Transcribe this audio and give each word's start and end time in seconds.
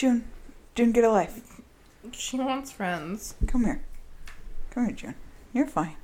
June, 0.00 0.24
June, 0.74 0.92
get 0.92 1.04
a 1.04 1.10
life. 1.10 1.60
She 2.12 2.38
wants 2.38 2.72
friends. 2.72 3.34
Come 3.46 3.64
here. 3.64 3.82
Come 4.70 4.86
here, 4.86 4.94
June. 4.94 5.14
You're 5.52 5.66
fine. 5.66 5.96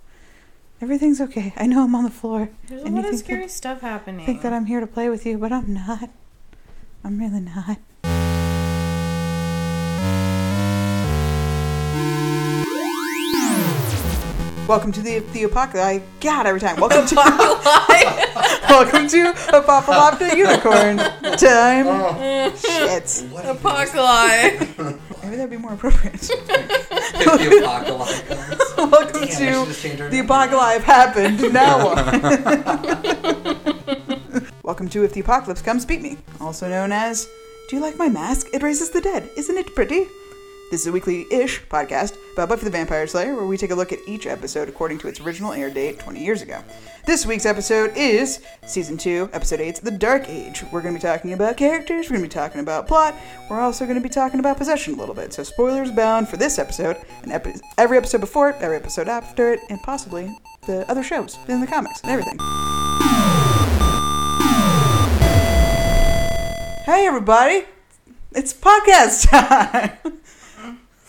Everything's 0.83 1.19
okay. 1.19 1.55
I 1.57 1.65
know 1.65 1.83
I'm 1.83 1.95
on 1.95 2.05
the 2.05 2.11
floor. 2.11 2.51
There's 2.69 2.83
a 2.83 2.89
lot 2.89 2.99
of 2.99 3.05
think 3.05 3.17
that- 3.17 3.25
scary 3.25 3.49
stuff 3.49 3.81
happening. 3.81 4.21
I 4.21 4.27
think 4.27 4.43
that 4.43 4.53
I'm 4.53 4.67
here 4.67 4.81
to 4.81 4.87
play 4.87 5.09
with 5.09 5.25
you, 5.25 5.39
but 5.39 5.51
I'm 5.51 5.73
not. 5.73 6.11
I'm 7.03 7.19
really 7.19 7.41
not. 7.41 7.79
Welcome 14.67 14.91
to 14.93 15.01
the 15.01 15.21
the 15.21 15.45
apocalypse. 15.45 16.05
God, 16.21 16.45
every 16.45 16.61
time. 16.61 16.81
Welcome 16.81 17.07
to 17.07 17.15
Apocalypse. 17.15 17.65
welcome 18.69 19.07
to 19.07 19.31
Apocalypse 19.57 20.35
Unicorn 20.37 20.97
time. 21.39 22.57
Shit. 22.57 23.25
Apocalypse. 23.33 24.77
Maybe 25.23 25.37
that'd 25.37 25.51
be 25.51 25.57
more 25.57 25.75
appropriate. 25.75 26.21
the 26.21 27.61
apocalypse. 27.63 28.77
welcome 28.77 29.21
Damn, 29.21 29.29
to 29.29 29.67
just 29.67 29.83
change 29.83 30.01
our 30.01 30.09
the 30.09 30.19
apocalypse 30.19 30.85
happened. 30.85 31.53
Now 31.53 31.95
what? 31.95 32.05
welcome 34.65 34.89
to 34.89 35.05
If 35.05 35.13
the 35.13 35.21
Apocalypse 35.21 35.63
Comes, 35.63 35.85
Beep 35.85 36.01
Me, 36.01 36.19
also 36.41 36.69
known 36.69 36.91
as 36.91 37.29
Do 37.71 37.77
You 37.77 37.83
Like 37.83 37.97
My 37.99 38.09
Mask? 38.09 38.49
It 38.53 38.65
Raises 38.65 38.91
the 38.91 39.01
Dead. 39.01 39.31
Isn't 39.37 39.57
it 39.59 39.77
pretty? 39.77 40.07
This 40.69 40.81
is 40.81 40.89
a 40.89 40.93
weekly-ish 40.93 41.63
podcast 41.69 42.17
about 42.33 42.49
Buffy 42.49 42.65
the 42.65 42.71
Vampire 42.73 43.07
Slayer, 43.07 43.37
where 43.37 43.47
we 43.47 43.57
take 43.57 43.71
a 43.71 43.75
look 43.75 43.93
at 43.93 44.01
each 44.05 44.27
episode 44.27 44.69
according 44.69 44.99
to 44.99 45.07
its 45.07 45.21
original 45.21 45.53
air 45.53 45.71
date 45.71 46.01
20 46.01 46.21
years 46.23 46.43
ago. 46.43 46.61
This 47.07 47.25
week's 47.25 47.47
episode 47.47 47.93
is 47.97 48.45
Season 48.67 48.97
2, 48.97 49.31
Episode 49.33 49.61
8, 49.61 49.77
The 49.77 49.93
Dark 49.93 50.29
Age. 50.29 50.65
We're 50.73 50.83
going 50.83 50.93
to 50.95 50.99
be 50.99 51.03
talking 51.07 51.35
about 51.35 51.57
characters, 51.57 52.07
we're 52.11 52.17
going 52.17 52.29
to 52.29 52.35
be 52.35 52.41
talking 52.41 52.61
about 52.61 52.89
plot, 52.89 53.15
we're 53.49 53.61
also 53.61 53.85
going 53.85 53.97
to 53.97 54.03
be 54.03 54.09
talking 54.09 54.41
about 54.41 54.57
possession 54.57 54.95
a 54.95 54.97
little 54.97 55.15
bit. 55.15 55.33
So 55.33 55.45
spoilers 55.45 55.93
bound 55.93 56.29
for 56.29 56.37
this 56.37 56.59
episode, 56.59 56.97
and 57.23 57.33
epi- 57.33 57.61
every 57.79 57.97
episode 57.97 58.21
before 58.21 58.51
it, 58.51 58.57
every 58.59 58.77
episode 58.77 59.07
after 59.07 59.53
it, 59.53 59.61
and 59.71 59.81
possibly 59.85 60.37
the 60.67 60.85
other 60.91 61.05
shows 61.05 61.39
in 61.47 61.61
the 61.61 61.67
comics 61.69 62.01
and 62.01 62.11
everything. 62.11 62.39
Hey 66.85 67.07
everybody! 67.07 67.67
It's 68.33 68.53
podcast 68.53 69.31
time! 70.03 70.19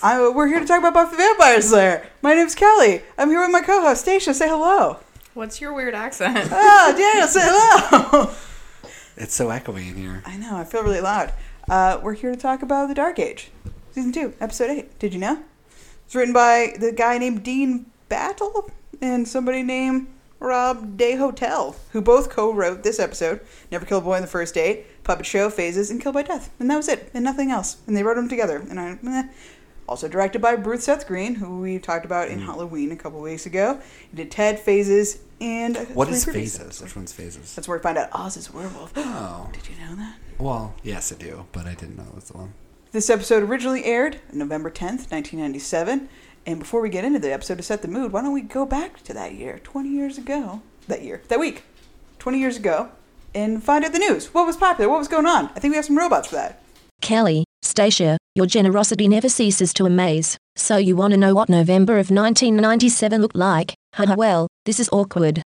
I, 0.02 0.30
we're 0.30 0.48
here 0.48 0.60
to 0.60 0.66
talk 0.66 0.80
about 0.80 0.94
Buffy 0.94 1.16
the 1.16 1.24
Vampire 1.24 1.62
Slayer. 1.62 2.08
My 2.22 2.36
name's 2.36 2.54
Kelly. 2.54 3.02
I'm 3.18 3.30
here 3.30 3.42
with 3.42 3.50
my 3.50 3.62
co-host 3.62 4.02
Stacia. 4.02 4.34
Say 4.34 4.48
hello. 4.48 4.98
What's 5.34 5.60
your 5.60 5.74
weird 5.74 5.96
accent? 5.96 6.38
Ah, 6.52 6.94
Daniel, 6.96 7.28
say 7.28 7.42
hello. 7.44 8.32
It's 9.20 9.34
so 9.34 9.48
echoey 9.48 9.90
in 9.90 9.96
here. 9.96 10.22
I 10.28 10.38
know. 10.38 10.56
I 10.56 10.64
feel 10.64 10.84
really 10.84 11.02
loud. 11.02 11.34
Uh, 11.68 12.00
we're 12.04 12.14
here 12.14 12.30
to 12.30 12.38
talk 12.38 12.62
about 12.62 12.88
the 12.88 12.94
Dark 12.94 13.18
Age, 13.18 13.50
season 13.92 14.12
two, 14.12 14.36
episode 14.40 14.70
eight. 14.70 15.00
Did 15.00 15.12
you 15.12 15.20
know? 15.20 15.42
It's 16.06 16.14
written 16.14 16.36
by 16.36 16.76
the 16.80 16.92
guy 16.92 17.18
named 17.18 17.42
Dean 17.44 17.88
Batali 18.12 18.70
and 19.02 19.28
somebody 19.28 19.64
named 19.64 20.06
Rob 20.40 20.98
Des 20.98 21.16
Hotel, 21.16 21.76
who 21.94 22.02
both 22.02 22.30
co-wrote 22.30 22.84
this 22.84 23.00
episode. 23.00 23.42
Never 23.72 23.88
Kill 23.88 23.98
a 23.98 24.02
Boy 24.02 24.18
on 24.18 24.22
the 24.22 24.28
First 24.28 24.54
Date, 24.54 25.04
Puppet 25.04 25.26
Show, 25.26 25.50
Phases, 25.50 25.90
and 25.90 26.00
Kill 26.00 26.14
by 26.14 26.22
Death, 26.22 26.52
and 26.60 26.70
that 26.70 26.78
was 26.78 26.88
it, 26.88 27.10
and 27.16 27.24
nothing 27.24 27.50
else. 27.50 27.78
And 27.88 27.98
they 27.98 28.04
wrote 28.04 28.18
them 28.18 28.30
together. 28.30 28.64
And 28.70 28.80
I. 28.80 29.00
Eh. 29.04 29.24
Also 29.88 30.08
directed 30.08 30.42
by 30.42 30.56
Bruce 30.56 30.84
Seth 30.84 31.08
Green, 31.08 31.36
who 31.36 31.62
we 31.62 31.80
talked 31.80 32.06
about 32.06 32.28
in 32.28 32.40
mm. 32.40 32.46
Halloween 32.46 32.92
a 32.92 32.96
couple 32.96 33.22
weeks 33.22 33.46
ago. 33.46 33.80
He 34.12 34.18
did 34.18 34.30
Ted, 34.30 34.60
Phases, 34.60 35.20
and 35.40 35.78
What 35.94 36.10
is 36.10 36.26
Play 36.26 36.34
Previews. 36.34 36.58
phases? 36.58 36.82
Which 36.82 36.96
one's 36.96 37.14
phases? 37.14 37.56
That's 37.56 37.68
where 37.68 37.78
we 37.78 37.82
find 37.82 37.98
out 37.98 38.10
Oz 38.12 38.36
is 38.36 38.50
a 38.50 38.52
werewolf. 38.52 38.92
Oh. 38.96 39.50
Did 39.54 39.70
you 39.70 39.76
know 39.86 39.96
that? 39.96 40.16
Well, 40.40 40.76
yes, 40.84 41.12
I 41.12 41.16
do, 41.16 41.46
but 41.52 41.66
I 41.66 41.74
didn't 41.74 41.96
know 41.96 42.04
it 42.04 42.16
was 42.16 42.26
the 42.26 42.38
one. 42.38 42.54
This 42.92 43.10
episode 43.10 43.44
originally 43.44 43.86
aired 43.86 44.20
November 44.34 44.70
10th, 44.70 45.12
1997. 45.12 46.10
And 46.46 46.60
before 46.60 46.82
we 46.82 46.90
get 46.90 47.04
into 47.04 47.20
the 47.20 47.34
episode 47.34 47.58
to 47.58 47.64
set 47.64 47.82
the 47.82 47.88
mood, 47.88 48.12
why 48.12 48.22
don't 48.22 48.34
we 48.34 48.42
go 48.42 48.66
back 48.66 49.04
to 49.04 49.14
that 49.14 49.34
year, 49.34 49.60
20 49.64 49.90
years 49.90 50.18
ago? 50.18 50.62
That 50.88 51.04
year, 51.04 51.22
that 51.28 51.40
week, 51.40 51.64
20 52.20 52.40
years 52.40 52.56
ago, 52.58 52.90
and 53.36 53.64
find 53.64 53.84
out 53.84 53.92
the 53.92 54.00
news. 54.00 54.34
What 54.34 54.48
was 54.48 54.56
popular? 54.56 54.90
What 54.90 55.00
was 55.00 55.10
going 55.10 55.26
on? 55.26 55.46
I 55.56 55.60
think 55.60 55.74
we 55.74 55.76
have 55.76 55.86
some 55.86 55.98
robots 55.98 56.30
for 56.30 56.36
that. 56.36 56.64
Kelly, 57.02 57.44
Stacia, 57.62 58.17
your 58.38 58.46
generosity 58.46 59.08
never 59.08 59.28
ceases 59.28 59.74
to 59.74 59.88
amaze. 59.88 60.38
So 60.56 60.78
you 60.78 60.96
want 60.96 61.12
to 61.12 61.18
know 61.18 61.34
what 61.34 61.50
November 61.50 61.94
of 61.94 62.12
1997 62.12 63.20
looked 63.20 63.36
like? 63.36 63.74
Haha, 63.96 64.14
well, 64.16 64.48
this 64.64 64.80
is 64.80 64.90
awkward. 64.92 65.42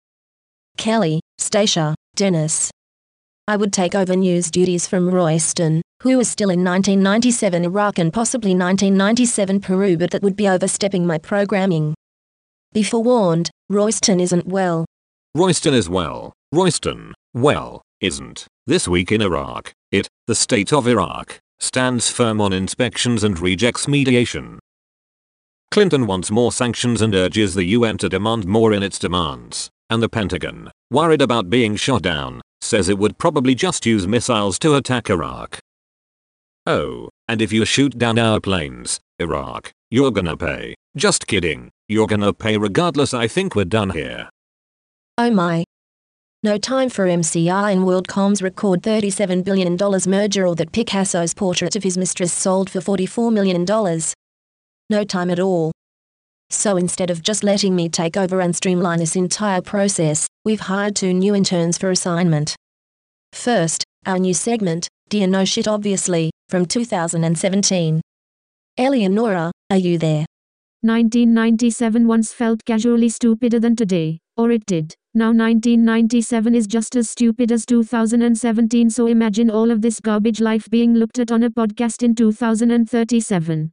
Kelly, 0.76 1.20
Stacia, 1.38 1.94
Dennis. 2.16 2.68
I 3.46 3.56
would 3.56 3.72
take 3.72 3.94
over 3.94 4.16
news 4.16 4.50
duties 4.50 4.88
from 4.88 5.08
Royston, 5.08 5.82
who 6.02 6.16
was 6.18 6.28
still 6.28 6.50
in 6.50 6.64
1997 6.64 7.64
Iraq 7.64 7.98
and 7.98 8.12
possibly 8.12 8.56
1997 8.56 9.60
Peru, 9.60 9.96
but 9.96 10.10
that 10.10 10.22
would 10.22 10.34
be 10.34 10.48
overstepping 10.48 11.06
my 11.06 11.16
programming. 11.16 11.94
Be 12.72 12.82
forewarned, 12.82 13.50
Royston 13.68 14.18
isn't 14.18 14.46
well. 14.46 14.84
Royston 15.36 15.74
is 15.74 15.88
well. 15.88 16.32
Royston, 16.52 17.14
well, 17.34 17.82
isn't. 18.00 18.46
This 18.66 18.88
week 18.88 19.12
in 19.12 19.22
Iraq, 19.22 19.72
it, 19.92 20.08
the 20.26 20.34
state 20.34 20.72
of 20.72 20.88
Iraq, 20.88 21.38
stands 21.60 22.10
firm 22.10 22.40
on 22.40 22.52
inspections 22.52 23.22
and 23.22 23.38
rejects 23.38 23.86
mediation. 23.86 24.58
Clinton 25.70 26.06
wants 26.06 26.30
more 26.30 26.50
sanctions 26.50 27.00
and 27.00 27.14
urges 27.14 27.54
the 27.54 27.64
UN 27.64 27.96
to 27.98 28.08
demand 28.08 28.44
more 28.46 28.72
in 28.72 28.82
its 28.82 28.98
demands. 28.98 29.70
And 29.88 30.02
the 30.02 30.08
Pentagon, 30.08 30.70
worried 30.90 31.22
about 31.22 31.50
being 31.50 31.76
shot 31.76 32.02
down, 32.02 32.40
says 32.60 32.88
it 32.88 32.98
would 32.98 33.18
probably 33.18 33.54
just 33.54 33.86
use 33.86 34.06
missiles 34.06 34.58
to 34.60 34.74
attack 34.74 35.10
Iraq. 35.10 35.60
Oh, 36.66 37.08
and 37.28 37.40
if 37.40 37.52
you 37.52 37.64
shoot 37.64 37.98
down 37.98 38.18
our 38.18 38.40
planes, 38.40 39.00
Iraq, 39.18 39.72
you're 39.90 40.10
gonna 40.10 40.36
pay. 40.36 40.74
Just 40.96 41.26
kidding. 41.26 41.70
You're 41.88 42.06
gonna 42.06 42.32
pay 42.32 42.56
regardless. 42.56 43.14
I 43.14 43.28
think 43.28 43.54
we're 43.54 43.64
done 43.64 43.90
here. 43.90 44.28
Oh 45.18 45.30
my. 45.30 45.64
No 46.42 46.56
time 46.56 46.88
for 46.88 47.04
MCI 47.04 47.70
and 47.70 47.82
WorldCom's 47.82 48.40
record 48.40 48.80
$37 48.80 49.44
billion 49.44 49.76
merger 50.08 50.46
or 50.46 50.54
that 50.56 50.72
Picasso's 50.72 51.34
portrait 51.34 51.76
of 51.76 51.82
his 51.82 51.98
mistress 51.98 52.32
sold 52.32 52.70
for 52.70 52.78
$44 52.78 53.30
million. 53.30 53.66
No 54.88 55.04
time 55.04 55.28
at 55.28 55.38
all. 55.38 55.70
So 56.48 56.78
instead 56.78 57.10
of 57.10 57.20
just 57.20 57.44
letting 57.44 57.76
me 57.76 57.90
take 57.90 58.16
over 58.16 58.40
and 58.40 58.56
streamline 58.56 59.00
this 59.00 59.16
entire 59.16 59.60
process, 59.60 60.26
we've 60.42 60.60
hired 60.60 60.96
two 60.96 61.12
new 61.12 61.34
interns 61.34 61.76
for 61.76 61.90
assignment. 61.90 62.56
First, 63.34 63.84
our 64.06 64.18
new 64.18 64.32
segment, 64.32 64.88
Dear 65.10 65.26
No 65.26 65.44
Shit 65.44 65.68
Obviously, 65.68 66.30
from 66.48 66.64
2017. 66.64 68.00
Eleonora, 68.78 69.52
are 69.70 69.76
you 69.76 69.98
there? 69.98 70.24
1997 70.80 72.06
once 72.06 72.32
felt 72.32 72.64
casually 72.64 73.10
stupider 73.10 73.60
than 73.60 73.76
today, 73.76 74.19
or 74.40 74.50
it 74.50 74.64
did. 74.64 74.94
Now 75.12 75.32
1997 75.32 76.54
is 76.54 76.66
just 76.66 76.96
as 76.96 77.10
stupid 77.10 77.52
as 77.52 77.66
2017 77.66 78.88
so 78.88 79.06
imagine 79.06 79.50
all 79.50 79.70
of 79.70 79.82
this 79.82 80.00
garbage 80.00 80.40
life 80.40 80.66
being 80.70 80.94
looked 80.94 81.18
at 81.18 81.30
on 81.30 81.42
a 81.42 81.50
podcast 81.50 82.02
in 82.02 82.14
2037. 82.14 83.70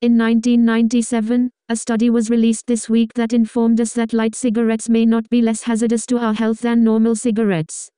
In 0.00 0.18
1997, 0.18 1.50
a 1.68 1.76
study 1.76 2.10
was 2.10 2.28
released 2.28 2.66
this 2.66 2.88
week 2.88 3.12
that 3.14 3.32
informed 3.32 3.80
us 3.80 3.92
that 3.92 4.12
light 4.12 4.34
cigarettes 4.34 4.88
may 4.88 5.06
not 5.06 5.28
be 5.30 5.40
less 5.40 5.62
hazardous 5.62 6.06
to 6.06 6.18
our 6.18 6.34
health 6.34 6.62
than 6.62 6.82
normal 6.82 7.14
cigarettes. 7.14 7.88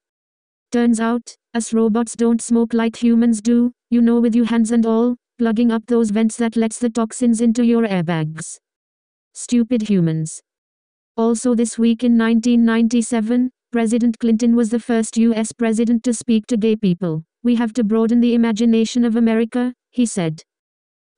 Turns 0.70 1.00
out, 1.00 1.34
us 1.54 1.72
robots 1.72 2.14
don't 2.14 2.42
smoke 2.42 2.74
like 2.74 3.02
humans 3.02 3.40
do, 3.40 3.72
you 3.88 4.02
know 4.02 4.20
with 4.20 4.34
your 4.34 4.44
hands 4.44 4.70
and 4.70 4.84
all, 4.84 5.16
plugging 5.38 5.72
up 5.72 5.86
those 5.86 6.10
vents 6.10 6.36
that 6.36 6.56
lets 6.56 6.78
the 6.78 6.90
toxins 6.90 7.40
into 7.40 7.64
your 7.64 7.86
airbags. 7.86 8.58
Stupid 9.32 9.88
humans. 9.88 10.42
Also 11.18 11.54
this 11.54 11.78
week 11.78 12.04
in 12.04 12.18
1997, 12.18 13.50
President 13.72 14.18
Clinton 14.18 14.54
was 14.54 14.68
the 14.68 14.78
first 14.78 15.16
US 15.16 15.50
president 15.50 16.04
to 16.04 16.12
speak 16.12 16.46
to 16.46 16.58
gay 16.58 16.76
people. 16.76 17.24
We 17.42 17.54
have 17.54 17.72
to 17.74 17.84
broaden 17.84 18.20
the 18.20 18.34
imagination 18.34 19.02
of 19.02 19.16
America, 19.16 19.72
he 19.90 20.04
said. 20.04 20.42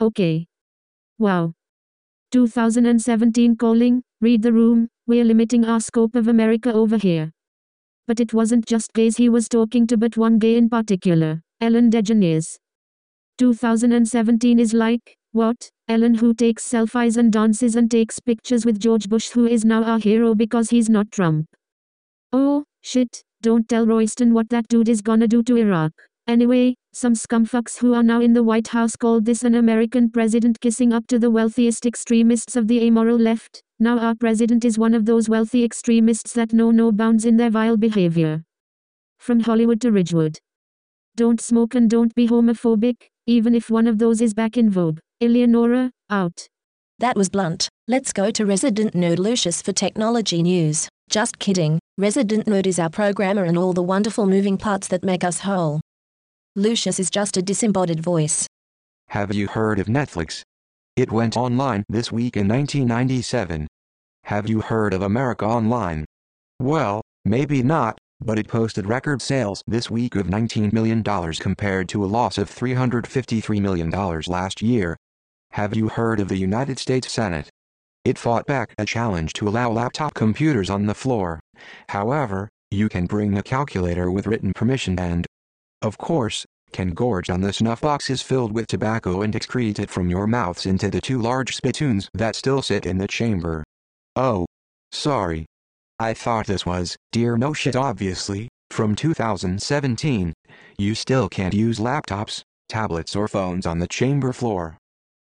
Okay. 0.00 0.46
Wow. 1.19 1.55
2017 2.31 3.56
calling, 3.56 4.05
read 4.20 4.43
the 4.43 4.52
room, 4.52 4.88
we're 5.08 5.25
limiting 5.25 5.64
our 5.64 5.81
scope 5.81 6.14
of 6.14 6.28
America 6.28 6.73
over 6.73 6.96
here. 6.96 7.32
But 8.06 8.20
it 8.20 8.32
wasn't 8.32 8.67
just 8.67 8.93
gays 8.93 9.17
he 9.17 9.28
was 9.28 9.49
talking 9.49 9.84
to 9.88 9.96
but 9.96 10.17
one 10.17 10.38
gay 10.38 10.56
in 10.56 10.69
particular, 10.70 11.43
Ellen 11.61 11.90
DeGeneres. 11.90 12.56
2017 13.38 14.61
is 14.61 14.73
like, 14.73 15.18
what? 15.32 15.70
Ellen 15.88 16.14
who 16.14 16.34
takes 16.34 16.69
selfies 16.69 17.16
and 17.16 17.32
dances 17.32 17.76
and 17.76 17.90
takes 17.90 18.19
pictures 18.19 18.64
with 18.64 18.78
George 18.80 19.08
Bush 19.08 19.30
who 19.30 19.46
is 19.46 19.64
now 19.64 19.82
our 19.84 19.98
hero 19.98 20.34
because 20.34 20.70
he's 20.70 20.88
not 20.88 21.10
Trump. 21.10 21.46
Oh, 22.32 22.64
shit, 22.82 23.22
don't 23.42 23.69
tell 23.69 23.86
Royston 23.86 24.34
what 24.34 24.48
that 24.50 24.69
dude 24.69 24.88
is 24.88 25.00
gonna 25.00 25.28
do 25.28 25.42
to 25.44 25.56
Iraq. 25.56 25.92
Anyway, 26.26 26.75
some 26.92 27.14
scumfucks 27.14 27.78
who 27.78 27.94
are 27.94 28.02
now 28.02 28.20
in 28.20 28.34
the 28.34 28.42
White 28.42 28.69
House 28.69 28.96
called 28.96 29.25
this 29.25 29.44
an 29.44 29.54
American 29.54 30.10
president 30.10 30.60
kissing 30.60 30.92
up 30.92 31.06
to 31.06 31.19
the 31.19 31.30
wealthiest 31.30 31.86
extremists 31.86 32.54
of 32.54 32.69
the 32.69 32.80
amoral 32.84 33.16
left. 33.16 33.62
Now 33.78 33.98
our 33.98 34.14
president 34.14 34.64
is 34.64 34.78
one 34.78 34.92
of 34.92 35.06
those 35.06 35.28
wealthy 35.28 35.64
extremists 35.64 36.32
that 36.34 36.52
know 36.52 36.70
no 36.70 36.92
bounds 36.92 37.25
in 37.25 37.36
their 37.36 37.48
vile 37.48 37.76
behavior. 37.76 38.42
From 39.19 39.40
Hollywood 39.40 39.80
to 39.82 39.92
Ridgewood. 39.92 40.38
Don't 41.16 41.40
smoke 41.40 41.75
and 41.75 41.88
don't 41.88 42.14
be 42.14 42.28
homophobic. 42.28 42.96
Even 43.28 43.54
if 43.54 43.69
one 43.69 43.86
of 43.86 43.98
those 43.98 44.22
is 44.22 44.32
back 44.32 44.56
in 44.56 44.70
vogue. 44.70 45.00
Eleonora, 45.20 45.90
out. 46.08 46.46
That 46.98 47.14
was 47.14 47.28
blunt. 47.28 47.69
Let's 47.86 48.10
go 48.10 48.30
to 48.30 48.46
Resident 48.46 48.94
Nerd 48.94 49.19
Lucius 49.19 49.60
for 49.60 49.72
technology 49.72 50.42
news. 50.42 50.88
Just 51.10 51.38
kidding. 51.38 51.78
Resident 51.98 52.46
Nerd 52.46 52.66
is 52.66 52.78
our 52.78 52.88
programmer 52.88 53.44
and 53.44 53.58
all 53.58 53.75
the 53.75 53.82
wonderful 53.82 54.26
moving 54.26 54.56
parts 54.56 54.88
that 54.88 55.04
make 55.04 55.25
us 55.25 55.40
whole. 55.40 55.82
Lucius 56.56 56.98
is 56.98 57.10
just 57.10 57.36
a 57.36 57.42
disembodied 57.42 58.00
voice. 58.00 58.46
Have 59.10 59.34
you 59.34 59.46
heard 59.46 59.78
of 59.78 59.88
Netflix? 59.88 60.40
It 60.96 61.12
went 61.12 61.36
online 61.36 61.84
this 61.90 62.10
week 62.10 62.34
in 62.34 62.48
1997. 62.48 63.66
Have 64.25 64.48
you 64.48 64.62
heard 64.62 64.94
of 64.94 65.02
America 65.02 65.44
Online? 65.44 66.06
Well, 66.60 67.02
maybe 67.26 67.62
not, 67.62 67.98
but 68.20 68.38
it 68.38 68.49
posted 68.49 68.87
record 68.87 69.23
sales 69.23 69.62
this 69.67 69.91
week 69.91 70.17
of 70.17 70.26
$19 70.26 70.73
million 70.73 71.03
compared 71.03 71.88
to 71.88 72.05
a 72.05 72.06
loss 72.06 72.38
of 72.38 72.50
$353 72.50 73.61
million 73.61 73.91
last 74.26 74.62
year. 74.62 74.97
Have 75.53 75.76
you 75.76 75.88
heard 75.88 76.20
of 76.20 76.29
the 76.29 76.37
United 76.37 76.79
States 76.79 77.11
Senate? 77.11 77.49
It 78.05 78.19
fought 78.19 78.47
back 78.47 78.75
a 78.79 78.85
challenge 78.85 79.32
to 79.35 79.49
allow 79.49 79.70
laptop 79.70 80.15
computers 80.15 80.70
on 80.70 80.87
the 80.87 80.94
floor. 80.94 81.41
However, 81.88 82.49
you 82.70 82.88
can 82.88 83.06
bring 83.06 83.37
a 83.37 83.43
calculator 83.43 84.11
with 84.11 84.26
written 84.26 84.53
permission 84.53 84.99
and, 84.99 85.26
of 85.82 85.99
course, 85.99 86.44
can 86.73 86.91
gorge 86.91 87.31
on 87.31 87.41
the 87.41 87.53
snuff 87.53 87.81
boxes 87.81 88.21
filled 88.23 88.53
with 88.53 88.67
tobacco 88.67 89.23
and 89.23 89.35
excrete 89.35 89.79
it 89.79 89.91
from 89.91 90.11
your 90.11 90.26
mouths 90.26 90.67
into 90.67 90.91
the 90.91 91.00
two 91.00 91.21
large 91.21 91.55
spittoons 91.55 92.09
that 92.14 92.37
still 92.37 92.62
sit 92.62 92.85
in 92.85 92.99
the 92.99 93.09
chamber. 93.09 93.64
Oh. 94.17 94.47
Sorry. 94.93 95.47
I 96.00 96.15
thought 96.15 96.47
this 96.47 96.65
was, 96.65 96.97
dear 97.11 97.37
no 97.37 97.53
shit 97.53 97.75
obviously, 97.75 98.49
from 98.71 98.95
2017. 98.95 100.33
You 100.79 100.95
still 100.95 101.29
can't 101.29 101.53
use 101.53 101.81
laptops, 101.81 102.43
tablets 102.69 103.17
or 103.17 103.27
phones 103.27 103.67
on 103.67 103.81
the 103.81 103.89
chamber 103.89 104.33
floor. 104.33 104.79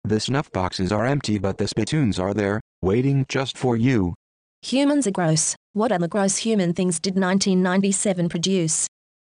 The 0.03 0.19
snuff 0.19 0.51
boxes 0.51 0.91
are 0.91 1.05
empty 1.05 1.37
but 1.37 1.57
the 1.57 1.69
spittoons 1.69 2.19
are 2.19 2.33
there, 2.33 2.59
waiting 2.81 3.25
just 3.29 3.57
for 3.57 3.77
you. 3.77 4.13
Humans 4.61 5.07
are 5.07 5.11
gross. 5.11 5.55
What 5.71 5.93
other 5.93 6.09
gross 6.09 6.37
human 6.37 6.73
things 6.73 6.99
did 6.99 7.15
1997 7.15 8.27
produce? 8.27 8.87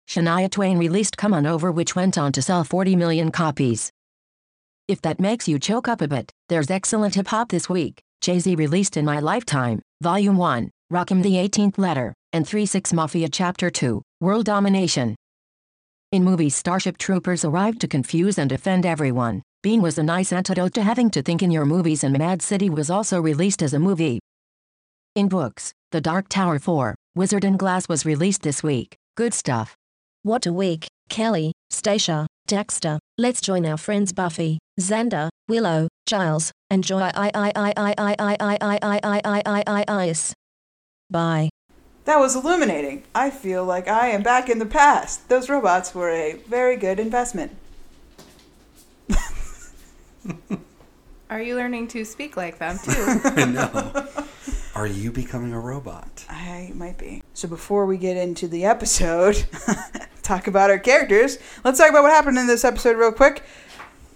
Shania 0.08 0.52
Twain 0.52 0.78
released 0.78 1.18
Come 1.18 1.34
On 1.34 1.48
Over 1.48 1.72
which 1.72 1.96
went 1.96 2.16
on 2.16 2.32
to 2.34 2.44
sell 2.44 2.64
40 2.64 2.96
million 2.96 3.32
copies. 3.32 3.90
If 4.88 5.02
that 5.02 5.20
makes 5.20 5.48
you 5.48 5.58
choke 5.58 5.88
up 5.88 6.02
a 6.02 6.08
bit, 6.08 6.32
there's 6.50 6.70
excellent 6.70 7.16
hip 7.16 7.28
hop 7.28 7.50
this 7.50 7.68
week. 7.68 8.02
Jay-Z 8.22 8.56
released 8.56 8.98
In 8.98 9.06
My 9.06 9.20
Lifetime, 9.20 9.82
Volume 10.02 10.38
1, 10.38 10.70
Rakim 10.92 11.24
the 11.24 11.36
18th 11.36 11.78
Letter, 11.78 12.14
and 12.34 12.46
3-6 12.46 12.94
Mafia 12.94 13.30
Chapter 13.30 13.70
2, 13.70 14.02
World 14.22 14.46
Domination. 14.46 15.16
In 16.12 16.24
movies 16.24 16.56
Starship 16.56 16.98
Troopers 16.98 17.44
arrived 17.44 17.82
to 17.82 17.88
confuse 17.88 18.38
and 18.38 18.52
offend 18.52 18.86
everyone. 18.86 19.42
Bean 19.64 19.82
was 19.82 19.98
a 19.98 20.04
nice 20.04 20.34
antidote 20.34 20.74
to 20.74 20.84
having 20.84 21.10
to 21.12 21.22
think 21.22 21.42
in 21.42 21.50
your 21.50 21.66
movies 21.66 22.04
and 22.04 22.18
Mad 22.18 22.42
City 22.42 22.70
was 22.70 22.90
also 22.90 23.20
released 23.20 23.64
as 23.64 23.74
a 23.74 23.80
movie. 23.80 24.20
In 25.16 25.30
books, 25.30 25.72
The 25.92 26.02
Dark 26.02 26.28
Tower 26.30 26.60
4, 26.60 26.96
Wizard 27.16 27.46
and 27.46 27.58
Glass 27.58 27.88
was 27.88 28.06
released 28.06 28.42
this 28.44 28.62
week. 28.62 28.96
Good 29.16 29.34
stuff. 29.34 29.76
What 30.24 30.46
a 30.46 30.54
week. 30.54 30.88
Kelly, 31.10 31.54
Stacia, 31.70 32.28
Dexter. 32.48 33.00
Let's 33.18 33.42
join 33.42 33.66
our 33.66 33.78
friends 33.78 34.12
Buffy, 34.12 34.60
Xander, 34.80 35.30
Willow, 35.48 35.88
Giles, 36.08 36.52
and 36.70 36.84
Joy. 36.84 37.00
I 37.00 37.32
I 37.34 37.52
I 37.56 37.74
I 37.78 37.94
I 37.98 38.16
I 38.20 38.38
I 38.52 38.58
I 38.72 38.80
I 38.94 39.02
I 39.04 39.22
I 39.26 39.44
I 39.46 39.64
I 39.68 39.86
Ice. 39.88 40.34
Bye. 41.14 41.50
That 42.06 42.20
was 42.20 42.36
illuminating. 42.36 43.04
I 43.14 43.30
feel 43.30 43.64
like 43.64 43.88
I 43.88 44.08
am 44.08 44.24
back 44.24 44.50
in 44.50 44.58
the 44.58 44.66
past. 44.66 45.30
Those 45.30 45.48
robots 45.48 45.94
were 45.94 46.10
a 46.10 46.34
very 46.48 46.76
good 46.76 47.00
investment. 47.00 47.56
Are 51.30 51.42
you 51.42 51.56
learning 51.56 51.88
to 51.90 52.04
speak 52.04 52.36
like 52.36 52.58
them 52.58 52.80
too? 52.84 52.92
I 53.24 53.46
know. 53.46 54.08
Are 54.74 54.88
you 54.88 55.12
becoming 55.12 55.54
a 55.54 55.60
robot? 55.60 56.26
I 56.30 56.72
might 56.74 56.98
be. 56.98 57.22
So 57.36 57.48
before 57.48 57.86
we 57.86 57.98
get 57.98 58.18
into 58.18 58.48
the 58.48 58.66
episode, 58.66 59.46
talk 60.24 60.48
about 60.48 60.72
our 60.72 60.80
characters, 60.80 61.38
let's 61.64 61.78
talk 61.78 61.92
about 61.92 62.02
what 62.02 62.12
happened 62.12 62.40
in 62.40 62.48
this 62.48 62.66
episode 62.66 62.98
real 62.98 63.12
quick. 63.12 63.44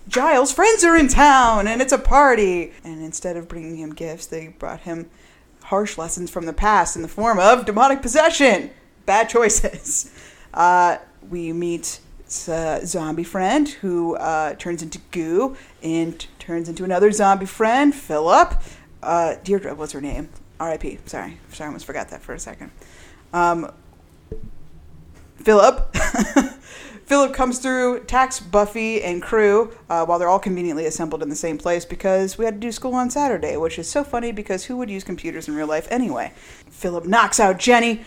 Giles' 0.08 0.52
friends 0.52 0.84
are 0.84 0.98
in 0.98 1.10
town 1.10 1.68
and 1.68 1.80
it's 1.80 1.94
a 1.94 2.00
party. 2.00 2.74
And 2.84 3.04
instead 3.04 3.38
of 3.38 3.48
bringing 3.48 3.78
him 3.78 3.94
gifts, 3.94 4.26
they 4.26 4.48
brought 4.48 4.82
him 4.82 5.12
harsh 5.68 5.98
lessons 5.98 6.30
from 6.32 6.46
the 6.46 6.54
past 6.54 6.96
in 6.96 7.02
the 7.02 7.08
form 7.10 7.40
of 7.40 7.66
demonic 7.66 8.02
possession. 8.02 8.72
Bad 9.06 9.30
choices. 9.30 10.12
Uh, 10.54 10.98
we 11.30 11.54
meet 11.54 12.00
a 12.48 12.80
zombie 12.84 13.24
friend 13.24 13.70
who 13.70 14.16
uh, 14.16 14.56
turns 14.56 14.82
into 14.82 14.98
goo 15.12 15.56
and 15.84 16.26
turns 16.40 16.68
into 16.68 16.84
another 16.84 17.12
zombie 17.12 17.46
friend, 17.46 17.94
Philip. 17.94 18.56
Uh, 19.04 19.36
Deirdre, 19.44 19.76
what's 19.76 19.92
her 19.92 20.02
name? 20.02 20.30
R.I.P. 20.60 20.98
Sorry, 21.06 21.38
sorry, 21.52 21.66
I 21.66 21.68
almost 21.68 21.86
forgot 21.86 22.10
that 22.10 22.24
for 22.24 22.34
a 22.34 22.40
second. 22.40 22.72
Um, 23.34 23.72
Philip. 25.36 25.96
Philip 27.08 27.34
comes 27.34 27.60
through, 27.60 27.96
attacks 27.96 28.42
Buffy 28.42 29.02
and 29.02 29.22
crew 29.22 29.74
uh, 29.90 30.06
while 30.06 30.20
they're 30.20 30.28
all 30.28 30.40
conveniently 30.40 30.86
assembled 30.86 31.24
in 31.24 31.30
the 31.30 31.38
same 31.38 31.58
place 31.58 31.86
because 31.86 32.38
we 32.38 32.44
had 32.44 32.56
to 32.56 32.60
do 32.60 32.70
school 32.70 32.94
on 32.96 33.10
Saturday, 33.10 33.56
which 33.56 33.80
is 33.80 33.90
so 33.90 34.04
funny 34.04 34.34
because 34.34 34.66
who 34.66 34.76
would 34.76 34.90
use 34.90 35.06
computers 35.06 35.48
in 35.48 35.56
real 35.56 35.68
life 35.68 35.88
anyway? 35.90 36.34
Philip 36.70 37.06
knocks 37.06 37.40
out 37.40 37.60
Jenny 37.60 38.04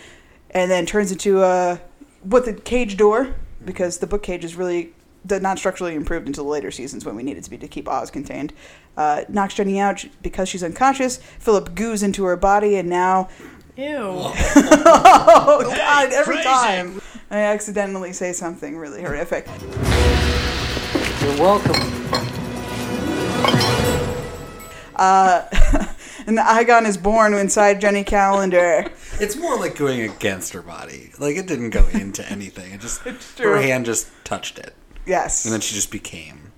and 0.51 0.71
then 0.71 0.85
turns 0.85 1.11
into 1.11 1.43
a 1.43 1.81
with 2.23 2.47
a 2.47 2.53
cage 2.53 2.99
door 2.99 3.35
because 3.65 3.99
the 3.99 4.07
book 4.07 4.23
cage 4.23 4.45
is 4.45 4.55
really 4.55 4.93
not 5.27 5.59
structurally 5.59 5.95
improved 5.95 6.27
until 6.27 6.45
the 6.45 6.51
later 6.51 6.71
seasons 6.71 7.07
when 7.07 7.17
we 7.17 7.23
needed 7.23 7.43
to 7.45 7.51
be 7.51 7.57
to 7.57 7.69
keep 7.69 7.89
Oz 7.89 8.11
contained. 8.11 8.53
Uh, 8.99 9.25
knocks 9.31 9.55
Jenny 9.55 9.81
out 9.81 10.05
because 10.21 10.47
she's 10.47 10.63
unconscious. 10.63 11.17
Philip 11.39 11.75
goos 11.75 12.03
into 12.03 12.25
her 12.25 12.37
body, 12.37 12.77
and 12.77 12.91
now 12.91 13.31
Ew. 13.77 13.87
oh 13.97 15.73
god 15.75 16.13
every 16.13 16.43
time 16.43 17.01
i 17.31 17.39
accidentally 17.39 18.13
say 18.13 18.33
something 18.33 18.77
really 18.77 19.03
horrific 19.03 19.47
You're 21.23 21.39
welcome. 21.39 21.77
uh, 24.97 25.47
and 26.27 26.37
the 26.37 26.43
Eyghon 26.43 26.87
is 26.87 26.97
born 26.97 27.35
inside 27.35 27.81
jenny 27.81 28.05
calendar 28.05 28.91
It's 29.21 29.37
more 29.37 29.57
like 29.57 29.77
going 29.77 30.01
against 30.01 30.53
her 30.55 30.63
body. 30.63 31.11
Like 31.19 31.37
it 31.37 31.47
didn't 31.47 31.71
go 31.71 31.87
into 31.89 32.27
anything. 32.31 32.73
It 32.73 32.81
just 32.81 33.01
her 33.39 33.61
hand 33.61 33.85
just 33.87 34.09
touched 34.25 34.59
it, 34.59 34.75
yes 35.07 35.45
and 35.45 35.53
then 35.53 35.61
she 35.61 35.75
just 35.75 35.91
became. 35.91 36.53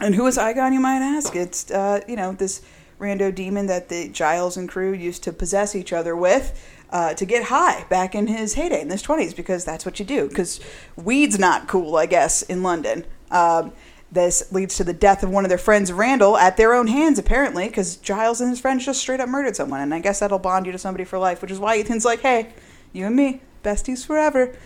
and 0.00 0.14
who 0.14 0.26
is 0.26 0.38
Eyghon 0.38 0.72
you 0.72 0.80
might 0.80 1.00
ask 1.02 1.34
it's 1.36 1.70
uh, 1.70 2.00
you 2.08 2.16
know 2.16 2.32
this 2.32 2.62
rando 2.98 3.34
demon 3.34 3.66
that 3.66 3.88
the 3.90 4.08
giles 4.08 4.56
and 4.56 4.68
crew 4.68 4.92
used 4.92 5.22
to 5.24 5.32
possess 5.32 5.74
each 5.74 5.92
other 5.92 6.16
with 6.16 6.58
uh, 6.90 7.14
to 7.14 7.24
get 7.24 7.44
high 7.44 7.84
back 7.88 8.14
in 8.14 8.26
his 8.26 8.54
heyday 8.54 8.80
in 8.80 8.90
his 8.90 9.02
20s 9.02 9.34
because 9.34 9.64
that's 9.64 9.84
what 9.84 9.98
you 9.98 10.04
do 10.04 10.28
because 10.28 10.60
weed's 10.96 11.38
not 11.38 11.68
cool 11.68 11.96
i 11.96 12.06
guess 12.06 12.42
in 12.42 12.62
london. 12.62 13.04
Um, 13.30 13.72
this 14.12 14.52
leads 14.52 14.76
to 14.76 14.84
the 14.84 14.92
death 14.92 15.24
of 15.24 15.30
one 15.30 15.44
of 15.44 15.48
their 15.48 15.58
friends 15.58 15.92
randall 15.92 16.36
at 16.36 16.56
their 16.56 16.74
own 16.74 16.86
hands 16.86 17.18
apparently 17.18 17.66
because 17.66 17.96
giles 17.96 18.40
and 18.40 18.50
his 18.50 18.60
friends 18.60 18.84
just 18.84 19.00
straight 19.00 19.18
up 19.18 19.28
murdered 19.28 19.56
someone 19.56 19.80
and 19.80 19.92
i 19.92 19.98
guess 19.98 20.20
that'll 20.20 20.38
bond 20.38 20.64
you 20.64 20.72
to 20.72 20.78
somebody 20.78 21.04
for 21.04 21.18
life 21.18 21.42
which 21.42 21.50
is 21.50 21.58
why 21.58 21.76
ethan's 21.76 22.04
like 22.04 22.20
hey 22.20 22.52
you 22.92 23.04
and 23.06 23.16
me 23.16 23.40
besties 23.64 24.06
forever 24.06 24.56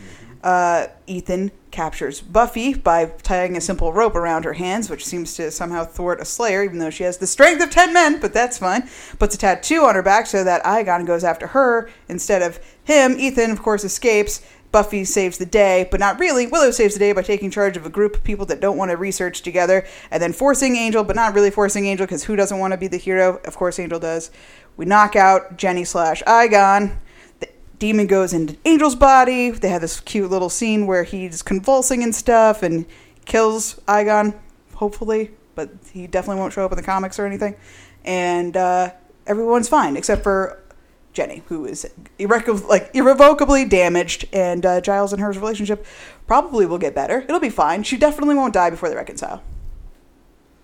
uh, 0.42 0.86
Ethan 1.06 1.50
captures 1.70 2.20
Buffy 2.20 2.74
by 2.74 3.06
tying 3.06 3.56
a 3.56 3.60
simple 3.60 3.92
rope 3.92 4.14
around 4.14 4.44
her 4.44 4.54
hands, 4.54 4.90
which 4.90 5.04
seems 5.04 5.34
to 5.34 5.50
somehow 5.50 5.84
thwart 5.84 6.20
a 6.20 6.24
Slayer, 6.24 6.64
even 6.64 6.78
though 6.78 6.90
she 6.90 7.04
has 7.04 7.18
the 7.18 7.26
strength 7.26 7.62
of 7.62 7.70
10 7.70 7.92
men, 7.92 8.20
but 8.20 8.32
that's 8.32 8.58
fine. 8.58 8.88
Puts 9.18 9.34
a 9.34 9.38
tattoo 9.38 9.84
on 9.84 9.94
her 9.94 10.02
back 10.02 10.26
so 10.26 10.42
that 10.42 10.64
Eyghon 10.64 11.06
goes 11.06 11.24
after 11.24 11.48
her 11.48 11.90
instead 12.08 12.42
of 12.42 12.58
him. 12.84 13.16
Ethan, 13.18 13.50
of 13.50 13.62
course, 13.62 13.84
escapes. 13.84 14.42
Buffy 14.72 15.04
saves 15.04 15.38
the 15.38 15.46
day, 15.46 15.88
but 15.90 15.98
not 15.98 16.20
really. 16.20 16.46
Willow 16.46 16.70
saves 16.70 16.94
the 16.94 17.00
day 17.00 17.12
by 17.12 17.22
taking 17.22 17.50
charge 17.50 17.76
of 17.76 17.84
a 17.84 17.90
group 17.90 18.14
of 18.14 18.22
people 18.22 18.46
that 18.46 18.60
don't 18.60 18.76
want 18.76 18.92
to 18.92 18.96
research 18.96 19.42
together, 19.42 19.84
and 20.12 20.22
then 20.22 20.32
forcing 20.32 20.76
Angel, 20.76 21.02
but 21.02 21.16
not 21.16 21.34
really 21.34 21.50
forcing 21.50 21.86
Angel, 21.86 22.06
because 22.06 22.24
who 22.24 22.36
doesn't 22.36 22.58
want 22.58 22.72
to 22.72 22.78
be 22.78 22.86
the 22.86 22.96
hero? 22.96 23.40
Of 23.44 23.56
course, 23.56 23.80
Angel 23.80 23.98
does. 23.98 24.30
We 24.76 24.84
knock 24.84 25.16
out 25.16 25.56
Jenny 25.56 25.84
slash 25.84 26.22
Eyghon. 26.22 26.96
The 27.80 27.86
demon 27.86 28.08
goes 28.08 28.34
into 28.34 28.58
Angel's 28.66 28.94
body. 28.94 29.50
They 29.50 29.70
have 29.70 29.80
this 29.80 30.00
cute 30.00 30.30
little 30.30 30.50
scene 30.50 30.86
where 30.86 31.02
he's 31.02 31.40
convulsing 31.40 32.02
and 32.02 32.14
stuff, 32.14 32.62
and 32.62 32.84
kills 33.24 33.76
Eyghon, 33.88 34.38
hopefully, 34.74 35.30
but 35.54 35.70
he 35.90 36.06
definitely 36.06 36.40
won't 36.40 36.52
show 36.52 36.62
up 36.62 36.72
in 36.72 36.76
the 36.76 36.82
comics 36.82 37.18
or 37.18 37.24
anything. 37.24 37.56
And 38.04 38.54
uh, 38.54 38.90
everyone's 39.26 39.66
fine 39.70 39.96
except 39.96 40.22
for 40.22 40.62
Jenny, 41.14 41.42
who 41.46 41.64
is 41.64 41.88
irreco- 42.18 42.68
like 42.68 42.90
irrevocably 42.92 43.64
damaged, 43.64 44.26
and 44.30 44.66
uh, 44.66 44.82
Giles 44.82 45.14
and 45.14 45.22
her 45.22 45.30
relationship 45.32 45.86
probably 46.26 46.66
will 46.66 46.76
get 46.78 46.94
better. 46.94 47.20
It'll 47.20 47.40
be 47.40 47.48
fine. 47.48 47.82
She 47.82 47.96
definitely 47.96 48.34
won't 48.34 48.52
die 48.52 48.68
before 48.68 48.90
they 48.90 48.94
reconcile. 48.94 49.42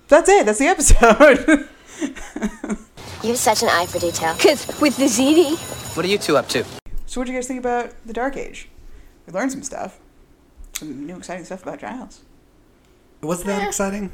That's 0.08 0.28
it. 0.28 0.44
That's 0.44 0.58
the 0.58 0.66
episode. 0.66 1.68
You 3.22 3.30
have 3.30 3.38
such 3.38 3.62
an 3.62 3.70
eye 3.70 3.86
for 3.86 3.98
detail. 3.98 4.34
Cause 4.38 4.78
with 4.80 4.98
the 4.98 5.06
ZD, 5.06 5.56
What 5.96 6.04
are 6.04 6.08
you 6.08 6.18
two 6.18 6.36
up 6.36 6.46
to? 6.50 6.64
So, 7.06 7.20
what 7.20 7.26
do 7.26 7.32
you 7.32 7.38
guys 7.38 7.46
think 7.48 7.60
about 7.60 7.92
the 8.04 8.12
Dark 8.12 8.36
Age? 8.36 8.68
We 9.26 9.32
learned 9.32 9.52
some 9.52 9.62
stuff, 9.62 9.98
some 10.74 11.06
new 11.06 11.16
exciting 11.16 11.44
stuff 11.44 11.62
about 11.62 11.80
Giles. 11.80 12.20
Was 13.22 13.42
that 13.44 13.66
exciting? 13.66 14.12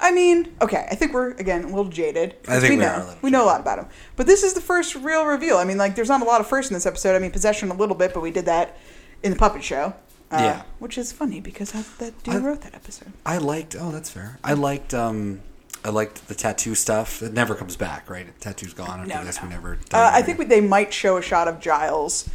I 0.00 0.10
mean, 0.10 0.52
okay, 0.60 0.86
I 0.90 0.96
think 0.96 1.12
we're 1.14 1.30
again 1.32 1.64
a 1.64 1.68
little 1.68 1.84
jaded. 1.88 2.34
I 2.48 2.58
think 2.58 2.70
we 2.70 2.76
know 2.76 2.86
are 2.88 2.94
a 3.00 3.04
little 3.04 3.18
we 3.22 3.30
know 3.30 3.44
a 3.44 3.46
lot 3.46 3.60
about 3.60 3.78
him, 3.78 3.86
but 4.16 4.26
this 4.26 4.42
is 4.42 4.52
the 4.54 4.60
first 4.60 4.94
real 4.96 5.24
reveal. 5.24 5.56
I 5.56 5.64
mean, 5.64 5.78
like, 5.78 5.94
there's 5.94 6.08
not 6.08 6.20
a 6.20 6.24
lot 6.24 6.40
of 6.40 6.46
first 6.48 6.70
in 6.70 6.74
this 6.74 6.84
episode. 6.84 7.14
I 7.14 7.20
mean, 7.20 7.30
possession 7.30 7.70
a 7.70 7.74
little 7.74 7.94
bit, 7.94 8.12
but 8.12 8.20
we 8.20 8.30
did 8.32 8.44
that 8.46 8.76
in 9.22 9.30
the 9.30 9.38
puppet 9.38 9.62
show. 9.62 9.94
Uh, 10.30 10.38
Yeah. 10.40 10.62
which 10.80 10.98
is 10.98 11.12
funny 11.12 11.38
because 11.40 11.74
I, 11.74 11.84
that 11.98 12.22
dude 12.24 12.34
I- 12.34 12.38
wrote 12.38 12.62
that 12.62 12.74
episode. 12.74 13.12
I 13.24 13.38
liked. 13.38 13.76
Oh, 13.78 13.92
that's 13.92 14.10
fair. 14.10 14.38
I 14.42 14.54
liked. 14.54 14.92
Um, 14.92 15.42
I 15.84 15.90
liked 15.90 16.28
the 16.28 16.34
tattoo 16.34 16.74
stuff. 16.74 17.22
It 17.22 17.34
never 17.34 17.54
comes 17.54 17.76
back, 17.76 18.08
right? 18.08 18.26
Tattoo's 18.40 18.72
gone 18.72 19.00
after 19.00 19.14
No, 19.14 19.24
this. 19.24 19.36
no. 19.36 19.44
We 19.44 19.48
never. 19.50 19.74
Uh, 19.92 20.10
I 20.12 20.22
think 20.22 20.38
we, 20.38 20.46
they 20.46 20.62
might 20.62 20.92
show 20.92 21.18
a 21.18 21.22
shot 21.22 21.46
of 21.46 21.60
Giles' 21.60 22.28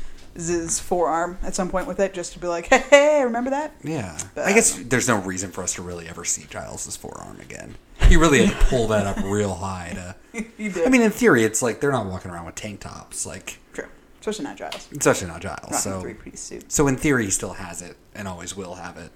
forearm 0.80 1.38
at 1.42 1.56
some 1.56 1.70
point 1.70 1.88
with 1.88 2.00
it, 2.00 2.14
just 2.14 2.34
to 2.34 2.40
be 2.40 2.48
like, 2.48 2.68
hey, 2.68 2.84
hey 2.90 3.24
remember 3.24 3.50
that? 3.50 3.74
Yeah. 3.84 4.18
But 4.36 4.46
I 4.46 4.54
guess 4.54 4.74
there's 4.76 5.08
no 5.08 5.20
reason 5.22 5.50
for 5.52 5.64
us 5.64 5.74
to 5.76 5.82
really 5.82 6.08
ever 6.08 6.24
see 6.26 6.46
Giles' 6.50 6.96
forearm 6.96 7.40
again. 7.42 7.76
He 8.08 8.18
really 8.18 8.46
had 8.46 8.60
to 8.60 8.66
pull 8.70 8.88
that 8.88 9.08
up 9.08 9.18
real 9.24 9.56
high 9.56 9.92
to. 9.96 10.16
I 10.86 10.90
mean, 10.90 11.02
in 11.02 11.12
theory, 11.12 11.44
it's 11.44 11.62
like 11.62 11.80
they're 11.82 11.92
not 11.92 12.06
walking 12.06 12.30
around 12.32 12.46
with 12.46 12.56
tank 12.56 12.82
tops. 12.82 13.26
Like, 13.26 13.58
True. 13.74 13.88
Especially 14.20 14.46
not 14.46 14.58
Giles. 14.58 14.88
especially 14.92 15.28
not 15.28 15.42
Giles. 15.42 15.72
Not 15.72 15.80
so, 15.80 16.02
three-piece 16.02 16.40
suit. 16.40 16.72
so 16.72 16.88
in 16.88 16.98
theory, 16.98 17.26
he 17.26 17.32
still 17.32 17.54
has 17.54 17.82
it 17.82 17.98
and 18.14 18.28
always 18.28 18.56
will 18.56 18.76
have 18.76 18.98
it. 18.98 19.12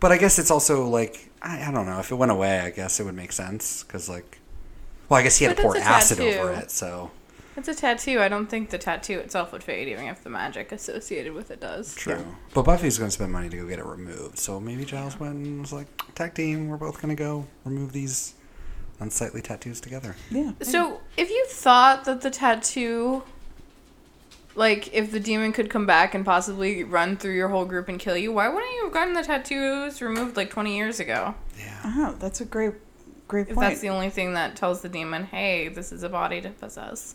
But 0.00 0.12
I 0.12 0.18
guess 0.18 0.38
it's 0.38 0.50
also 0.50 0.86
like 0.88 1.30
I, 1.42 1.68
I 1.68 1.70
don't 1.72 1.86
know 1.86 1.98
if 2.00 2.10
it 2.10 2.14
went 2.16 2.32
away. 2.32 2.60
I 2.60 2.70
guess 2.70 3.00
it 3.00 3.04
would 3.04 3.14
make 3.14 3.32
sense 3.32 3.82
because 3.82 4.08
like, 4.08 4.38
well, 5.08 5.18
I 5.20 5.22
guess 5.22 5.36
he 5.36 5.44
had 5.44 5.56
But 5.56 5.62
to 5.62 5.68
pour 5.68 5.76
a 5.76 5.80
acid 5.80 6.18
tattoo. 6.18 6.38
over 6.38 6.52
it. 6.52 6.70
So 6.70 7.10
It's 7.56 7.68
a 7.68 7.74
tattoo. 7.74 8.20
I 8.20 8.28
don't 8.28 8.46
think 8.48 8.70
the 8.70 8.78
tattoo 8.78 9.18
itself 9.20 9.52
would 9.52 9.62
fade, 9.64 9.88
even 9.88 10.04
if 10.06 10.22
the 10.22 10.28
magic 10.30 10.72
associated 10.72 11.32
with 11.32 11.50
it 11.50 11.60
does. 11.60 11.94
true. 11.94 12.24
But 12.52 12.64
Buffy's 12.64 12.98
going 12.98 13.08
to 13.08 13.12
spend 13.12 13.32
money 13.32 13.48
to 13.48 13.56
go 13.56 13.66
get 13.66 13.78
it 13.78 13.86
removed. 13.86 14.38
So 14.38 14.60
maybe 14.60 14.84
Giles 14.84 15.18
went 15.18 15.34
and 15.36 15.60
was 15.62 15.72
like, 15.72 15.86
"Tag 16.14 16.34
team, 16.34 16.68
we're 16.68 16.76
both 16.76 17.00
going 17.00 17.16
to 17.16 17.22
go 17.22 17.46
remove 17.64 17.92
these 17.92 18.34
unsightly 19.00 19.40
tattoos 19.40 19.80
together." 19.80 20.16
Yeah. 20.30 20.52
So, 20.60 21.00
if 21.16 21.30
you 21.30 21.46
thought 21.48 22.04
that 22.04 22.20
the 22.20 22.30
tattoo, 22.30 23.22
like, 24.56 24.92
if 24.94 25.12
the 25.12 25.20
demon 25.20 25.52
could 25.52 25.70
come 25.70 25.86
back 25.86 26.14
and 26.14 26.24
possibly 26.24 26.82
run 26.84 27.16
through 27.16 27.34
your 27.34 27.48
whole 27.48 27.64
group 27.64 27.88
and 27.88 27.98
kill 27.98 28.16
you, 28.16 28.32
why 28.32 28.48
wouldn't 28.48 28.72
you 28.74 28.84
have 28.84 28.92
gotten 28.92 29.14
the 29.14 29.22
tattoos 29.22 30.00
removed 30.02 30.36
like 30.36 30.50
20 30.50 30.76
years 30.76 30.98
ago? 31.00 31.34
Yeah. 31.58 31.80
Oh, 31.84 32.16
that's 32.18 32.40
a 32.40 32.44
great, 32.44 32.74
great 33.28 33.42
point. 33.46 33.50
If 33.50 33.54
point. 33.56 33.68
that's 33.70 33.80
the 33.80 33.90
only 33.90 34.10
thing 34.10 34.34
that 34.34 34.56
tells 34.56 34.82
the 34.82 34.88
demon, 34.88 35.24
hey, 35.24 35.68
this 35.68 35.92
is 35.92 36.02
a 36.02 36.08
body 36.08 36.40
to 36.40 36.50
possess. 36.50 37.14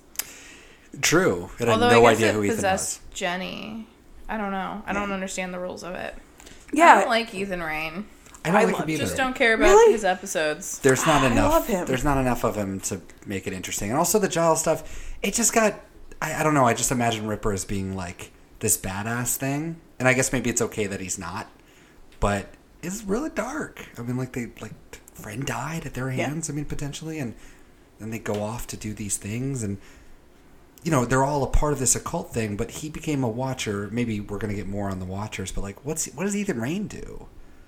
True. 1.01 1.49
It 1.59 1.67
had 1.67 1.69
Although 1.69 1.89
no 1.89 2.05
I 2.05 2.11
guess 2.11 2.17
idea 2.17 2.29
it 2.29 2.35
who 2.35 2.43
Ethan 2.43 2.55
possessed 2.57 3.11
Jenny. 3.13 3.87
I 4.27 4.37
don't 4.37 4.51
know. 4.51 4.83
I 4.85 4.93
don't 4.93 5.11
understand 5.11 5.53
the 5.53 5.59
rules 5.59 5.83
of 5.83 5.95
it. 5.95 6.15
Yeah. 6.73 6.93
I 6.95 6.99
don't 7.01 7.09
like 7.09 7.33
Ethan 7.33 7.61
Rayne. 7.61 8.05
I 8.43 8.49
don't 8.51 8.63
like 8.63 8.73
love- 8.73 8.83
him 8.83 8.89
either. 8.89 9.03
Just 9.03 9.17
don't 9.17 9.35
care 9.35 9.53
about 9.53 9.65
Really? 9.65 9.93
his 9.93 10.03
episodes. 10.03 10.79
There's 10.79 11.05
not 11.05 11.21
I 11.23 11.27
enough. 11.31 11.51
love 11.51 11.67
him. 11.67 11.85
There's 11.85 12.03
not 12.03 12.17
enough 12.17 12.43
of 12.43 12.55
him 12.55 12.79
to 12.81 13.01
make 13.25 13.45
it 13.47 13.53
interesting. 13.53 13.89
And 13.89 13.97
also 13.99 14.19
the 14.19 14.27
Giles 14.27 14.59
stuff. 14.61 15.13
It 15.21 15.33
just 15.33 15.53
got. 15.53 15.79
I, 16.21 16.35
I 16.39 16.43
don't 16.43 16.53
know. 16.53 16.65
I 16.65 16.73
just 16.73 16.91
imagine 16.91 17.27
Ripper 17.27 17.51
as 17.51 17.65
being 17.65 17.95
like 17.95 18.31
this 18.59 18.77
badass 18.77 19.35
thing, 19.37 19.77
and 19.99 20.07
I 20.07 20.13
guess 20.13 20.31
maybe 20.31 20.49
it's 20.49 20.61
okay 20.61 20.85
that 20.87 20.99
he's 21.01 21.17
not. 21.17 21.47
But 22.19 22.47
it's 22.83 23.03
really 23.03 23.29
dark. 23.31 23.87
I 23.97 24.01
mean, 24.03 24.17
like 24.17 24.33
they 24.33 24.51
like 24.61 24.73
friend 25.13 25.45
died 25.45 25.85
at 25.85 25.93
their 25.93 26.09
Yeah. 26.11 26.27
hands. 26.27 26.49
I 26.49 26.53
mean, 26.53 26.65
potentially, 26.65 27.19
and 27.19 27.33
then 27.99 28.11
they 28.11 28.19
go 28.19 28.41
off 28.43 28.67
to 28.67 28.77
do 28.77 28.93
these 28.93 29.17
things, 29.17 29.63
and 29.63 29.77
you 30.83 30.91
know 30.91 31.05
they're 31.05 31.23
all 31.23 31.43
a 31.43 31.47
part 31.47 31.73
of 31.73 31.79
this 31.79 31.95
occult 31.95 32.31
thing. 32.33 32.55
But 32.57 32.71
he 32.71 32.89
became 32.89 33.23
a 33.23 33.29
Watcher. 33.29 33.89
Maybe 33.91 34.19
we're 34.19 34.37
gonna 34.37 34.53
get 34.53 34.67
more 34.67 34.89
on 34.89 34.99
the 34.99 35.05
Watchers. 35.05 35.51
But 35.51 35.61
like, 35.61 35.83
what's 35.85 36.05
what 36.13 36.23
does 36.25 36.35
Ethan 36.35 36.61
Rayne 36.61 36.87
do? 36.87 37.27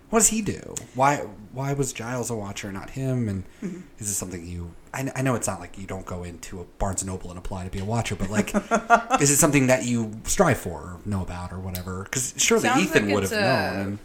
What 0.09 0.19
does 0.19 0.27
he 0.29 0.41
do? 0.41 0.75
Why 0.95 1.17
why 1.51 1.73
was 1.73 1.91
Giles 1.93 2.29
a 2.29 2.35
Watcher, 2.35 2.71
not 2.71 2.91
him? 2.91 3.27
And 3.29 3.43
Mm-hmm. 3.63 3.81
is 3.99 4.07
this 4.07 4.17
something 4.17 4.45
you? 4.45 4.71
I, 4.93 5.11
I 5.15 5.21
know 5.23 5.33
it's 5.35 5.47
not 5.47 5.59
like 5.59 5.77
you 5.77 5.87
don't 5.87 6.05
go 6.05 6.23
into 6.23 6.59
a 6.61 6.65
Barnes 6.77 7.01
and 7.01 7.09
Noble 7.09 7.29
and 7.31 7.37
apply 7.39 7.63
to 7.63 7.69
be 7.71 7.79
a 7.79 7.85
Watcher, 7.85 8.15
but 8.15 8.29
like, 8.29 8.53
is 9.21 9.31
it 9.31 9.37
something 9.37 9.67
that 9.67 9.85
you 9.85 10.11
strive 10.25 10.59
for, 10.59 10.79
or 10.81 10.99
know 11.05 11.21
about, 11.23 11.51
or 11.51 11.59
whatever? 11.59 12.03
Because 12.03 12.33
surely 12.37 12.63
Sounds 12.63 12.83
Ethan 12.83 13.05
like 13.07 13.13
would 13.15 13.23
have 13.23 13.31
known. 13.31 13.99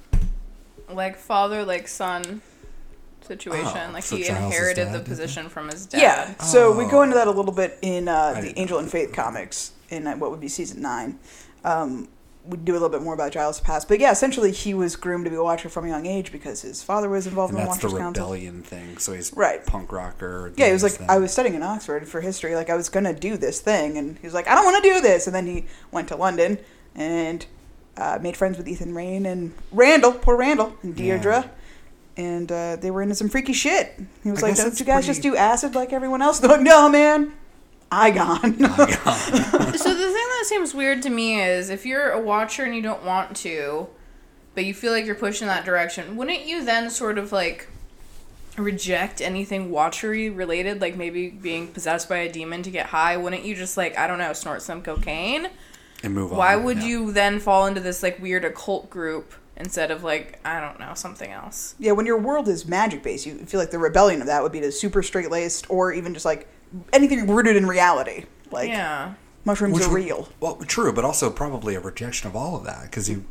a- 0.89 0.95
Like 0.95 1.17
father, 1.17 1.65
like 1.65 1.89
son 1.89 2.41
situation. 3.21 3.91
Oh, 3.91 3.93
like 3.93 4.03
so 4.05 4.17
he 4.17 4.23
Giles' 4.25 4.45
inherited 4.55 4.87
dad 4.87 4.95
the 4.95 5.01
position 5.01 5.51
from 5.51 5.69
his 5.69 5.85
dad. 5.85 6.01
Yeah. 6.01 6.35
So 6.43 6.73
we 6.77 6.85
Oh. 6.85 6.91
go 6.91 7.03
into 7.03 7.15
that 7.17 7.27
a 7.27 7.31
little 7.33 7.53
bit 7.53 7.79
in 7.83 8.09
uh, 8.09 8.41
the 8.41 8.59
Angel 8.59 8.79
and 8.79 8.91
Faith 8.91 9.13
comics 9.13 9.73
in 9.91 10.07
uh, 10.07 10.17
what 10.17 10.31
would 10.31 10.41
be 10.41 10.49
season 10.49 10.81
nine. 10.81 11.19
Um, 11.65 12.09
we 12.49 12.57
do 12.57 12.73
a 12.73 12.75
little 12.75 12.89
bit 12.89 13.03
more 13.03 13.13
about 13.15 13.33
Giles' 13.33 13.61
past, 13.61 13.89
but 13.89 14.01
yeah, 14.01 14.11
essentially 14.11 14.51
he 14.53 14.73
was 14.75 14.97
groomed 14.97 15.25
to 15.27 15.31
be 15.31 15.37
a 15.37 15.43
Watcher 15.43 15.69
from 15.69 15.85
a 15.85 15.89
young 15.89 16.07
age 16.07 16.33
because 16.33 16.63
his 16.63 16.83
father 16.83 17.09
was 17.09 17.27
involved 17.27 17.53
And 17.53 17.61
in 17.61 17.65
the 17.67 17.71
that's 17.71 17.81
the 17.83 17.89
Watchers 17.89 18.01
Council. 18.01 18.25
rebellion 18.25 18.63
thing. 18.63 18.97
So 18.99 19.13
he's 19.13 19.33
Right. 19.35 19.65
punk 19.67 19.93
rocker. 19.93 20.53
Yeah, 20.57 20.67
he 20.67 20.73
was 20.73 20.83
like, 20.83 20.93
this 20.99 21.09
I 21.09 21.19
was 21.19 21.31
studying 21.33 21.55
in 21.55 21.63
Oxford 21.63 22.09
for 22.09 22.21
history. 22.23 22.55
Like, 22.55 22.71
I 22.71 22.75
was 22.77 22.89
gonna 22.89 23.13
do 23.13 23.37
this 23.37 23.61
thing, 23.61 23.99
and 23.99 24.17
he 24.19 24.27
was 24.27 24.35
like, 24.35 24.49
I 24.49 24.55
don't 24.55 24.65
want 24.65 24.83
to 24.83 24.91
do 24.95 25.01
this. 25.01 25.27
And 25.27 25.37
then 25.37 25.47
he 25.47 25.67
went 25.93 26.09
to 26.09 26.17
London 26.17 26.59
and 26.95 27.45
uh, 27.97 28.19
made 28.23 28.37
friends 28.37 28.57
with 28.57 28.67
Ethan 28.69 28.95
Rayne 28.95 29.27
and 29.27 29.53
Randall, 29.73 30.13
poor 30.13 30.37
Randall, 30.37 30.73
and 30.83 30.95
Deirdre. 30.97 31.51
And 32.17 32.51
uh, 32.51 32.77
they 32.77 32.91
were 32.91 33.03
into 33.03 33.15
some 33.15 33.29
freaky 33.29 33.53
shit. 33.53 33.95
He 34.25 34.31
was 34.31 34.43
I 34.43 34.49
like, 34.49 34.57
"Don't 34.57 34.81
you 34.81 34.87
guys 34.87 35.05
pretty- 35.05 35.07
just 35.09 35.23
do 35.23 35.37
acid 35.37 35.75
like 35.77 35.93
everyone 35.93 36.21
else?" 36.23 36.39
They're 36.41 36.51
like, 36.51 36.61
"No, 36.63 36.89
man, 36.89 37.33
I 37.91 38.11
gone." 38.11 38.59
so 38.59 38.69
the 38.69 40.13
thing 40.13 40.29
that 40.29 40.45
seems 40.45 40.75
weird 40.75 41.03
to 41.03 41.11
me 41.11 41.41
is 41.41 41.71
if 41.71 41.87
you're 41.87 42.11
a 42.11 42.21
watcher 42.21 42.65
and 42.65 42.75
you 42.75 42.83
don't 42.83 43.05
want 43.05 43.37
to, 43.39 43.89
but 44.55 44.65
you 44.65 44.75
feel 44.75 44.93
like 44.93 45.07
you're 45.07 45.15
pushing 45.15 45.49
that 45.49 45.65
direction, 45.65 46.17
wouldn't 46.17 46.47
you 46.47 46.65
then 46.65 46.91
sort 46.91 47.19
of 47.19 47.33
like 47.33 47.69
reject 48.57 49.21
anything 49.21 49.71
watchery 49.71 50.31
related, 50.31 50.81
like 50.81 50.97
maybe 50.97 51.31
being 51.31 51.69
possessed 51.69 52.09
by 52.09 52.19
a 52.19 52.33
demon 52.33 52.63
to 52.63 52.71
get 52.71 52.87
high? 52.87 53.17
Wouldn't 53.17 53.45
you 53.45 53.55
just 53.55 53.77
like 53.77 53.99
I 53.99 54.07
don't 54.07 54.19
know, 54.19 54.33
snort 54.33 54.63
some 54.63 54.83
cocaine? 54.83 55.49
and 56.03 56.15
move 56.15 56.33
on. 56.33 56.39
Why 56.39 56.57
would 56.57 56.79
yeah. 56.79 56.87
you 56.87 57.13
then 57.13 57.41
fall 57.41 57.67
into 57.67 57.81
this 57.81 58.03
like 58.03 58.21
weird 58.21 58.45
occult 58.45 58.91
group 58.91 59.35
instead 59.57 59.91
of 59.91 60.05
like 60.05 60.39
I 60.45 60.61
don't 60.61 60.79
know 60.79 60.95
something 60.95 61.31
else? 61.31 61.75
yeah, 61.79 61.93
when 61.93 62.07
your 62.07 62.19
world 62.19 62.49
is 62.49 62.67
magic 62.67 63.03
based, 63.03 63.27
you 63.27 63.39
feel 63.39 63.61
like 63.61 63.71
the 63.71 63.79
rebellion 63.79 64.21
of 64.21 64.27
that 64.27 64.43
would 64.43 64.53
be 64.53 64.61
to 64.61 64.73
super 64.73 65.03
straight 65.03 65.31
laced, 65.31 65.69
or 65.71 65.93
even 65.93 66.15
just 66.15 66.25
like 66.27 66.49
anything 66.93 67.27
rooted 67.27 67.57
in 67.57 67.67
reality. 67.67 68.25
Like 68.51 68.69
yeah. 68.69 69.15
mushrooms 69.45 69.75
Which 69.75 69.85
are 69.85 69.89
would- 69.91 69.95
real. 69.97 70.29
Well, 70.41 70.57
true, 70.67 70.93
but 70.93 71.05
also 71.05 71.31
probably 71.31 71.75
a 71.75 71.81
rejection 71.81 72.29
of 72.29 72.37
all 72.37 72.57
of 72.57 72.65
that 72.65 72.83
because 72.83 73.09
you 73.09 73.25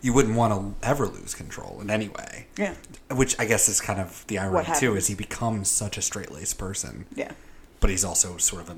you 0.00 0.12
wouldn't 0.12 0.36
want 0.36 0.52
to 0.80 0.86
ever 0.86 1.06
lose 1.06 1.34
control 1.34 1.78
in 1.80 1.90
any 1.90 2.08
way. 2.08 2.46
Yeah. 2.56 2.74
Which 3.10 3.38
I 3.38 3.44
guess 3.44 3.68
is 3.68 3.80
kind 3.80 4.00
of 4.00 4.24
the 4.26 4.38
irony 4.38 4.68
too, 4.78 4.96
is 4.96 5.06
he 5.08 5.14
becomes 5.14 5.70
such 5.70 5.98
a 5.98 6.02
straight 6.02 6.30
laced 6.32 6.58
person. 6.58 7.06
Yeah. 7.14 7.32
But 7.80 7.90
he's 7.90 8.04
also 8.04 8.36
sort 8.38 8.62
of 8.62 8.70
a. 8.70 8.76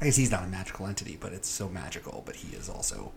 I 0.00 0.06
guess 0.06 0.16
he's 0.16 0.30
not 0.30 0.42
a 0.42 0.46
magical 0.48 0.86
entity, 0.86 1.16
but 1.18 1.32
it's 1.32 1.48
so 1.48 1.68
magical. 1.68 2.22
But 2.26 2.36
he 2.36 2.54
is 2.54 2.68
also. 2.68 3.12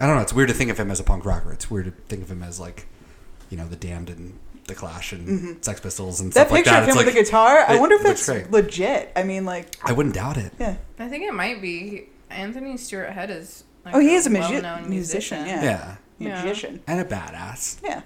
I 0.00 0.06
don't 0.06 0.16
know. 0.16 0.22
It's 0.22 0.32
weird 0.32 0.48
to 0.48 0.54
think 0.54 0.70
of 0.70 0.78
him 0.78 0.90
as 0.90 0.98
a 0.98 1.04
punk 1.04 1.24
rocker. 1.24 1.52
It's 1.52 1.70
weird 1.70 1.84
to 1.84 1.90
think 2.08 2.22
of 2.22 2.30
him 2.30 2.42
as 2.42 2.58
like, 2.58 2.86
you 3.50 3.56
know, 3.56 3.68
the 3.68 3.76
Damned 3.76 4.10
and 4.10 4.38
the 4.72 4.78
Clash 4.78 5.12
and 5.12 5.64
Sex 5.64 5.80
Pistols 5.80 6.20
and 6.20 6.30
Mm-hmm. 6.30 6.34
That 6.38 6.46
stuff 6.48 6.52
like 6.52 6.64
picture 6.64 6.70
that. 6.72 6.82
of 6.82 6.84
him 6.84 6.90
It's 6.90 6.96
with 6.98 7.06
like- 7.06 7.14
the 7.14 7.22
guitar, 7.22 7.58
I 7.68 7.78
wonder 7.80 7.96
if 7.96 8.02
that's 8.02 8.26
great. 8.26 8.50
legit. 8.50 9.12
I 9.16 9.22
mean, 9.22 9.44
like, 9.44 9.76
I 9.82 9.92
wouldn't 9.92 10.14
doubt 10.14 10.36
it. 10.36 10.52
yeah. 10.58 10.76
I 10.98 11.08
think 11.08 11.24
it 11.24 11.34
might 11.34 11.60
be. 11.62 12.08
Anthony 12.30 12.76
Stewart 12.78 13.10
Head 13.10 13.30
is. 13.30 13.64
Like 13.84 13.94
Oh, 13.94 13.98
he 13.98 14.14
is 14.14 14.26
a 14.26 14.30
magi- 14.30 14.52
well-known 14.60 14.88
musician, 14.88 15.44
yeah. 15.46 15.62
Yeah. 15.62 15.96
Yeah. 16.18 16.42
Magician. 16.42 16.80
And 16.86 17.00
a 17.00 17.04
badass. 17.04 17.78
Yeah. 17.82 18.02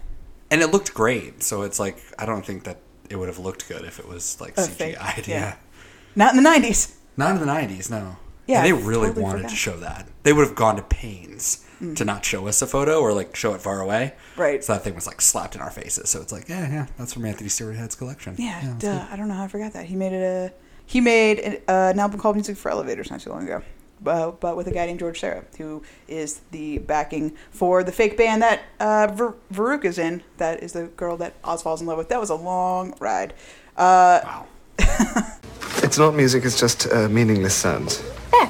And 0.51 0.63
it 0.63 0.69
looked 0.73 0.95
great, 0.95 1.43
so 1.43 1.63
it's 1.63 1.79
like 1.79 1.99
I 2.19 2.25
don't 2.27 2.45
think 2.45 2.65
that 2.65 2.79
it 3.11 3.17
would 3.17 3.29
have 3.29 3.39
looked 3.39 3.69
good 3.69 3.85
if 3.85 3.99
it 4.01 4.09
was 4.09 4.41
like 4.41 4.57
A 4.57 4.63
CGI. 4.63 4.69
fake, 5.15 5.29
Yeah. 5.29 5.39
yeah. 5.39 5.55
Not 6.17 6.35
in 6.35 6.43
the 6.43 6.49
90s. 6.49 6.95
Not 7.17 7.33
in 7.33 7.41
the 7.41 7.47
nineties, 7.47 7.89
no. 7.91 8.17
Yeah, 8.47 8.59
And 8.59 8.67
they 8.67 8.73
really 8.73 9.09
totally 9.09 9.23
wanted 9.25 9.37
forgot. 9.39 9.51
to 9.51 9.57
show 9.57 9.77
that. 9.79 10.07
They 10.23 10.33
would 10.33 10.47
have 10.47 10.55
gone 10.57 10.77
to 10.77 10.83
pains 10.83 11.66
to 11.95 12.05
not 12.05 12.25
show 12.25 12.47
us 12.47 12.63
a 12.63 12.67
photo 12.67 13.01
or 13.01 13.13
like 13.13 13.37
show 13.37 13.53
it 13.55 13.61
far 13.61 13.81
away. 13.81 14.15
Right. 14.37 14.65
So 14.65 14.73
that 14.73 14.83
thing 14.83 14.95
was 14.95 15.07
like 15.07 15.21
slapped 15.21 15.55
in 15.55 15.61
our 15.61 15.71
faces. 15.71 16.09
So 16.09 16.21
it's 16.23 16.33
like, 16.33 16.49
yeah, 16.49 16.69
yeah, 16.71 16.87
that's 16.99 17.13
from 17.13 17.25
Anthony 17.27 17.49
Stewart 17.51 17.77
Head's 17.77 17.95
collection. 17.95 18.35
Yeah, 18.39 18.61
that's 18.63 18.79
duh, 18.85 18.99
good. 18.99 19.13
I 19.13 19.17
don't 19.17 19.29
know 19.29 19.35
how 19.35 19.45
I 19.45 19.49
forgot 19.49 19.73
that. 19.75 19.85
He 19.87 19.97
made 19.97 20.13
it 20.13 20.23
a 20.23 20.53
he 20.87 21.01
made 21.01 21.39
an, 21.41 21.55
uh, 21.69 21.91
an 21.93 21.99
album 21.99 22.21
called 22.21 22.37
Music 22.37 22.57
for 22.57 22.71
Elevators 22.71 23.11
not 23.11 23.21
too 23.21 23.31
long 23.31 23.43
ago. 23.45 23.63
Uh, 24.05 24.31
but 24.31 24.57
with 24.57 24.67
a 24.69 24.71
guy 24.71 24.85
named 24.87 24.99
George 25.01 25.19
Sarah, 25.21 25.45
who 25.57 25.83
is 26.07 26.41
the 26.51 26.79
backing 26.79 27.35
for 27.51 27.83
the 27.83 27.91
fake 27.93 28.17
band 28.17 28.43
that 28.43 28.61
uh, 28.79 29.07
Ver- 29.13 29.35
Veruca's 29.53 29.99
in. 29.99 30.23
That 30.37 30.63
is 30.63 30.73
the 30.73 30.85
girl 30.89 31.17
that 31.17 31.33
Oz 31.43 31.63
falls 31.63 31.81
in 31.81 31.87
love 31.87 31.97
with. 31.99 32.11
That 32.11 32.21
was 32.21 32.29
a 32.31 32.35
long 32.35 32.95
ride. 33.01 33.33
Uh, 33.77 34.21
Wow. 34.23 34.47
It's 35.83 35.99
not 35.99 36.15
music, 36.15 36.45
it's 36.45 36.59
just 36.59 36.91
uh, 36.93 37.09
meaningless 37.09 37.55
sounds. 37.55 38.03
There. 38.33 38.47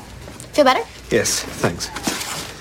Feel 0.52 0.64
better? 0.64 0.83
Yes, 1.11 1.42
thanks. 1.42 1.88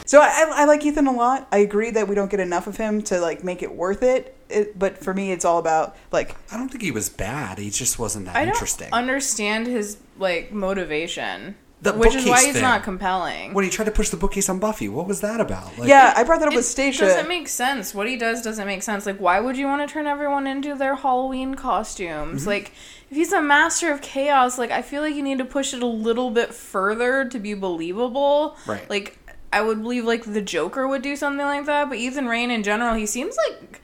So 0.06 0.22
I, 0.22 0.48
I 0.54 0.66
like 0.66 0.86
Ethan 0.86 1.08
a 1.08 1.12
lot. 1.12 1.48
I 1.52 1.58
agree 1.60 1.92
that 1.92 2.08
we 2.08 2.16
don't 2.16 2.32
get 2.32 2.40
enough 2.40 2.68
of 2.68 2.78
him 2.78 3.02
to 3.04 3.20
like 3.20 3.44
make 3.44 3.62
it 3.64 3.74
worth 3.74 4.04
it. 4.04 4.36
it 4.50 4.78
but 4.78 4.98
for 4.98 5.14
me, 5.14 5.32
it's 5.32 5.46
all 5.46 5.58
about 5.60 5.96
like 6.12 6.36
I 6.52 6.58
don't 6.58 6.70
think 6.70 6.84
he 6.84 6.92
was 6.92 7.10
bad. 7.10 7.58
He 7.58 7.70
just 7.70 8.00
wasn't 8.00 8.26
that 8.26 8.36
I 8.36 8.46
don't 8.46 8.54
interesting. 8.54 8.90
understand 8.94 9.68
his 9.68 9.98
like 10.18 10.52
motivation. 10.52 11.56
The 11.82 11.94
which 11.94 12.16
is 12.16 12.26
why 12.26 12.44
he's 12.44 12.54
thing. 12.54 12.62
not 12.64 12.84
compelling. 12.84 13.54
When 13.54 13.64
he 13.64 13.70
tried 13.70 13.86
to 13.86 13.92
push 13.92 14.10
the 14.10 14.18
bookcase 14.18 14.50
on 14.50 14.60
Buffy, 14.60 14.88
what 14.90 15.08
was 15.08 15.22
that 15.22 15.40
about? 15.40 15.78
Like, 15.78 15.88
yeah, 15.88 16.14
I 16.16 16.24
brought 16.24 16.40
that 16.40 16.48
up 16.48 16.56
with 16.56 16.66
It 16.66 16.68
Stacia. 16.68 17.02
doesn't 17.02 17.28
make 17.28 17.48
sense. 17.48 17.94
What 17.94 18.08
he 18.08 18.16
does 18.18 18.42
doesn't 18.42 18.66
make 18.66 18.82
sense. 18.82 19.06
Like, 19.06 19.18
why 19.18 19.40
would 19.40 19.56
you 19.58 19.68
want 19.68 19.88
to 19.88 19.94
turn 19.94 20.08
everyone 20.08 20.48
into 20.48 20.74
their 20.74 20.96
Halloween 20.96 21.54
costumes? 21.54 22.42
Mm-hmm. 22.42 22.50
Like, 22.50 22.72
if 23.12 23.18
he's 23.18 23.34
a 23.34 23.42
master 23.42 23.92
of 23.92 24.02
chaos, 24.02 24.58
like 24.58 24.72
I 24.72 24.82
feel 24.82 25.02
like 25.02 25.14
you 25.16 25.22
need 25.22 25.38
to 25.38 25.46
push 25.46 25.74
it 25.74 25.84
a 25.84 25.88
little 25.88 26.32
bit 26.32 26.54
further 26.56 27.26
to 27.26 27.40
be 27.40 27.54
believable. 27.54 28.58
Right. 28.66 28.90
Like, 28.90 29.20
I 29.56 29.62
would 29.62 29.82
believe 29.82 30.04
like 30.04 30.26
the 30.26 30.42
Joker 30.42 30.86
would 30.86 31.02
do 31.02 31.16
something 31.16 31.46
like 31.46 31.66
that, 31.66 31.88
but 31.88 31.98
Ethan 31.98 32.28
Rayne 32.28 32.52
in 32.52 32.62
general, 32.62 32.94
he 32.94 33.06
seems 33.06 33.38
like 33.48 33.82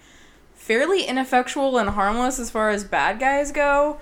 fairly 0.54 1.06
ineffectual 1.06 1.78
and 1.78 1.92
harmless 1.92 2.40
as 2.40 2.50
far 2.50 2.72
as 2.72 2.84
bad 2.84 3.22
guys 3.22 3.54
go. 3.54 3.98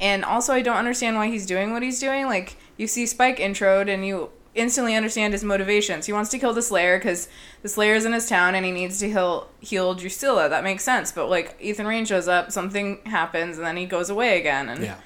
And 0.00 0.24
also, 0.24 0.52
I 0.52 0.62
don't 0.62 0.76
understand 0.76 1.16
why 1.16 1.28
he's 1.28 1.46
doing 1.46 1.72
what 1.72 1.84
he's 1.84 2.00
doing. 2.00 2.26
Like, 2.26 2.56
you 2.76 2.88
see 2.88 3.06
Spike 3.06 3.38
introed, 3.38 3.88
and 3.88 4.04
you 4.04 4.30
instantly 4.56 4.96
understand 4.96 5.32
his 5.32 5.44
motivations. 5.44 6.06
He 6.06 6.12
wants 6.12 6.28
to 6.30 6.40
kill 6.40 6.54
the 6.54 6.60
Slayer 6.60 6.98
because 6.98 7.28
the 7.62 7.68
Slayer 7.68 7.94
is 7.94 8.04
in 8.04 8.12
his 8.12 8.28
town, 8.28 8.56
and 8.56 8.66
he 8.66 8.72
needs 8.72 8.98
to 8.98 9.08
heal 9.08 9.48
heal 9.60 9.94
Drusilla. 9.94 10.48
That 10.48 10.64
makes 10.64 10.82
sense. 10.82 11.12
But 11.12 11.30
like, 11.30 11.56
Ethan 11.60 11.86
Rayne 11.86 12.04
shows 12.04 12.26
up, 12.26 12.50
something 12.50 12.98
happens, 13.06 13.58
and 13.58 13.64
then 13.64 13.76
he 13.76 13.86
goes 13.86 14.10
away 14.10 14.40
again. 14.40 14.68
And 14.68 14.82
Yeah. 14.82 14.96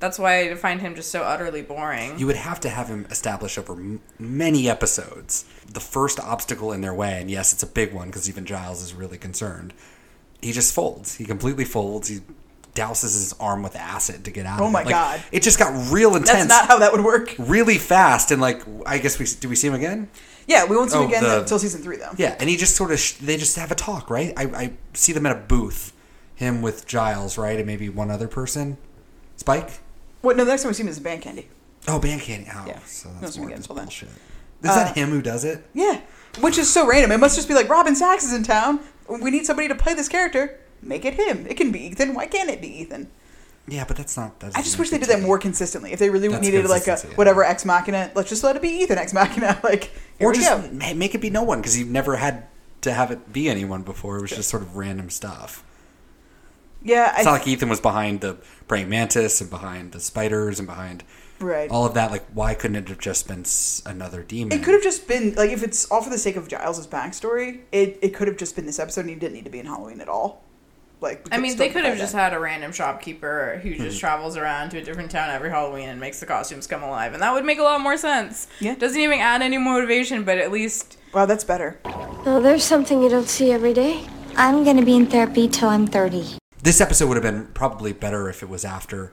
That's 0.00 0.18
why 0.18 0.50
I 0.50 0.54
find 0.54 0.80
him 0.80 0.94
just 0.94 1.10
so 1.10 1.22
utterly 1.22 1.62
boring. 1.62 2.18
You 2.18 2.26
would 2.26 2.36
have 2.36 2.60
to 2.60 2.68
have 2.68 2.88
him 2.88 3.06
establish 3.10 3.58
over 3.58 3.72
m- 3.74 4.00
many 4.18 4.68
episodes 4.68 5.44
the 5.72 5.80
first 5.80 6.20
obstacle 6.20 6.72
in 6.72 6.80
their 6.80 6.94
way, 6.94 7.20
and 7.20 7.30
yes, 7.30 7.52
it's 7.52 7.62
a 7.62 7.66
big 7.66 7.92
one 7.92 8.08
because 8.08 8.28
even 8.28 8.44
Giles 8.44 8.82
is 8.82 8.94
really 8.94 9.18
concerned. 9.18 9.74
He 10.40 10.52
just 10.52 10.72
folds. 10.74 11.16
He 11.16 11.24
completely 11.24 11.64
folds. 11.64 12.08
He 12.08 12.20
douses 12.74 13.02
his 13.02 13.34
arm 13.40 13.62
with 13.64 13.74
acid 13.74 14.24
to 14.24 14.30
get 14.30 14.46
out. 14.46 14.60
Oh 14.60 14.66
of 14.66 14.72
my 14.72 14.82
it. 14.82 14.84
Like, 14.86 14.94
God. 14.94 15.22
It 15.32 15.42
just 15.42 15.58
got 15.58 15.90
real 15.92 16.14
intense. 16.14 16.30
That's 16.30 16.48
not 16.48 16.66
how 16.68 16.78
that 16.78 16.92
would 16.92 17.04
work. 17.04 17.34
really 17.38 17.76
fast 17.78 18.30
and 18.30 18.40
like 18.40 18.62
I 18.86 18.98
guess 18.98 19.18
we 19.18 19.26
do 19.40 19.48
we 19.48 19.56
see 19.56 19.66
him 19.66 19.74
again? 19.74 20.08
Yeah, 20.46 20.64
we 20.64 20.76
won't 20.76 20.90
see 20.92 20.96
him 20.98 21.04
Oh, 21.04 21.08
again 21.08 21.22
the- 21.24 21.40
until 21.40 21.58
season 21.58 21.82
three, 21.82 21.96
though. 21.96 22.12
Yeah, 22.16 22.36
and 22.38 22.48
he 22.48 22.56
just 22.56 22.76
sort 22.76 22.92
of 22.92 22.98
sh- 23.00 23.14
they 23.14 23.36
just 23.36 23.56
have 23.56 23.70
a 23.72 23.74
talk, 23.74 24.08
right? 24.10 24.32
I, 24.36 24.44
I 24.44 24.72
see 24.94 25.12
them 25.12 25.26
at 25.26 25.32
a 25.36 25.40
booth, 25.40 25.92
him 26.36 26.62
with 26.62 26.86
Giles, 26.86 27.36
right, 27.36 27.56
and 27.58 27.66
maybe 27.66 27.88
one 27.90 28.10
other 28.10 28.28
person, 28.28 28.78
Spike. 29.36 29.80
What? 30.20 30.36
No, 30.36 30.44
the 30.44 30.50
next 30.50 30.62
time 30.62 30.70
we 30.70 30.74
see 30.74 30.82
him 30.82 30.88
is 30.88 30.98
Band 31.00 31.22
Candy. 31.22 31.48
Oh, 31.86 31.98
Band 31.98 32.20
Candy. 32.22 32.48
Oh, 32.52 32.64
Yeah. 32.66 32.78
so 32.80 33.08
that's 33.20 33.36
him 33.36 33.42
more 33.42 33.50
this 33.50 33.60
until 33.60 33.76
then. 33.76 33.84
bullshit. 33.86 34.08
Is 34.08 34.74
that 34.74 34.90
uh, 34.90 34.94
him 34.94 35.10
who 35.10 35.22
does 35.22 35.44
it? 35.44 35.64
Yeah, 35.74 36.00
which 36.40 36.58
is 36.58 36.68
so 36.72 36.86
random. 36.86 37.12
It 37.12 37.18
must 37.18 37.36
just 37.36 37.46
be 37.48 37.54
like 37.54 37.68
Robin 37.68 37.94
Sachs 37.94 38.24
is 38.24 38.32
in 38.32 38.42
town. 38.42 38.80
We 39.08 39.30
need 39.30 39.46
somebody 39.46 39.68
to 39.68 39.74
play 39.74 39.94
this 39.94 40.08
character. 40.08 40.58
Make 40.82 41.04
it 41.04 41.14
him. 41.14 41.46
It 41.46 41.56
can 41.56 41.70
be 41.72 41.86
Ethan. 41.86 42.14
Why 42.14 42.26
can't 42.26 42.50
it 42.50 42.60
be 42.60 42.68
Ethan? 42.80 43.08
Yeah, 43.68 43.84
but 43.86 43.96
that's 43.96 44.16
not. 44.16 44.40
That 44.40 44.56
I 44.56 44.62
just 44.62 44.78
wish 44.78 44.90
they 44.90 44.98
did 44.98 45.08
that 45.08 45.20
more 45.20 45.38
consistently. 45.38 45.92
If 45.92 45.98
they 45.98 46.10
really 46.10 46.28
That's 46.28 46.42
needed 46.42 46.66
like 46.68 46.88
a 46.88 46.96
whatever 47.16 47.44
ex 47.44 47.64
machina, 47.64 48.10
let's 48.14 48.28
just 48.28 48.42
let 48.42 48.56
it 48.56 48.62
be 48.62 48.68
Ethan 48.68 48.98
ex 48.98 49.12
machina. 49.12 49.60
Like 49.64 49.90
or 50.20 50.32
just 50.32 50.48
go. 50.48 50.94
make 50.94 51.14
it 51.14 51.20
be 51.20 51.30
no 51.30 51.42
one 51.42 51.60
because 51.60 51.78
you've 51.78 51.90
never 51.90 52.16
had 52.16 52.46
to 52.80 52.92
have 52.92 53.10
it 53.10 53.32
be 53.32 53.48
anyone 53.48 53.82
before. 53.82 54.18
It 54.18 54.22
was 54.22 54.30
just 54.30 54.48
sort 54.48 54.62
of 54.62 54.76
random 54.76 55.10
stuff. 55.10 55.62
Yeah, 56.82 57.10
It's 57.10 57.20
I, 57.26 57.30
not 57.32 57.38
like 57.40 57.48
Ethan 57.48 57.68
was 57.68 57.80
behind 57.80 58.20
the 58.20 58.36
praying 58.68 58.88
mantis 58.88 59.40
and 59.40 59.50
behind 59.50 59.92
the 59.92 60.00
spiders 60.00 60.58
and 60.58 60.66
behind 60.68 61.02
right. 61.40 61.70
all 61.70 61.84
of 61.84 61.94
that. 61.94 62.10
Like, 62.10 62.24
why 62.32 62.54
couldn't 62.54 62.76
it 62.76 62.88
have 62.88 62.98
just 62.98 63.26
been 63.26 63.44
another 63.84 64.22
demon? 64.22 64.56
It 64.58 64.62
could 64.64 64.74
have 64.74 64.82
just 64.82 65.08
been 65.08 65.34
like 65.34 65.50
if 65.50 65.62
it's 65.62 65.90
all 65.90 66.02
for 66.02 66.10
the 66.10 66.18
sake 66.18 66.36
of 66.36 66.48
Giles's 66.48 66.86
backstory, 66.86 67.60
it, 67.72 67.98
it 68.02 68.14
could 68.14 68.28
have 68.28 68.36
just 68.36 68.54
been 68.56 68.66
this 68.66 68.78
episode 68.78 69.02
and 69.02 69.10
he 69.10 69.16
didn't 69.16 69.34
need 69.34 69.44
to 69.44 69.50
be 69.50 69.58
in 69.58 69.66
Halloween 69.66 70.00
at 70.00 70.08
all. 70.08 70.44
Like 71.00 71.28
I 71.30 71.38
mean, 71.38 71.56
they 71.56 71.68
could 71.68 71.84
have 71.84 71.96
just 71.96 72.12
had 72.12 72.32
a 72.32 72.40
random 72.40 72.72
shopkeeper 72.72 73.60
who 73.62 73.72
Hmm. 73.74 73.82
just 73.84 74.00
travels 74.00 74.36
around 74.36 74.70
to 74.70 74.78
a 74.78 74.82
different 74.82 75.10
town 75.12 75.30
every 75.30 75.48
Halloween 75.50 75.88
and 75.88 76.00
makes 76.00 76.18
the 76.18 76.26
costumes 76.26 76.66
come 76.66 76.82
alive, 76.82 77.12
and 77.12 77.22
that 77.22 77.32
would 77.32 77.44
make 77.44 77.58
a 77.60 77.62
lot 77.62 77.80
more 77.80 77.96
sense. 77.96 78.48
Yeah. 78.58 78.74
doesn't 78.74 79.00
even 79.00 79.20
add 79.20 79.40
any 79.40 79.58
motivation, 79.58 80.24
but 80.24 80.38
at 80.38 80.50
least 80.50 80.96
Wow, 81.14 81.24
that's 81.26 81.44
better. 81.44 81.78
Oh, 81.84 82.40
there's 82.42 82.64
something 82.64 83.00
you 83.00 83.08
don't 83.08 83.28
see 83.28 83.52
every 83.52 83.72
day. 83.72 84.06
I'm 84.36 84.64
gonna 84.64 84.84
be 84.84 84.96
in 84.96 85.06
therapy 85.06 85.46
till 85.48 85.68
I'm 85.68 85.86
30. 85.86 86.36
This 86.62 86.80
episode 86.80 87.06
would 87.08 87.16
have 87.16 87.22
been 87.22 87.46
probably 87.54 87.92
better 87.92 88.28
if 88.28 88.42
it 88.42 88.48
was 88.48 88.64
after 88.64 89.12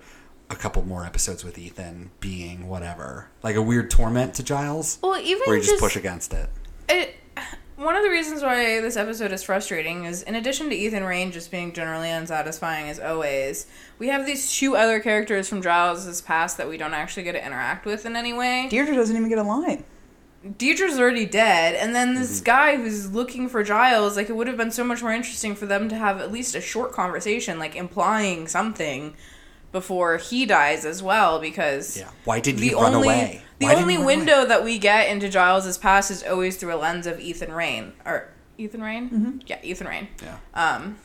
a 0.49 0.55
couple 0.55 0.83
more 0.83 1.05
episodes 1.05 1.43
with 1.43 1.57
Ethan 1.57 2.11
being 2.19 2.67
whatever, 2.67 3.29
like 3.43 3.55
a 3.55 3.61
weird 3.61 3.91
torment 3.91 4.33
to 4.35 4.43
Giles, 4.43 4.97
well, 5.01 5.19
even 5.19 5.43
where 5.45 5.55
you 5.55 5.61
just 5.61 5.73
just 5.73 5.81
push 5.81 5.95
against 5.95 6.33
it. 6.33 6.49
it. 6.89 7.15
One 7.75 7.95
of 7.95 8.03
the 8.03 8.09
reasons 8.09 8.41
why 8.41 8.79
this 8.79 8.95
episode 8.95 9.31
is 9.33 9.43
frustrating 9.43 10.05
is, 10.05 10.23
in 10.23 10.35
addition 10.35 10.69
to 10.69 10.75
Ethan 10.75 11.03
Rayne 11.03 11.31
just 11.31 11.51
being 11.51 11.73
generally 11.73 12.09
unsatisfying 12.09 12.89
as 12.89 12.99
always, 12.99 13.67
we 13.99 14.07
have 14.07 14.25
these 14.25 14.51
two 14.51 14.77
other 14.77 14.99
characters 15.01 15.49
from 15.49 15.61
Giles' 15.61 16.21
past 16.21 16.57
that 16.57 16.69
we 16.69 16.77
don't 16.77 16.93
actually 16.93 17.23
get 17.23 17.33
to 17.33 17.45
interact 17.45 17.85
with 17.85 18.05
in 18.05 18.15
any 18.15 18.31
way. 18.31 18.67
Deirdre 18.69 18.95
doesn't 18.95 19.15
even 19.15 19.27
get 19.27 19.39
a 19.39 19.43
line. 19.43 19.83
Deidre's 20.57 20.99
already 20.99 21.25
dead, 21.25 21.75
and 21.75 21.95
then 21.95 22.09
Mm-hmm. 22.09 22.19
this 22.21 22.41
guy 22.41 22.75
who's 22.77 23.11
looking 23.11 23.49
for 23.49 23.63
Giles, 23.63 24.15
like 24.15 24.29
it 24.29 24.35
would 24.35 24.47
have 24.47 24.57
been 24.57 24.71
so 24.71 24.83
much 24.83 25.01
more 25.01 25.11
interesting 25.11 25.55
for 25.55 25.65
them 25.65 25.89
to 25.89 25.95
have 25.95 26.21
at 26.21 26.31
least 26.31 26.53
a 26.55 26.61
short 26.61 26.91
conversation, 26.91 27.57
like 27.57 27.75
implying 27.75 28.47
something 28.47 29.15
before 29.71 30.17
he 30.17 30.45
dies 30.45 30.85
as 30.85 31.01
well, 31.03 31.39
because 31.39 31.97
Yeah. 31.97 32.09
Why 32.25 32.39
didn't 32.39 32.61
the 32.61 32.75
run 32.75 32.93
only 32.93 33.07
away? 33.07 33.41
the 33.59 33.65
Why 33.65 33.75
only 33.75 33.95
run 33.95 34.03
away? 34.03 34.15
window 34.17 34.45
that 34.45 34.63
we 34.63 34.77
get 34.77 35.09
into 35.09 35.29
Giles's 35.29 35.77
past 35.77 36.11
is 36.11 36.23
always 36.23 36.57
through 36.57 36.73
a 36.73 36.77
lens 36.77 37.07
of 37.07 37.19
Ethan 37.19 37.51
Rayne 37.51 37.93
or 38.05 38.29
Ethan 38.57 38.81
Rayne, 38.81 39.09
mm-hmm. 39.09 39.37
yeah, 39.47 39.57
Ethan 39.63 39.87
Rayne. 39.87 40.07
Yeah. 40.23 40.37
Um, 40.53 40.97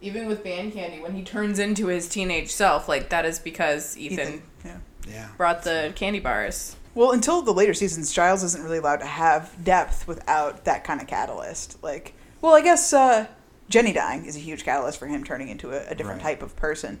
even 0.00 0.26
with 0.26 0.44
Band 0.44 0.72
Candy, 0.72 1.00
when 1.02 1.14
he 1.14 1.22
turns 1.24 1.58
into 1.58 1.88
his 1.88 2.08
teenage 2.08 2.50
self, 2.52 2.88
like 2.88 3.08
that 3.10 3.24
is 3.24 3.38
because 3.38 3.96
Ethan, 3.98 4.18
Ethan. 4.20 4.42
Yeah. 4.64 4.76
Yeah. 5.08 5.28
brought 5.36 5.62
the 5.64 5.92
candy 5.96 6.20
bars. 6.20 6.76
Well, 6.96 7.12
until 7.12 7.42
the 7.42 7.52
later 7.52 7.74
seasons, 7.74 8.10
Giles 8.10 8.42
isn't 8.42 8.64
really 8.64 8.78
allowed 8.78 9.00
to 9.00 9.06
have 9.06 9.54
depth 9.62 10.08
without 10.08 10.64
that 10.64 10.82
kind 10.82 10.98
of 10.98 11.06
catalyst. 11.06 11.76
Like, 11.82 12.14
well, 12.40 12.54
I 12.54 12.62
guess 12.62 12.90
uh, 12.94 13.26
Jenny 13.68 13.92
dying 13.92 14.24
is 14.24 14.34
a 14.34 14.38
huge 14.38 14.64
catalyst 14.64 14.98
for 14.98 15.06
him 15.06 15.22
turning 15.22 15.48
into 15.48 15.72
a, 15.72 15.90
a 15.90 15.94
different 15.94 16.22
Right. 16.22 16.38
type 16.38 16.42
of 16.42 16.56
person. 16.56 16.98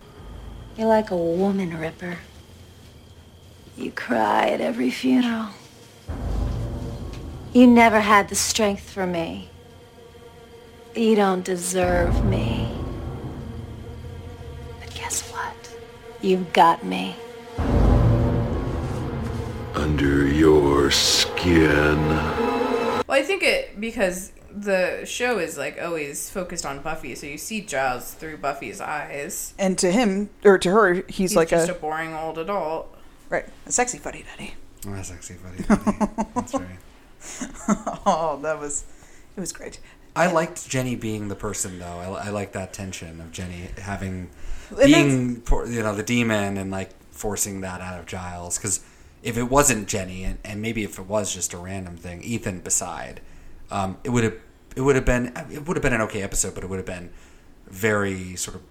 You're 0.76 0.88
like 0.88 1.10
a 1.10 1.16
woman, 1.16 1.78
Ripper. 1.78 2.18
You 3.74 3.90
cry 3.90 4.50
at 4.50 4.60
every 4.60 4.90
funeral. 4.90 5.46
You 7.54 7.66
never 7.66 8.00
had 8.00 8.28
the 8.28 8.34
strength 8.34 8.90
for 8.90 9.06
me. 9.06 9.48
You 10.94 11.16
don't 11.16 11.42
deserve 11.42 12.22
me. 12.26 12.70
But 14.78 14.94
guess 14.94 15.22
what? 15.30 15.74
You've 16.20 16.52
got 16.52 16.84
me. 16.84 17.16
Under 19.96 20.26
your 20.26 20.90
skin. 20.90 21.96
Well, 22.06 23.02
I 23.08 23.22
think 23.22 23.42
it 23.42 23.80
because 23.80 24.30
the 24.54 25.06
show 25.06 25.38
is 25.38 25.56
like 25.56 25.80
always 25.80 26.28
focused 26.28 26.66
on 26.66 26.80
Buffy, 26.80 27.14
so 27.14 27.26
you 27.26 27.38
see 27.38 27.62
Giles 27.62 28.12
through 28.12 28.36
Buffy's 28.36 28.78
eyes. 28.78 29.54
And 29.58 29.78
to 29.78 29.90
him, 29.90 30.28
or 30.44 30.58
to 30.58 30.70
her, 30.70 30.92
he's, 30.92 31.16
He's 31.16 31.36
like 31.36 31.48
just 31.48 31.70
a, 31.70 31.74
a, 31.74 31.78
boring 31.78 32.12
old 32.12 32.36
adult. 32.36 32.94
right, 33.30 33.46
a 33.64 33.72
sexy 33.72 33.96
fuddy 33.96 34.22
duddy. 34.30 34.52
Oh, 34.86 34.92
that's 34.92 35.10
actually 35.10 35.36
funny. 35.36 35.64
that's 36.34 36.52
right. 36.52 37.96
Oh, 38.04 38.38
that 38.42 38.60
was, 38.60 38.84
it 39.34 39.40
was 39.40 39.54
great. 39.54 39.80
I 40.14 40.30
liked 40.30 40.68
Jenny 40.68 40.94
being 40.94 41.28
the 41.28 41.36
person, 41.36 41.78
though. 41.78 41.86
I, 41.86 42.26
I 42.26 42.28
like 42.28 42.52
that 42.52 42.74
tension 42.74 43.18
of 43.22 43.32
Jenny 43.32 43.70
having 43.78 44.28
And 44.78 44.86
being, 44.92 45.42
you 45.72 45.82
know, 45.82 45.94
the 45.94 46.02
demon 46.02 46.58
and 46.58 46.70
like 46.70 46.90
forcing 47.12 47.62
that 47.62 47.80
out 47.80 47.98
of 47.98 48.04
Giles. 48.04 48.58
Because 48.58 48.84
if 49.26 49.36
it 49.36 49.50
wasn't 49.50 49.88
Jenny, 49.88 50.22
and, 50.22 50.38
and 50.44 50.62
maybe 50.62 50.84
if 50.84 51.00
it 51.00 51.06
was 51.06 51.34
just 51.34 51.52
a 51.52 51.58
random 51.58 51.96
thing, 51.96 52.22
Ethan 52.22 52.60
beside, 52.60 53.20
um, 53.72 53.98
it 54.04 54.10
would 54.10 54.22
have 54.22 54.36
it 54.76 54.82
would 54.82 54.94
have 54.94 55.04
been 55.04 55.32
it 55.52 55.66
would 55.66 55.76
have 55.76 55.82
been 55.82 55.92
an 55.92 56.00
okay 56.02 56.22
episode, 56.22 56.54
but 56.54 56.62
it 56.62 56.70
would 56.70 56.76
have 56.78 56.86
been 56.86 57.10
very 57.66 58.36
sort 58.36 58.54
of 58.54 58.62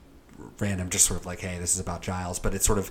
random, 0.59 0.89
just 0.89 1.05
sort 1.05 1.19
of 1.19 1.25
like, 1.25 1.39
hey, 1.41 1.59
this 1.59 1.73
is 1.73 1.81
about 1.81 2.01
Giles. 2.01 2.39
But 2.39 2.53
it's 2.55 2.65
sort 2.65 2.79
of 2.79 2.89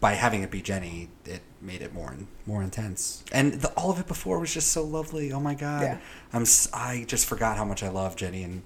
by 0.00 0.12
having 0.12 0.42
it 0.42 0.50
be 0.50 0.62
Jenny, 0.62 1.10
it 1.26 1.42
made 1.60 1.82
it 1.82 1.92
more 1.92 2.14
more 2.46 2.62
intense. 2.62 3.22
And 3.30 3.54
the, 3.60 3.68
all 3.72 3.90
of 3.90 4.00
it 4.00 4.06
before 4.06 4.38
was 4.38 4.54
just 4.54 4.68
so 4.68 4.82
lovely. 4.82 5.32
Oh 5.32 5.40
my 5.40 5.54
god, 5.54 5.82
Yeah. 5.82 5.98
I'm 6.32 6.46
I 6.72 7.04
just 7.06 7.26
forgot 7.26 7.58
how 7.58 7.66
much 7.66 7.82
I 7.82 7.90
love 7.90 8.16
Jenny 8.16 8.42
and 8.42 8.62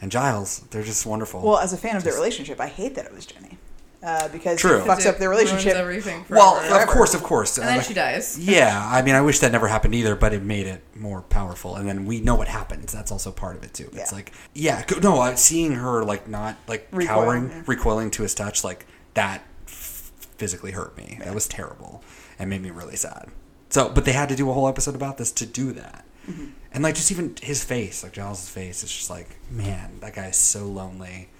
and 0.00 0.10
Giles. 0.10 0.60
They're 0.70 0.82
just 0.82 1.04
wonderful. 1.04 1.42
Well, 1.42 1.58
as 1.58 1.74
a 1.74 1.76
fan 1.76 1.96
of 1.96 2.04
their 2.04 2.14
relationship, 2.14 2.60
I 2.60 2.68
hate 2.68 2.94
that 2.94 3.04
it 3.04 3.12
was 3.12 3.26
Jenny. 3.26 3.58
Uh, 4.00 4.28
because 4.28 4.60
True. 4.60 4.78
it 4.78 4.84
fucks 4.84 5.06
up 5.06 5.18
their 5.18 5.28
relationship. 5.28 5.74
Ruins 5.74 5.80
everything. 5.80 6.24
well, 6.28 6.54
forever. 6.60 6.82
of 6.84 6.88
course, 6.88 7.14
of 7.14 7.22
course. 7.24 7.58
And 7.58 7.66
then 7.66 7.82
she 7.82 7.94
dies. 7.94 8.38
Yeah, 8.40 8.80
I 8.92 9.02
mean, 9.02 9.16
I 9.16 9.20
wish 9.22 9.40
that 9.40 9.50
never 9.50 9.66
happened 9.66 9.94
either, 9.96 10.14
but 10.14 10.32
it 10.32 10.42
made 10.44 10.68
it 10.68 10.84
more 10.94 11.22
powerful. 11.22 11.74
And 11.74 11.88
then 11.88 12.04
we 12.06 12.20
know 12.20 12.36
what 12.36 12.46
happens. 12.46 12.92
That's 12.92 13.10
also 13.10 13.32
part 13.32 13.56
of 13.56 13.64
it 13.64 13.74
too. 13.74 13.90
It's 13.92 14.12
Yeah. 14.12 14.16
like, 14.16 14.32
yeah, 14.54 14.84
go- 14.86 15.00
no, 15.00 15.20
uh, 15.20 15.34
seeing 15.34 15.72
her 15.72 16.04
like 16.04 16.28
not 16.28 16.56
like 16.68 16.86
Recoiling, 16.92 17.06
cowering, 17.08 17.48
yeah. 17.50 17.62
recoiling 17.66 18.10
to 18.12 18.22
his 18.22 18.34
touch, 18.36 18.62
like 18.62 18.86
that 19.14 19.42
f- 19.66 20.12
physically 20.36 20.70
hurt 20.70 20.96
me. 20.96 21.18
That 21.24 21.34
was 21.34 21.48
terrible 21.48 22.04
and 22.38 22.48
made 22.48 22.62
me 22.62 22.70
really 22.70 22.94
sad. 22.96 23.30
So, 23.70 23.88
but 23.88 24.04
they 24.04 24.12
had 24.12 24.28
to 24.28 24.36
do 24.36 24.48
a 24.48 24.52
whole 24.52 24.68
episode 24.68 24.94
about 24.94 25.18
this 25.18 25.32
to 25.32 25.44
do 25.44 25.72
that. 25.72 26.04
Mm-hmm. 26.30 26.44
And 26.72 26.84
like 26.84 26.94
just 26.94 27.10
even 27.10 27.34
his 27.42 27.64
face, 27.64 28.04
like 28.04 28.12
Giles' 28.12 28.48
face, 28.48 28.84
it's 28.84 28.96
just 28.96 29.10
like, 29.10 29.38
man, 29.50 29.98
that 30.00 30.14
guy 30.14 30.26
is 30.26 30.36
so 30.36 30.66
lonely, 30.66 31.30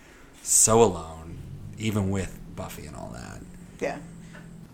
so 0.43 0.83
alone, 0.83 1.39
even 1.79 2.11
with 2.11 2.37
Buffy 2.59 2.87
and 2.87 2.97
all 2.97 3.11
that. 3.15 3.41
Yeah. 3.81 3.99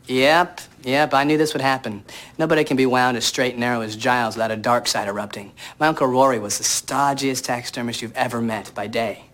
Yep, 0.06 0.60
yep, 0.82 1.12
I 1.14 1.24
knew 1.24 1.36
this 1.38 1.52
would 1.52 1.60
happen. 1.62 2.02
Nobody 2.38 2.64
can 2.64 2.76
be 2.78 2.86
wound 2.86 3.16
as 3.18 3.24
straight 3.26 3.52
and 3.52 3.60
narrow 3.60 3.82
as 3.82 3.94
Giles 3.94 4.36
without 4.36 4.50
a 4.50 4.56
dark 4.56 4.86
side 4.86 5.06
erupting. 5.06 5.52
My 5.78 5.86
Uncle 5.88 6.06
Rory 6.06 6.38
was 6.38 6.56
the 6.58 6.64
stodgiest 6.64 7.44
taxidermist 7.44 8.00
you've 8.02 8.16
ever 8.16 8.40
met 8.40 8.70
by 8.74 8.86
day. 8.86 9.26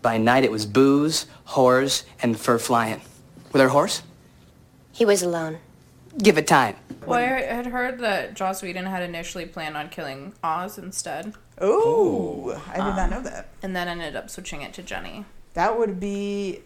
By 0.00 0.18
night, 0.18 0.42
it 0.44 0.50
was 0.50 0.66
booze, 0.66 1.26
whores, 1.48 2.02
and 2.20 2.38
fur 2.38 2.58
flying. 2.58 3.00
Were 3.52 3.58
there 3.58 3.68
a 3.68 3.70
horse? 3.70 4.02
He 4.92 5.04
was 5.04 5.22
alone. 5.22 5.58
Give 6.18 6.36
it 6.38 6.46
time. 6.48 6.76
Well, 7.06 7.18
I 7.18 7.22
had 7.42 7.66
heard 7.66 7.98
that 8.00 8.34
Joss 8.34 8.62
Whedon 8.62 8.86
had 8.86 9.02
initially 9.02 9.46
planned 9.46 9.76
on 9.76 9.88
killing 9.88 10.34
Oz 10.42 10.76
instead. 10.78 11.34
Oh, 11.60 12.60
I 12.68 12.74
did 12.76 12.78
not 12.78 12.98
Um, 12.98 13.10
know 13.10 13.22
that. 13.22 13.48
And 13.62 13.74
then 13.74 13.88
ended 13.88 14.14
up 14.16 14.28
switching 14.30 14.62
it 14.62 14.72
to 14.74 14.82
Jenny. 14.82 15.24
That 15.54 15.78
would 15.78 15.98
be. 16.00 16.60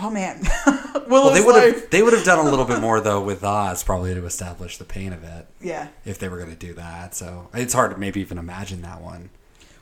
Oh 0.00 0.10
man, 0.10 0.42
Well, 1.08 1.32
they 1.32 1.40
would 1.40 1.54
life. 1.56 1.74
have 1.82 1.90
they 1.90 2.02
would 2.02 2.12
have 2.12 2.24
done 2.24 2.38
a 2.38 2.48
little 2.48 2.64
bit 2.64 2.80
more 2.86 3.00
though 3.00 3.20
with 3.22 3.42
Oz 3.42 3.82
probably 3.82 4.14
to 4.14 4.24
establish 4.26 4.76
the 4.78 4.84
pain 4.84 5.12
of 5.12 5.24
it. 5.24 5.46
Yeah. 5.60 5.88
If 6.04 6.18
they 6.18 6.28
were 6.28 6.36
going 6.36 6.50
to 6.50 6.56
do 6.56 6.74
that, 6.74 7.14
so 7.14 7.48
it's 7.54 7.72
hard 7.74 7.90
to 7.92 7.96
maybe 7.98 8.20
even 8.20 8.38
imagine 8.38 8.82
that 8.82 9.00
one. 9.00 9.30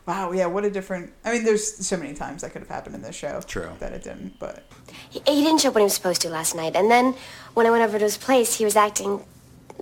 Wow, 0.06 0.30
yeah, 0.30 0.46
what 0.46 0.64
a 0.64 0.70
different. 0.70 1.12
I 1.24 1.32
mean, 1.32 1.44
there's 1.44 1.84
so 1.84 1.96
many 1.96 2.14
times 2.14 2.42
that 2.42 2.52
could 2.52 2.62
have 2.62 2.68
happened 2.68 2.94
in 2.94 3.02
this 3.02 3.16
show. 3.16 3.40
True. 3.46 3.70
That 3.80 3.92
it 3.92 4.04
didn't, 4.04 4.38
but 4.38 4.62
He, 5.10 5.18
he 5.26 5.42
didn't 5.42 5.60
show 5.60 5.68
up 5.70 5.74
when 5.74 5.82
he 5.82 5.86
was 5.86 5.94
supposed 5.94 6.20
to 6.22 6.28
last 6.30 6.54
night, 6.54 6.76
and 6.76 6.88
then 6.90 7.14
when 7.54 7.66
I 7.66 7.70
went 7.70 7.82
over 7.82 7.98
to 7.98 8.04
his 8.04 8.16
place, 8.16 8.56
he 8.58 8.64
was 8.64 8.76
acting, 8.76 9.24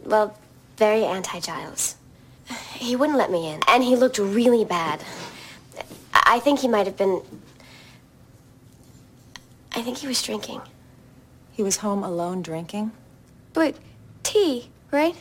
well, 0.03 0.37
very 0.79 1.05
anti-Giles. 1.05 1.97
He 2.75 2.97
wouldn't 2.97 3.19
let 3.19 3.31
me 3.31 3.49
in, 3.53 3.61
and 3.69 3.85
he 3.85 3.97
looked 3.97 4.19
really 4.19 4.65
bad. 4.65 5.05
I 6.15 6.37
I 6.37 6.39
think 6.41 6.61
he 6.61 6.69
might 6.69 6.87
have 6.87 6.97
been. 6.97 7.21
I 9.77 9.83
think 9.83 9.99
he 9.99 10.07
was 10.07 10.23
drinking. 10.23 10.61
He 11.53 11.63
was 11.63 11.79
home 11.79 12.05
alone 12.05 12.43
drinking? 12.43 12.93
But 13.53 13.77
tea, 14.23 14.71
right? 14.91 15.17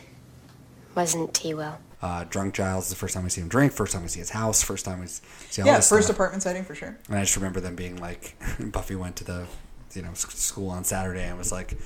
Wasn't 0.94 1.34
tea 1.34 1.54
well. 1.54 1.78
Uh, 2.00 2.24
drunk 2.24 2.54
Giles 2.54 2.84
is 2.84 2.90
the 2.90 2.96
first 2.96 3.14
time 3.14 3.24
we 3.24 3.30
see 3.30 3.40
him 3.40 3.48
drink. 3.48 3.72
First 3.72 3.92
time 3.92 4.02
we 4.02 4.08
see 4.08 4.20
his 4.20 4.30
house. 4.30 4.62
First 4.62 4.84
time 4.84 5.00
we 5.00 5.06
see 5.06 5.62
all 5.62 5.66
yeah, 5.66 5.76
this 5.76 5.88
first 5.88 6.06
stuff. 6.06 6.16
apartment 6.16 6.42
setting 6.42 6.64
for 6.64 6.74
sure. 6.74 6.98
And 7.08 7.16
I 7.16 7.22
just 7.22 7.36
remember 7.36 7.60
them 7.60 7.74
being 7.74 7.96
like, 7.96 8.36
Buffy 8.60 8.94
went 8.94 9.16
to 9.16 9.24
the, 9.24 9.46
you 9.94 10.02
know, 10.02 10.12
school 10.14 10.70
on 10.70 10.84
Saturday 10.84 11.24
and 11.24 11.38
was 11.38 11.50
like, 11.50 11.76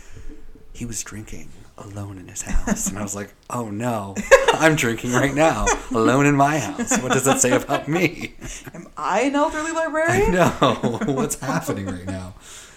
he 0.73 0.85
was 0.85 1.03
drinking 1.03 1.51
alone 1.79 2.19
in 2.19 2.29
his 2.29 2.43
house, 2.43 2.89
and 2.89 2.99
I 2.99 3.03
was 3.03 3.15
like, 3.15 3.35
oh 3.51 3.71
no, 3.71 4.15
I'm 4.55 4.77
drinking 4.77 5.13
right 5.13 5.35
now, 5.35 5.67
alone 5.91 6.27
in 6.27 6.37
my 6.37 6.59
house. 6.59 6.99
What 7.01 7.13
does 7.13 7.25
that 7.25 7.41
say 7.41 7.53
about 7.53 7.89
me? 7.89 8.35
Am 8.75 8.89
I 8.97 9.23
an 9.23 9.35
elderly 9.35 9.71
I 9.71 9.75
librarian? 9.75 10.33
know 10.33 11.01
what's 11.07 11.37
happening 11.41 11.87
right 11.87 12.07
now. 12.07 12.35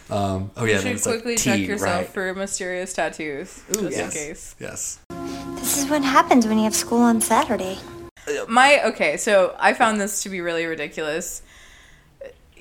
Um, 0.10 0.52
oh 0.58 0.66
yeah, 0.66 0.76
you 0.76 0.82
should 0.82 0.92
it's 0.92 1.06
like 1.06 1.16
quickly 1.16 1.36
tea, 1.38 1.44
check 1.44 1.60
yourself 1.62 2.02
right? 2.02 2.08
for 2.08 2.34
mysterious 2.36 2.94
tattoos, 2.94 3.64
just 3.72 3.98
in 3.98 4.10
case. 4.12 4.56
Yes. 4.60 5.00
This 5.56 5.78
is 5.78 5.90
what 5.90 6.04
happens 6.04 6.46
when 6.46 6.58
you 6.58 6.66
have 6.66 6.76
school 6.76 7.02
on 7.02 7.22
Saturday. 7.22 7.80
My 8.48 8.84
okay, 8.88 9.18
so 9.18 9.56
I 9.58 9.74
found 9.74 10.02
this 10.02 10.22
to 10.24 10.30
be 10.30 10.42
really 10.42 10.66
ridiculous. 10.66 11.42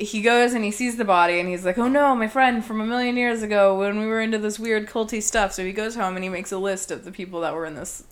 He 0.00 0.22
goes 0.22 0.54
and 0.54 0.64
he 0.64 0.70
sees 0.70 0.96
the 0.96 1.04
body 1.04 1.38
and 1.40 1.48
he's 1.48 1.64
like, 1.64 1.76
"Oh 1.76 1.88
no, 1.88 2.14
my 2.14 2.26
friend 2.26 2.64
from 2.64 2.80
a 2.80 2.86
million 2.86 3.16
years 3.16 3.42
ago 3.42 3.78
when 3.78 4.00
we 4.00 4.06
were 4.06 4.20
into 4.20 4.38
this 4.38 4.58
weird 4.58 4.88
culty 4.88 5.22
stuff." 5.22 5.52
So 5.52 5.64
he 5.64 5.72
goes 5.72 5.94
home 5.94 6.16
and 6.16 6.24
he 6.24 6.30
makes 6.30 6.52
a 6.52 6.58
list 6.58 6.90
of 6.90 7.04
the 7.04 7.12
people 7.12 7.42
that 7.42 7.54
were 7.54 7.66
in 7.66 7.74
this 7.74 8.04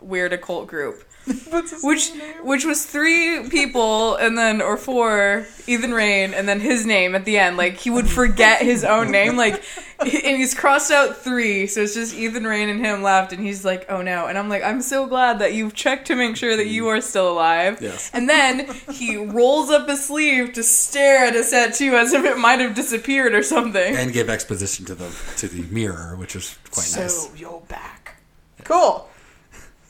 weird 0.00 0.32
occult 0.32 0.66
group. 0.68 1.02
which 1.82 2.12
which 2.44 2.64
was 2.64 2.86
three 2.86 3.48
people 3.48 4.14
and 4.14 4.38
then 4.38 4.62
or 4.62 4.76
four 4.76 5.44
Ethan 5.66 5.92
Rayne 5.92 6.32
and 6.32 6.48
then 6.48 6.60
his 6.60 6.86
name 6.86 7.16
at 7.16 7.24
the 7.24 7.36
end 7.36 7.56
like 7.56 7.78
he 7.78 7.90
would 7.90 8.08
forget 8.08 8.62
his 8.62 8.84
own 8.84 9.10
name 9.10 9.36
like 9.36 9.60
and 9.98 10.36
he's 10.36 10.54
crossed 10.54 10.92
out 10.92 11.16
three 11.16 11.66
so 11.66 11.80
it's 11.80 11.94
just 11.94 12.14
Ethan 12.14 12.44
Rayne 12.44 12.68
and 12.68 12.78
him 12.78 13.02
left 13.02 13.32
and 13.32 13.44
he's 13.44 13.64
like 13.64 13.90
oh 13.90 14.02
no 14.02 14.28
and 14.28 14.38
I'm 14.38 14.48
like 14.48 14.62
I'm 14.62 14.80
so 14.80 15.06
glad 15.06 15.40
that 15.40 15.52
you've 15.52 15.74
checked 15.74 16.06
to 16.06 16.14
make 16.14 16.36
sure 16.36 16.56
that 16.56 16.68
you 16.68 16.84
mm. 16.84 16.96
are 16.96 17.00
still 17.00 17.32
alive 17.32 17.82
Yes. 17.82 18.08
and 18.14 18.28
then 18.28 18.72
he 18.92 19.16
rolls 19.16 19.68
up 19.68 19.88
his 19.88 20.06
sleeve 20.06 20.52
to 20.52 20.62
stare 20.62 21.26
at 21.26 21.34
his 21.34 21.50
tattoo 21.50 21.96
as 21.96 22.12
if 22.12 22.24
it 22.24 22.38
might 22.38 22.60
have 22.60 22.76
disappeared 22.76 23.34
or 23.34 23.42
something 23.42 23.96
And 23.96 24.12
give 24.12 24.30
exposition 24.30 24.84
to 24.84 24.94
the 24.94 25.12
to 25.38 25.48
the 25.48 25.62
mirror, 25.74 26.14
which 26.16 26.36
was 26.36 26.56
quite 26.70 26.84
so 26.84 27.00
nice. 27.00 27.30
you're 27.36 27.62
back. 27.62 28.20
Cool. 28.62 29.08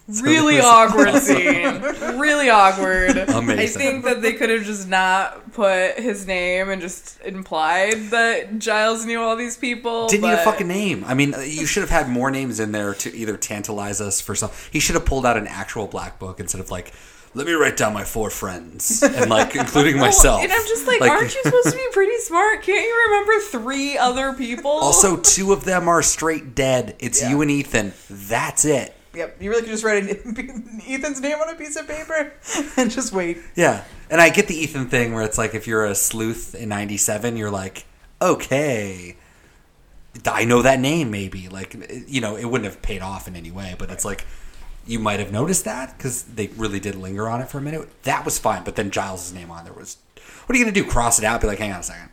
really 0.22 0.60
awkward 0.60 1.14
scene. 1.22 1.80
Really 2.18 2.48
awkward. 2.48 3.16
Amazing. 3.28 3.58
I 3.58 3.66
think 3.66 4.04
that 4.04 4.22
they 4.22 4.34
could 4.34 4.50
have 4.50 4.64
just 4.64 4.88
not 4.88 5.52
put 5.52 5.98
his 5.98 6.26
name 6.26 6.68
and 6.70 6.80
just 6.80 7.20
implied 7.22 8.10
that 8.10 8.58
Giles 8.58 9.04
knew 9.04 9.20
all 9.20 9.34
these 9.36 9.56
people. 9.56 10.08
Didn't 10.08 10.24
need 10.24 10.34
a 10.34 10.44
fucking 10.44 10.68
name. 10.68 11.04
I 11.06 11.14
mean, 11.14 11.34
you 11.44 11.66
should 11.66 11.82
have 11.82 11.90
had 11.90 12.08
more 12.08 12.30
names 12.30 12.60
in 12.60 12.72
there 12.72 12.94
to 12.94 13.16
either 13.16 13.36
tantalize 13.36 14.00
us 14.00 14.20
for 14.20 14.34
some. 14.34 14.50
He 14.70 14.78
should 14.78 14.94
have 14.94 15.04
pulled 15.04 15.26
out 15.26 15.36
an 15.36 15.46
actual 15.48 15.86
black 15.88 16.18
book 16.18 16.38
instead 16.38 16.60
of 16.60 16.70
like, 16.70 16.92
let 17.34 17.46
me 17.46 17.52
write 17.52 17.76
down 17.76 17.92
my 17.92 18.04
four 18.04 18.30
friends 18.30 19.02
and 19.02 19.28
like 19.28 19.54
including 19.56 19.98
myself. 19.98 20.42
And 20.42 20.50
I'm 20.50 20.66
just 20.66 20.86
like, 20.86 21.02
aren't 21.02 21.34
you 21.34 21.42
supposed 21.42 21.66
to 21.66 21.76
be 21.76 21.86
pretty 21.92 22.16
smart? 22.18 22.62
Can't 22.62 22.82
you 22.82 23.06
remember 23.08 23.40
three 23.40 23.98
other 23.98 24.32
people? 24.32 24.70
Also, 24.70 25.16
two 25.18 25.52
of 25.52 25.64
them 25.64 25.88
are 25.88 26.00
straight 26.00 26.54
dead. 26.54 26.96
It's 26.98 27.22
you 27.28 27.42
and 27.42 27.50
Ethan. 27.50 27.92
That's 28.08 28.64
it. 28.64 28.95
Yep, 29.16 29.40
you 29.40 29.50
really 29.50 29.62
could 29.62 29.70
just 29.70 29.84
write 29.84 30.02
an- 30.02 30.82
Ethan's 30.86 31.20
name 31.20 31.38
on 31.38 31.48
a 31.48 31.54
piece 31.54 31.76
of 31.76 31.88
paper 31.88 32.32
and 32.76 32.90
just 32.90 33.12
wait. 33.12 33.38
Yeah. 33.54 33.82
And 34.10 34.20
I 34.20 34.28
get 34.28 34.46
the 34.46 34.54
Ethan 34.54 34.88
thing 34.88 35.14
where 35.14 35.24
it's 35.24 35.38
like 35.38 35.54
if 35.54 35.66
you're 35.66 35.84
a 35.86 35.94
sleuth 35.94 36.54
in 36.54 36.68
97, 36.68 37.36
you're 37.36 37.50
like, 37.50 37.84
okay, 38.20 39.16
I 40.26 40.44
know 40.44 40.62
that 40.62 40.80
name 40.80 41.10
maybe. 41.10 41.48
Like, 41.48 41.76
you 42.06 42.20
know, 42.20 42.36
it 42.36 42.44
wouldn't 42.44 42.70
have 42.70 42.82
paid 42.82 43.02
off 43.02 43.26
in 43.26 43.36
any 43.36 43.50
way, 43.50 43.74
but 43.78 43.90
it's 43.90 44.04
like 44.04 44.26
you 44.86 44.98
might 44.98 45.18
have 45.18 45.32
noticed 45.32 45.64
that 45.64 45.96
because 45.96 46.22
they 46.24 46.48
really 46.48 46.78
did 46.78 46.94
linger 46.94 47.28
on 47.28 47.40
it 47.40 47.48
for 47.48 47.58
a 47.58 47.62
minute. 47.62 47.88
That 48.04 48.24
was 48.24 48.38
fine. 48.38 48.64
But 48.64 48.76
then 48.76 48.90
Giles' 48.90 49.32
name 49.32 49.50
on 49.50 49.64
there 49.64 49.72
was, 49.72 49.96
what 50.46 50.54
are 50.54 50.58
you 50.58 50.64
going 50.64 50.74
to 50.74 50.80
do? 50.80 50.88
Cross 50.88 51.18
it 51.18 51.24
out? 51.24 51.40
Be 51.40 51.46
like, 51.46 51.58
hang 51.58 51.72
on 51.72 51.80
a 51.80 51.82
second. 51.82 52.10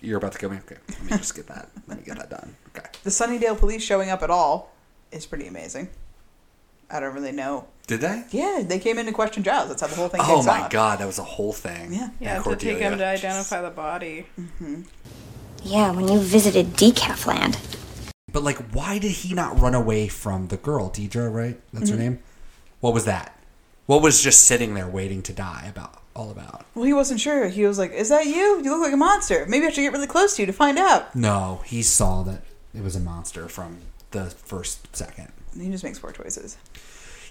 You're 0.00 0.18
about 0.18 0.32
to 0.32 0.38
kill 0.38 0.50
me? 0.50 0.58
Okay. 0.58 0.76
Let 0.88 1.02
me 1.02 1.08
just 1.10 1.34
get 1.34 1.46
that. 1.46 1.70
Let 1.86 1.98
me 1.98 2.04
get 2.04 2.18
that 2.18 2.30
done. 2.30 2.54
Okay. 2.76 2.88
The 3.04 3.10
Sunnydale 3.10 3.58
police 3.58 3.82
showing 3.82 4.10
up 4.10 4.22
at 4.22 4.30
all 4.30 4.72
is 5.10 5.26
pretty 5.26 5.46
amazing. 5.46 5.88
I 6.90 7.00
don't 7.00 7.14
really 7.14 7.32
know. 7.32 7.66
Did 7.86 8.00
they? 8.00 8.24
Yeah, 8.30 8.62
they 8.66 8.78
came 8.78 8.98
in 8.98 9.06
to 9.06 9.12
question 9.12 9.42
Giles. 9.42 9.68
That's 9.68 9.80
how 9.80 9.86
the 9.88 9.94
whole 9.96 10.08
thing 10.08 10.20
Oh 10.22 10.36
kicks 10.36 10.46
my 10.46 10.60
off. 10.62 10.70
God. 10.70 10.98
That 11.00 11.06
was 11.06 11.18
a 11.18 11.22
whole 11.24 11.52
thing. 11.52 11.92
Yeah. 11.92 12.10
yeah, 12.20 12.42
to 12.42 12.56
take 12.56 12.78
him 12.78 12.98
to 12.98 13.04
identify 13.06 13.62
the 13.62 13.70
body. 13.70 14.26
Mm-hmm. 14.38 14.82
Yeah, 15.64 15.90
when 15.92 16.06
you 16.08 16.18
visited 16.20 16.74
Decaf 16.74 17.26
Land. 17.26 17.58
But 18.32 18.42
like, 18.42 18.58
why 18.72 18.98
did 18.98 19.10
he 19.12 19.34
not 19.34 19.58
run 19.58 19.74
away 19.74 20.08
from 20.08 20.48
the 20.48 20.56
girl, 20.58 20.90
Deidre? 20.90 21.32
Right, 21.32 21.58
that's 21.72 21.90
Mhm. 21.90 21.94
her 21.94 21.98
name. 21.98 22.18
What 22.80 22.92
was 22.94 23.06
that? 23.06 23.34
What 23.86 24.02
was 24.02 24.22
just 24.22 24.44
sitting 24.44 24.74
there 24.74 24.86
waiting 24.86 25.22
to 25.22 25.32
die 25.32 25.66
about? 25.68 26.02
All 26.14 26.30
about? 26.30 26.66
Well, 26.74 26.84
he 26.84 26.92
wasn't 26.92 27.20
sure. 27.20 27.48
He 27.48 27.64
was 27.64 27.78
like, 27.78 27.92
"Is 27.92 28.08
that 28.10 28.26
you? 28.26 28.60
You 28.62 28.70
look 28.72 28.82
like 28.82 28.92
a 28.92 28.96
monster. 28.96 29.46
Maybe 29.48 29.66
I 29.66 29.70
should 29.70 29.82
get 29.82 29.92
really 29.92 30.06
close 30.08 30.34
to 30.36 30.42
you 30.42 30.46
to 30.46 30.52
find 30.52 30.76
out." 30.78 31.14
No, 31.14 31.60
he 31.64 31.82
saw 31.82 32.22
that 32.24 32.42
it 32.74 32.82
was 32.82 32.96
a 32.96 33.00
monster 33.00 33.48
from 33.48 33.78
the 34.10 34.26
first 34.26 34.94
second. 34.96 35.28
He 35.58 35.70
just 35.70 35.82
makes 35.84 35.98
poor 35.98 36.10
choices. 36.12 36.56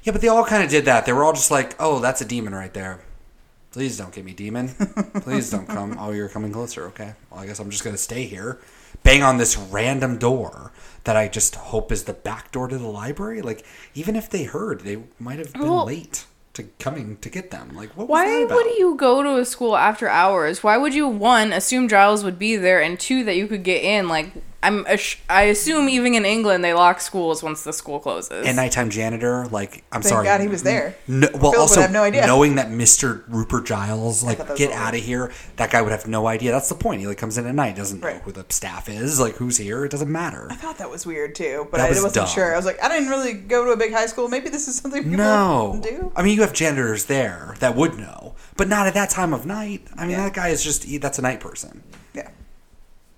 Yeah, 0.03 0.12
but 0.13 0.21
they 0.21 0.27
all 0.27 0.45
kind 0.45 0.63
of 0.63 0.69
did 0.69 0.86
that. 0.86 1.05
They 1.05 1.13
were 1.13 1.23
all 1.23 1.33
just 1.33 1.51
like, 1.51 1.75
"Oh, 1.79 1.99
that's 1.99 2.21
a 2.21 2.25
demon 2.25 2.53
right 2.55 2.73
there. 2.73 3.01
Please 3.71 3.97
don't 3.97 4.13
get 4.13 4.23
me, 4.25 4.33
demon. 4.33 4.69
Please 5.21 5.49
don't 5.51 5.67
come. 5.67 5.97
Oh, 5.99 6.12
you're 6.12 6.29
coming 6.29 6.51
closer. 6.51 6.86
Okay. 6.88 7.13
Well, 7.29 7.41
I 7.41 7.45
guess 7.45 7.60
I'm 7.60 7.69
just 7.69 7.83
gonna 7.83 7.97
stay 7.97 8.23
here, 8.23 8.60
bang 9.03 9.21
on 9.23 9.38
this 9.38 9.57
random 9.57 10.17
door 10.17 10.71
that 11.03 11.15
I 11.15 11.27
just 11.27 11.55
hope 11.55 11.91
is 11.91 12.05
the 12.05 12.13
back 12.13 12.51
door 12.51 12.67
to 12.67 12.77
the 12.77 12.88
library. 12.88 13.41
Like, 13.41 13.65
even 13.93 14.15
if 14.15 14.29
they 14.29 14.43
heard, 14.45 14.81
they 14.81 14.99
might 15.19 15.39
have 15.39 15.53
been 15.53 15.62
Well- 15.63 15.86
late 15.86 16.25
to 16.53 16.63
coming 16.79 17.17
to 17.21 17.29
get 17.29 17.51
them. 17.51 17.75
Like, 17.75 17.95
what 17.95 18.07
was 18.07 18.15
Why 18.15 18.43
would 18.45 18.77
you 18.77 18.95
go 18.95 19.21
to 19.21 19.38
a 19.38 19.45
school 19.45 19.77
after 19.77 20.07
hours? 20.10 20.63
Why 20.63 20.75
would 20.77 20.93
you 20.95 21.07
one 21.07 21.53
assume 21.53 21.88
Giles 21.88 22.23
would 22.23 22.39
be 22.39 22.55
there, 22.55 22.81
and 22.81 22.99
two 22.99 23.23
that 23.25 23.36
you 23.36 23.47
could 23.47 23.63
get 23.63 23.83
in? 23.83 24.07
Like 24.07 24.31
I'm, 24.67 24.86
ass- 24.88 25.15
I 25.30 25.43
assume 25.43 25.89
even 25.89 26.13
in 26.15 26.25
England 26.25 26.63
they 26.63 26.73
lock 26.73 26.99
schools 27.01 27.41
once 27.41 27.63
the 27.63 27.73
school 27.73 27.99
closes. 27.99 28.45
and 28.45 28.56
nighttime 28.56 28.89
janitor. 28.89 29.45
Like, 29.47 29.84
I'm 29.91 30.01
sorry. 30.01 30.01
Thank 30.01 30.10
sorry. 30.10 30.25
God 30.25 30.41
he 30.41 30.47
was 30.47 30.63
there. 30.63 30.95
No, 31.08 31.27
well, 31.34 31.51
Philip 31.51 31.58
also 31.60 31.82
have 31.82 31.91
no 31.91 32.03
idea. 32.03 32.25
knowing 32.27 32.56
that 32.56 32.67
Mr. 32.67 33.23
Rupert 33.27 33.65
Giles, 33.65 34.23
like, 34.23 34.56
get 34.56 34.71
out 34.71 34.93
of 34.93 35.01
here. 35.01 35.32
That 35.56 35.71
guy 35.71 35.82
would 35.82 35.91
have 35.91 36.08
no 36.08 36.27
idea. 36.27 36.51
That's 36.51 36.69
the 36.69 36.75
point. 36.75 37.01
He 37.01 37.08
like 37.08 37.17
comes 37.17 37.38
in 37.38 37.45
at 37.47 37.56
night, 37.56 37.75
doesn't 37.75 38.01
know 38.01 38.19
who 38.25 38.32
the 38.32 38.45
staff 38.49 38.89
is, 38.89 39.19
like 39.19 39.36
who's 39.36 39.58
here. 39.58 39.86
It 39.86 39.91
doesn't 39.91 40.12
matter. 40.12 40.47
I 40.51 40.56
thought 40.56 40.77
that 40.80 40.89
was 40.89 41.06
weird 41.06 41.34
too, 41.36 41.67
but 41.71 41.77
That 41.77 41.86
I 41.88 41.89
was 41.89 41.97
wasn't 42.03 42.13
dumb. 42.15 42.27
sure. 42.27 42.53
I 42.53 42.58
was 42.58 42.65
like, 42.65 42.84
I 42.84 42.89
didn't 42.89 43.10
really 43.10 43.34
go 43.34 43.65
to 43.65 43.71
a 43.71 43.77
big 43.77 43.93
high 43.93 44.06
school. 44.08 44.27
Maybe 44.27 44.49
this 44.49 44.67
is 44.67 44.75
something 44.77 45.03
people 45.03 45.17
No, 45.17 45.80
do. 45.82 46.12
I 46.15 46.23
mean 46.23 46.36
you 46.36 46.41
have 46.41 46.53
janitors 46.53 47.06
there 47.06 47.56
that 47.60 47.75
would 47.75 47.97
know, 47.97 48.36
but 48.58 48.67
not 48.67 48.88
at 48.88 48.93
that 48.95 49.10
time 49.10 49.34
of 49.34 49.45
night. 49.45 49.88
I 49.95 50.06
mean 50.08 50.17
that 50.17 50.34
guy 50.34 50.49
is 50.49 50.63
just 50.63 50.86
that's 51.01 51.19
a 51.19 51.21
night 51.21 51.39
person. 51.39 51.84
Yeah. 52.13 52.30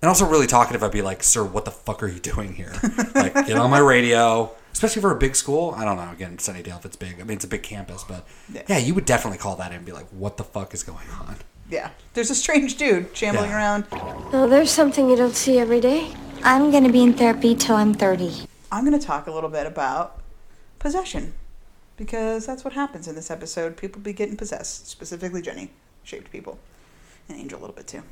And 0.02 0.08
also 0.08 0.26
really 0.26 0.48
talkative. 0.48 0.82
I'd 0.84 0.92
be 0.92 1.02
like, 1.02 1.24
"Sir, 1.24 1.44
what 1.44 1.66
the 1.66 1.72
fuck 1.72 2.02
are 2.04 2.08
you 2.08 2.20
doing 2.20 2.54
here? 2.54 2.74
like, 3.16 3.34
get 3.34 3.58
on 3.58 3.70
my 3.70 3.80
radio." 3.80 4.52
Especially 4.72 5.02
for 5.02 5.12
a 5.12 5.16
big 5.18 5.36
school. 5.36 5.74
I 5.78 5.84
don't 5.84 5.98
know. 5.98 6.10
Again, 6.12 6.38
Sunnydale, 6.38 6.78
if 6.80 6.86
it's 6.86 6.96
big. 6.96 7.20
I 7.20 7.24
mean, 7.24 7.36
it's 7.36 7.44
a 7.44 7.50
big 7.50 7.64
campus, 7.64 8.06
but 8.08 8.26
Yeah. 8.54 8.62
yeah, 8.68 8.78
you 8.78 8.94
would 8.94 9.04
definitely 9.06 9.38
call 9.40 9.56
that 9.58 9.72
in 9.72 9.78
and 9.78 9.86
be 9.86 9.92
like, 9.92 10.06
"What 10.12 10.38
the 10.38 10.44
fuck 10.46 10.74
is 10.74 10.84
going 10.84 11.10
on?" 11.20 11.36
Yeah, 11.70 11.90
there's 12.14 12.30
a 12.30 12.36
strange 12.36 12.78
dude 12.78 13.16
shambling 13.16 13.50
Yeah. 13.50 13.58
around. 13.58 13.86
Oh, 14.32 14.48
there's 14.48 14.72
something 14.72 15.10
you 15.10 15.16
don't 15.18 15.36
see 15.36 15.60
every 15.60 15.82
day. 15.82 16.14
I'm 16.44 16.72
gonna 16.72 16.92
be 16.92 17.04
in 17.04 17.14
therapy 17.14 17.54
till 17.56 17.76
I'm 17.76 17.94
30. 17.94 18.48
I'm 18.72 18.86
going 18.86 18.98
to 18.98 19.06
talk 19.06 19.26
a 19.28 19.32
little 19.32 19.50
bit 19.50 19.66
about 19.66 20.20
possession 20.78 21.34
because 21.98 22.46
that's 22.46 22.64
what 22.64 22.74
happens 22.74 23.08
in 23.08 23.16
this 23.16 23.30
episode. 23.32 23.76
People 23.78 24.00
be 24.02 24.14
getting 24.14 24.38
possessed, 24.38 24.88
specifically 24.88 25.42
Jenny 25.42 25.72
shaped 26.04 26.32
people, 26.32 26.60
and 27.28 27.38
Angel 27.38 27.60
a 27.60 27.62
little 27.62 27.76
bit 27.76 27.88
too. 27.88 28.04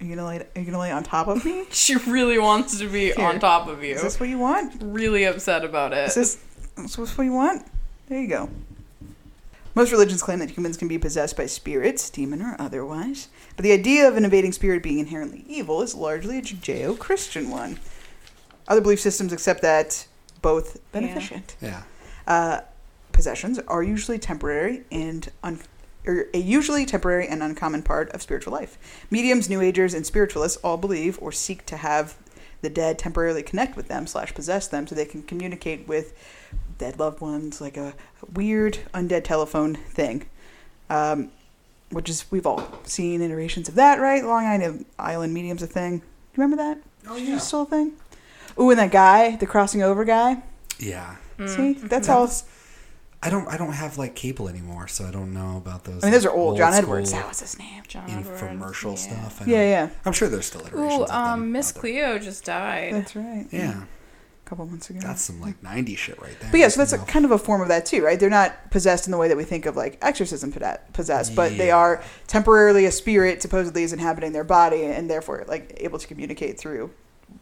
Are 0.00 0.04
you 0.04 0.16
gonna 0.16 0.26
lay? 0.26 0.38
Are 0.38 0.58
you 0.58 0.64
gonna 0.64 0.78
lay 0.78 0.90
on 0.90 1.02
top 1.02 1.28
of 1.28 1.44
me? 1.44 1.66
She 1.70 1.96
really 1.96 2.38
wants 2.38 2.78
to 2.78 2.88
be 2.88 3.12
Here. 3.12 3.26
on 3.26 3.38
top 3.38 3.68
of 3.68 3.84
you. 3.84 3.94
Is 3.94 4.02
this 4.02 4.18
what 4.18 4.28
you 4.28 4.38
want? 4.38 4.74
Really 4.80 5.24
upset 5.24 5.64
about 5.64 5.92
it. 5.92 6.08
Is 6.08 6.14
this, 6.14 6.38
is 6.78 6.96
this 6.96 7.18
what 7.18 7.24
you 7.24 7.32
want? 7.32 7.66
There 8.08 8.20
you 8.20 8.28
go. 8.28 8.48
Most 9.74 9.92
religions 9.92 10.22
claim 10.22 10.40
that 10.40 10.50
humans 10.50 10.76
can 10.76 10.88
be 10.88 10.98
possessed 10.98 11.36
by 11.36 11.46
spirits, 11.46 12.10
demon 12.10 12.42
or 12.42 12.56
otherwise, 12.58 13.28
but 13.56 13.62
the 13.62 13.72
idea 13.72 14.08
of 14.08 14.16
an 14.16 14.24
invading 14.24 14.52
spirit 14.52 14.82
being 14.82 14.98
inherently 14.98 15.44
evil 15.46 15.80
is 15.82 15.94
largely 15.94 16.38
a 16.38 16.42
Judeo 16.42 16.98
Christian 16.98 17.50
one. 17.50 17.78
Other 18.66 18.80
belief 18.80 19.00
systems 19.00 19.32
accept 19.32 19.62
that 19.62 20.06
both 20.42 20.78
beneficent. 20.92 21.56
Yeah. 21.60 21.82
Uh, 22.26 22.60
possessions 23.12 23.58
are 23.60 23.82
usually 23.82 24.18
temporary 24.18 24.82
and 24.90 25.30
un- 25.42 25.60
or 25.60 25.79
Er, 26.06 26.28
a 26.32 26.38
usually 26.38 26.86
temporary 26.86 27.28
and 27.28 27.42
uncommon 27.42 27.82
part 27.82 28.10
of 28.10 28.22
spiritual 28.22 28.52
life. 28.52 28.78
Mediums, 29.10 29.50
New 29.50 29.60
Agers, 29.60 29.92
and 29.92 30.06
spiritualists 30.06 30.56
all 30.64 30.76
believe 30.76 31.18
or 31.20 31.30
seek 31.30 31.66
to 31.66 31.76
have 31.76 32.16
the 32.62 32.70
dead 32.70 32.98
temporarily 32.98 33.42
connect 33.42 33.76
with 33.76 33.88
them 33.88 34.06
slash 34.06 34.34
possess 34.34 34.68
them 34.68 34.86
so 34.86 34.94
they 34.94 35.04
can 35.04 35.22
communicate 35.22 35.86
with 35.86 36.14
dead 36.78 36.98
loved 36.98 37.20
ones, 37.20 37.60
like 37.60 37.76
a 37.76 37.94
weird 38.34 38.78
undead 38.94 39.24
telephone 39.24 39.74
thing. 39.74 40.26
Um, 40.88 41.30
which 41.90 42.08
is 42.08 42.24
we've 42.30 42.46
all 42.46 42.78
seen 42.84 43.20
iterations 43.20 43.68
of 43.68 43.74
that, 43.74 44.00
right? 44.00 44.24
Long 44.24 44.44
Island 44.44 44.86
Island 44.98 45.34
Medium's 45.34 45.62
a 45.62 45.66
thing. 45.66 45.98
Do 45.98 46.04
you 46.04 46.42
remember 46.42 46.56
that? 46.56 46.78
Oh 47.08 47.16
yeah, 47.16 47.38
still 47.38 47.62
a 47.62 47.66
thing. 47.66 47.92
Ooh, 48.58 48.70
and 48.70 48.78
that 48.78 48.90
guy, 48.90 49.36
the 49.36 49.46
crossing 49.46 49.82
over 49.82 50.04
guy. 50.04 50.42
Yeah. 50.78 51.16
See, 51.38 51.44
mm, 51.44 51.80
that's 51.88 52.06
That 52.06 52.12
all. 52.12 52.26
Was- 53.22 53.26
I 53.26 53.30
don't. 53.30 53.48
I 53.48 53.56
don't 53.58 53.72
have 53.72 53.98
like 53.98 54.14
cable 54.14 54.48
anymore, 54.48 54.88
so 54.88 55.04
I 55.04 55.10
don't 55.10 55.34
know 55.34 55.58
about 55.58 55.84
those. 55.84 56.02
I 56.02 56.06
mean, 56.06 56.12
those 56.14 56.24
are 56.26 56.30
old. 56.32 56.56
John 56.56 56.72
Edwards, 56.72 57.12
that 57.12 57.28
was 57.28 57.40
his 57.40 57.58
name. 57.58 57.82
John 57.86 58.08
infomercial 58.08 58.92
Edwards, 58.92 59.02
stuff. 59.02 59.42
I 59.42 59.44
Yeah, 59.44 59.62
yeah. 59.62 59.88
I'm 60.06 60.12
sure 60.12 60.28
there's 60.28 60.46
still 60.46 60.62
iterations. 60.66 61.00
Ooh, 61.00 61.04
of 61.04 61.10
um, 61.10 61.52
Miss 61.52 61.70
Cleo 61.72 62.18
just 62.18 62.44
died. 62.44 62.94
That's 62.94 63.14
right. 63.14 63.46
Yeah. 63.50 63.82
A 63.82 64.48
couple 64.48 64.66
months 64.66 64.90
ago. 64.90 65.00
That's 65.02 65.22
some 65.22 65.40
like 65.40 65.60
'90s 65.62 65.98
shit 65.98 66.20
right 66.20 66.34
there. 66.40 66.50
But 66.50 66.60
yeah, 66.60 66.68
so 66.68 66.80
that's 66.80 66.92
a, 66.94 66.98
kind 66.98 67.24
of 67.26 67.30
a 67.30 67.38
form 67.38 67.60
of 67.60 67.68
that 67.68 67.84
too, 67.86 68.02
right? 68.02 68.18
They're 68.18 68.30
not 68.30 68.70
possessed 68.70 69.06
in 69.06 69.10
the 69.12 69.18
way 69.18 69.28
that 69.28 69.36
we 69.36 69.44
think 69.44 69.66
of 69.66 69.76
like 69.76 69.98
exorcism 70.02 70.50
poda- 70.50 70.80
possessed, 70.94 71.36
but 71.36 71.56
they 71.58 71.70
are 71.70 72.02
temporarily 72.26 72.86
a 72.86 72.90
spirit 72.90 73.42
supposedly 73.42 73.82
is 73.82 73.92
inhabiting 73.92 74.32
their 74.32 74.44
body 74.44 74.84
and 74.86 75.08
therefore 75.10 75.44
like 75.46 75.74
able 75.76 75.98
to 75.98 76.06
communicate 76.06 76.58
through 76.58 76.90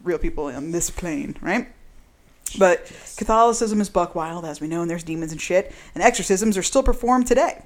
real 0.03 0.19
people 0.19 0.45
on 0.47 0.71
this 0.71 0.89
plane, 0.91 1.35
right? 1.41 1.69
But 2.57 2.85
Catholicism 3.17 3.81
is 3.81 3.89
buck 3.89 4.15
wild, 4.15 4.45
as 4.45 4.59
we 4.61 4.67
know, 4.67 4.81
and 4.81 4.89
there's 4.89 5.03
demons 5.03 5.31
and 5.31 5.41
shit, 5.41 5.73
and 5.93 6.03
exorcisms 6.03 6.57
are 6.57 6.63
still 6.63 6.83
performed 6.83 7.27
today. 7.27 7.63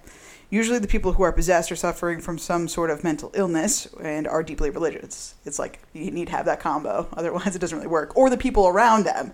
Usually, 0.50 0.78
the 0.78 0.88
people 0.88 1.14
who 1.14 1.24
are 1.24 1.32
possessed 1.32 1.72
are 1.72 1.76
suffering 1.76 2.20
from 2.22 2.38
some 2.38 2.68
sort 2.68 2.92
of 2.92 3.04
mental 3.04 3.32
illness 3.34 3.88
and 4.02 4.28
are 4.28 4.44
deeply 4.44 4.70
religious. 4.70 5.36
It's 5.46 5.58
like 5.58 5.80
you 5.94 6.12
need 6.12 6.28
to 6.28 6.32
have 6.34 6.46
that 6.46 6.60
combo, 6.60 7.08
otherwise, 7.14 7.56
it 7.56 7.60
doesn't 7.60 7.78
really 7.78 7.88
work. 7.90 8.16
Or 8.16 8.30
the 8.30 8.38
people 8.38 8.68
around 8.68 9.06
them, 9.06 9.34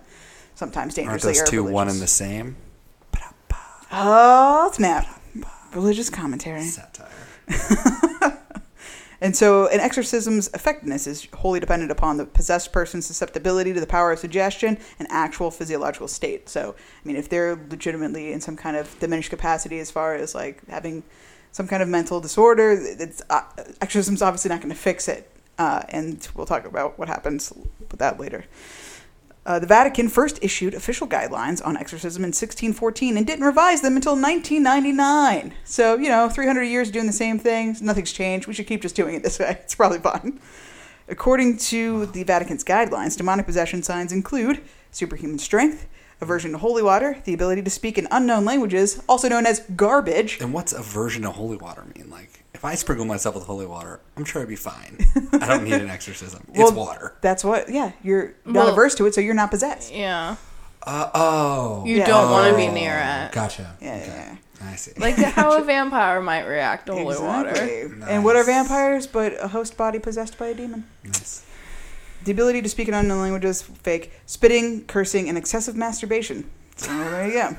sometimes 0.54 0.96
Aren't 0.96 1.08
dangerously 1.08 1.32
those 1.32 1.42
are 1.42 1.46
two 1.46 1.56
religious. 1.58 1.74
one 1.74 1.88
and 1.88 2.00
the 2.00 2.06
same? 2.06 2.56
Oh, 3.92 4.70
snap. 4.72 5.06
Religious 5.74 6.10
commentary. 6.10 6.62
and 9.20 9.36
so, 9.36 9.68
an 9.68 9.80
exorcism's 9.80 10.48
effectiveness 10.54 11.06
is 11.06 11.28
wholly 11.34 11.60
dependent 11.60 11.90
upon 11.90 12.16
the 12.16 12.24
possessed 12.24 12.72
person's 12.72 13.04
susceptibility 13.06 13.72
to 13.74 13.80
the 13.80 13.86
power 13.86 14.12
of 14.12 14.18
suggestion 14.18 14.78
and 14.98 15.06
actual 15.10 15.50
physiological 15.50 16.08
state. 16.08 16.48
So, 16.48 16.74
I 16.78 17.06
mean, 17.08 17.16
if 17.16 17.28
they're 17.28 17.54
legitimately 17.68 18.32
in 18.32 18.40
some 18.40 18.56
kind 18.56 18.76
of 18.76 18.98
diminished 18.98 19.30
capacity 19.30 19.78
as 19.78 19.90
far 19.90 20.14
as 20.14 20.34
like 20.34 20.66
having 20.68 21.02
some 21.52 21.68
kind 21.68 21.82
of 21.82 21.88
mental 21.88 22.20
disorder, 22.20 22.70
it's, 22.80 23.20
uh, 23.28 23.42
exorcism's 23.82 24.22
obviously 24.22 24.48
not 24.48 24.60
going 24.60 24.72
to 24.72 24.78
fix 24.78 25.06
it. 25.06 25.30
Uh, 25.58 25.82
and 25.90 26.26
we'll 26.34 26.46
talk 26.46 26.64
about 26.64 26.98
what 26.98 27.08
happens 27.08 27.52
with 27.78 27.98
that 27.98 28.18
later. 28.18 28.46
Uh, 29.46 29.58
the 29.58 29.66
Vatican 29.66 30.08
first 30.08 30.38
issued 30.42 30.74
official 30.74 31.06
guidelines 31.06 31.64
on 31.64 31.76
exorcism 31.76 32.22
in 32.22 32.28
1614 32.28 33.16
and 33.16 33.26
didn't 33.26 33.44
revise 33.44 33.80
them 33.80 33.96
until 33.96 34.12
1999. 34.12 35.54
So, 35.64 35.96
you 35.96 36.08
know, 36.08 36.28
300 36.28 36.62
years 36.64 36.90
doing 36.90 37.06
the 37.06 37.12
same 37.12 37.38
things, 37.38 37.80
nothing's 37.80 38.12
changed. 38.12 38.46
We 38.46 38.52
should 38.52 38.66
keep 38.66 38.82
just 38.82 38.94
doing 38.94 39.14
it 39.14 39.22
this 39.22 39.38
way. 39.38 39.58
It's 39.64 39.74
probably 39.74 39.98
fine. 39.98 40.40
According 41.08 41.56
to 41.58 42.06
the 42.06 42.22
Vatican's 42.22 42.62
guidelines, 42.62 43.16
demonic 43.16 43.46
possession 43.46 43.82
signs 43.82 44.12
include 44.12 44.60
superhuman 44.90 45.38
strength, 45.38 45.88
aversion 46.20 46.52
to 46.52 46.58
holy 46.58 46.82
water, 46.82 47.20
the 47.24 47.34
ability 47.34 47.62
to 47.62 47.70
speak 47.70 47.96
in 47.96 48.06
unknown 48.10 48.44
languages, 48.44 49.02
also 49.08 49.28
known 49.28 49.46
as 49.46 49.60
garbage. 49.74 50.38
And 50.40 50.52
what's 50.52 50.72
aversion 50.72 51.22
to 51.22 51.30
holy 51.30 51.56
water 51.56 51.84
mean? 51.96 52.10
Like, 52.10 52.39
if 52.60 52.64
I 52.66 52.74
sprinkle 52.74 53.06
myself 53.06 53.34
with 53.36 53.44
holy 53.44 53.64
water, 53.64 54.00
I'm 54.18 54.24
sure 54.26 54.42
I'd 54.42 54.48
be 54.48 54.54
fine. 54.54 54.98
I 55.32 55.46
don't 55.46 55.64
need 55.64 55.72
an 55.72 55.88
exorcism. 55.98 56.46
It's 56.52 56.70
water. 56.72 57.14
That's 57.22 57.42
what, 57.42 57.70
yeah, 57.70 57.92
you're 58.02 58.34
not 58.44 58.54
Well- 58.66 58.68
averse 58.74 58.94
to 58.96 59.06
it, 59.06 59.14
so 59.14 59.22
you're 59.22 59.32
not 59.32 59.50
possessed. 59.50 59.90
Yeah. 59.94 60.36
Uh, 60.82 61.10
oh. 61.14 61.84
You 61.86 62.04
don't 62.04 62.30
want 62.30 62.50
to 62.50 62.56
be 62.58 62.68
near 62.68 62.98
it. 63.02 63.32
Gotcha. 63.32 63.76
Yeah, 63.80 63.96
yeah. 63.96 64.36
I 64.62 64.74
see. 64.76 64.92
Like 64.98 65.14
how 65.16 65.56
a 65.56 65.64
vampire 65.64 66.20
might 66.20 66.42
react 66.44 66.84
to 66.88 66.92
holy 66.92 67.14
Exactly. 67.16 67.86
water. 67.86 68.04
And 68.10 68.26
what 68.26 68.36
are 68.36 68.44
vampires 68.44 69.06
but 69.06 69.42
a 69.42 69.48
host 69.48 69.78
body 69.78 69.98
possessed 69.98 70.36
by 70.36 70.48
a 70.48 70.54
demon? 70.54 70.84
Nice. 71.02 71.46
The 72.24 72.32
ability 72.32 72.60
to 72.60 72.68
speak 72.68 72.88
in 72.88 72.92
unknown 72.92 73.20
languages, 73.22 73.62
fake, 73.62 74.12
spitting, 74.26 74.84
cursing, 74.84 75.30
and 75.30 75.38
excessive 75.38 75.76
masturbation. 75.76 76.50
So 76.76 76.88
there 76.94 77.26
you 77.26 77.32
go. 77.32 77.56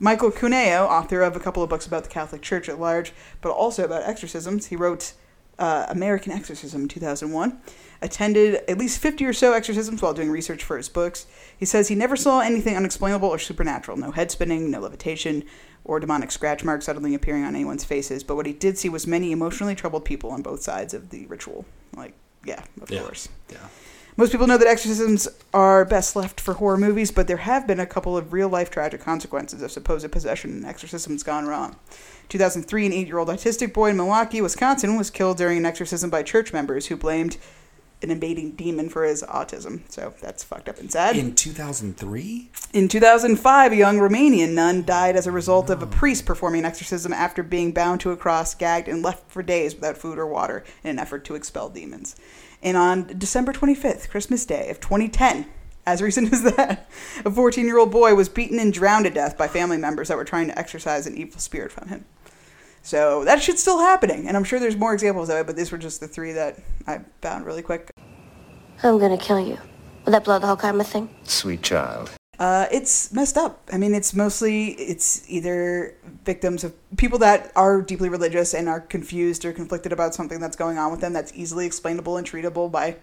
Michael 0.00 0.30
Cuneo, 0.30 0.84
author 0.84 1.22
of 1.22 1.34
a 1.36 1.40
couple 1.40 1.62
of 1.62 1.68
books 1.68 1.86
about 1.86 2.04
the 2.04 2.08
Catholic 2.10 2.42
Church 2.42 2.68
at 2.68 2.78
large, 2.78 3.12
but 3.40 3.50
also 3.50 3.84
about 3.84 4.02
exorcisms, 4.04 4.66
he 4.66 4.76
wrote 4.76 5.12
uh, 5.58 5.86
American 5.88 6.32
Exorcism 6.32 6.82
in 6.82 6.88
2001. 6.88 7.60
Attended 8.00 8.62
at 8.68 8.78
least 8.78 9.00
50 9.00 9.24
or 9.24 9.32
so 9.32 9.52
exorcisms 9.54 10.00
while 10.00 10.14
doing 10.14 10.30
research 10.30 10.62
for 10.62 10.76
his 10.76 10.88
books. 10.88 11.26
He 11.58 11.64
says 11.64 11.88
he 11.88 11.96
never 11.96 12.14
saw 12.14 12.38
anything 12.38 12.76
unexplainable 12.76 13.28
or 13.28 13.40
supernatural 13.40 13.96
no 13.96 14.12
head 14.12 14.30
spinning, 14.30 14.70
no 14.70 14.78
levitation, 14.78 15.42
or 15.84 15.98
demonic 15.98 16.30
scratch 16.30 16.62
marks 16.62 16.86
suddenly 16.86 17.12
appearing 17.16 17.42
on 17.42 17.56
anyone's 17.56 17.82
faces. 17.82 18.22
But 18.22 18.36
what 18.36 18.46
he 18.46 18.52
did 18.52 18.78
see 18.78 18.88
was 18.88 19.08
many 19.08 19.32
emotionally 19.32 19.74
troubled 19.74 20.04
people 20.04 20.30
on 20.30 20.42
both 20.42 20.62
sides 20.62 20.94
of 20.94 21.10
the 21.10 21.26
ritual. 21.26 21.64
Like, 21.96 22.14
yeah, 22.44 22.62
of 22.80 22.88
Yeah. 22.88 23.00
course. 23.02 23.28
Yeah. 23.50 23.58
Most 24.18 24.32
people 24.32 24.48
know 24.48 24.58
that 24.58 24.66
exorcisms 24.66 25.28
are 25.54 25.84
best 25.84 26.16
left 26.16 26.40
for 26.40 26.54
horror 26.54 26.76
movies, 26.76 27.12
but 27.12 27.28
there 27.28 27.36
have 27.36 27.68
been 27.68 27.78
a 27.78 27.86
couple 27.86 28.16
of 28.16 28.32
real 28.32 28.48
life 28.48 28.68
tragic 28.68 29.00
consequences 29.00 29.62
of 29.62 29.70
supposed 29.70 30.10
possession 30.10 30.50
and 30.50 30.66
exorcisms 30.66 31.22
gone 31.22 31.46
wrong. 31.46 31.76
2003, 32.28 32.86
an 32.86 32.92
eight 32.92 33.06
year 33.06 33.18
old 33.18 33.28
autistic 33.28 33.72
boy 33.72 33.90
in 33.90 33.96
Milwaukee, 33.96 34.40
Wisconsin, 34.40 34.96
was 34.96 35.08
killed 35.08 35.36
during 35.36 35.58
an 35.58 35.64
exorcism 35.64 36.10
by 36.10 36.24
church 36.24 36.52
members 36.52 36.86
who 36.86 36.96
blamed 36.96 37.36
an 38.02 38.10
invading 38.10 38.56
demon 38.56 38.88
for 38.88 39.04
his 39.04 39.22
autism. 39.22 39.82
So 39.88 40.12
that's 40.20 40.42
fucked 40.42 40.68
up 40.68 40.80
and 40.80 40.90
sad. 40.90 41.16
In 41.16 41.36
2003? 41.36 42.50
In 42.72 42.88
2005, 42.88 43.72
a 43.72 43.76
young 43.76 43.98
Romanian 43.98 44.52
nun 44.52 44.84
died 44.84 45.14
as 45.14 45.28
a 45.28 45.32
result 45.32 45.70
of 45.70 45.80
a 45.80 45.86
priest 45.86 46.26
performing 46.26 46.60
an 46.60 46.66
exorcism 46.66 47.12
after 47.12 47.44
being 47.44 47.70
bound 47.70 48.00
to 48.00 48.10
a 48.10 48.16
cross, 48.16 48.56
gagged, 48.56 48.88
and 48.88 49.00
left 49.00 49.30
for 49.30 49.44
days 49.44 49.76
without 49.76 49.96
food 49.96 50.18
or 50.18 50.26
water 50.26 50.64
in 50.82 50.90
an 50.90 50.98
effort 50.98 51.24
to 51.26 51.36
expel 51.36 51.68
demons. 51.68 52.16
And 52.62 52.76
on 52.76 53.18
December 53.18 53.52
25th, 53.52 54.08
Christmas 54.08 54.44
Day 54.44 54.70
of 54.70 54.80
2010, 54.80 55.46
as 55.86 56.02
recent 56.02 56.32
as 56.32 56.42
that, 56.42 56.88
a 57.24 57.30
14 57.30 57.66
year 57.66 57.78
old 57.78 57.90
boy 57.90 58.14
was 58.14 58.28
beaten 58.28 58.58
and 58.58 58.72
drowned 58.72 59.04
to 59.04 59.10
death 59.10 59.36
by 59.38 59.48
family 59.48 59.78
members 59.78 60.08
that 60.08 60.16
were 60.16 60.24
trying 60.24 60.48
to 60.48 60.58
exorcise 60.58 61.06
an 61.06 61.16
evil 61.16 61.40
spirit 61.40 61.72
from 61.72 61.88
him. 61.88 62.04
So 62.82 63.24
that 63.24 63.42
shit's 63.42 63.60
still 63.60 63.80
happening, 63.80 64.28
and 64.28 64.36
I'm 64.36 64.44
sure 64.44 64.58
there's 64.58 64.76
more 64.76 64.94
examples 64.94 65.28
of 65.28 65.36
it, 65.36 65.46
but 65.46 65.56
these 65.56 65.70
were 65.70 65.78
just 65.78 66.00
the 66.00 66.08
three 66.08 66.32
that 66.32 66.58
I 66.86 67.00
found 67.20 67.44
really 67.44 67.62
quick. 67.62 67.90
I'm 68.82 68.98
gonna 68.98 69.18
kill 69.18 69.40
you. 69.40 69.58
Will 70.04 70.12
that 70.12 70.24
blow 70.24 70.38
the 70.38 70.46
whole 70.46 70.56
karma 70.56 70.84
thing? 70.84 71.14
Sweet 71.24 71.62
child. 71.62 72.10
Uh, 72.38 72.66
it's 72.70 73.12
messed 73.12 73.36
up. 73.36 73.68
I 73.72 73.78
mean, 73.78 73.94
it's 73.94 74.14
mostly 74.14 74.68
it's 74.72 75.28
either 75.28 75.94
victims 76.24 76.62
of 76.62 76.72
people 76.96 77.18
that 77.18 77.50
are 77.56 77.82
deeply 77.82 78.08
religious 78.08 78.54
and 78.54 78.68
are 78.68 78.80
confused 78.80 79.44
or 79.44 79.52
conflicted 79.52 79.92
about 79.92 80.14
something 80.14 80.38
that's 80.38 80.54
going 80.56 80.78
on 80.78 80.92
with 80.92 81.00
them 81.00 81.12
that's 81.12 81.32
easily 81.34 81.66
explainable 81.66 82.16
and 82.16 82.24
treatable 82.26 82.70
by 82.70 82.96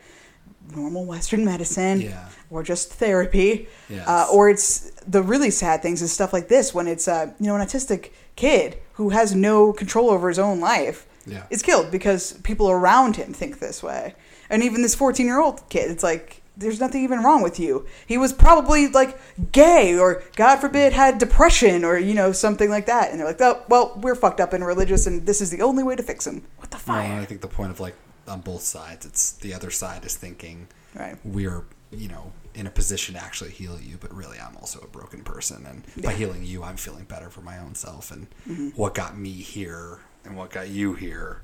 normal 0.73 1.05
Western 1.05 1.43
medicine 1.43 1.99
Yeah. 2.01 2.27
or 2.49 2.63
just 2.63 2.93
therapy. 2.93 3.67
Yes. 3.89 4.07
Uh, 4.07 4.27
or 4.31 4.49
it's 4.49 4.91
the 5.05 5.21
really 5.21 5.51
sad 5.51 5.81
things 5.81 6.01
is 6.01 6.13
stuff 6.13 6.31
like 6.31 6.47
this 6.47 6.73
when 6.73 6.87
it's 6.87 7.07
uh, 7.07 7.31
you 7.39 7.47
know 7.47 7.55
an 7.55 7.61
autistic 7.65 8.11
kid 8.37 8.77
who 8.93 9.09
has 9.09 9.35
no 9.35 9.73
control 9.73 10.09
over 10.11 10.29
his 10.29 10.39
own 10.39 10.61
life 10.61 11.05
Yeah. 11.25 11.43
is 11.49 11.61
killed 11.61 11.91
because 11.91 12.33
people 12.43 12.69
around 12.69 13.17
him 13.17 13.33
think 13.33 13.59
this 13.59 13.83
way. 13.83 14.15
And 14.49 14.63
even 14.63 14.81
this 14.81 14.95
14 14.95 15.25
year 15.25 15.41
old 15.41 15.67
kid, 15.69 15.91
it's 15.91 16.03
like, 16.03 16.41
there's 16.57 16.79
nothing 16.79 17.03
even 17.03 17.21
wrong 17.23 17.41
with 17.43 17.59
you. 17.59 17.85
He 18.07 18.17
was 18.17 18.31
probably 18.33 18.87
like 18.87 19.17
gay 19.51 19.97
or, 19.97 20.23
God 20.35 20.57
forbid, 20.57 20.93
had 20.93 21.17
depression 21.17 21.83
or, 21.83 21.97
you 21.97 22.13
know, 22.13 22.31
something 22.31 22.69
like 22.69 22.85
that. 22.85 23.11
And 23.11 23.19
they're 23.19 23.27
like, 23.27 23.41
oh, 23.41 23.63
well, 23.67 23.93
we're 24.01 24.15
fucked 24.15 24.39
up 24.39 24.53
and 24.53 24.65
religious 24.65 25.05
and 25.07 25.25
this 25.25 25.41
is 25.41 25.51
the 25.51 25.61
only 25.61 25.83
way 25.83 25.95
to 25.95 26.03
fix 26.03 26.25
him. 26.25 26.43
Well, 26.87 26.95
I 26.97 27.25
think 27.25 27.41
the 27.41 27.47
point 27.47 27.71
of 27.71 27.79
like 27.79 27.95
on 28.27 28.41
both 28.41 28.61
sides, 28.61 29.05
it's 29.05 29.31
the 29.33 29.53
other 29.53 29.71
side 29.71 30.05
is 30.05 30.15
thinking 30.15 30.67
Right. 30.93 31.17
we're 31.25 31.63
you 31.91 32.07
know, 32.09 32.31
in 32.55 32.67
a 32.67 32.69
position 32.71 33.15
to 33.15 33.21
actually 33.23 33.51
heal 33.51 33.79
you, 33.79 33.97
but 33.99 34.13
really 34.13 34.37
I'm 34.39 34.57
also 34.57 34.79
a 34.79 34.87
broken 34.87 35.23
person. 35.23 35.65
And 35.65 36.03
by 36.03 36.13
healing 36.13 36.43
you, 36.43 36.63
I'm 36.63 36.75
feeling 36.77 37.05
better 37.05 37.29
for 37.29 37.41
my 37.41 37.57
own 37.59 37.75
self. 37.75 38.11
And 38.11 38.27
Mhm. 38.49 38.75
what 38.75 38.95
got 38.95 39.17
me 39.17 39.29
here 39.31 39.99
and 40.25 40.35
what 40.35 40.49
got 40.51 40.67
you 40.67 40.93
here, 40.95 41.41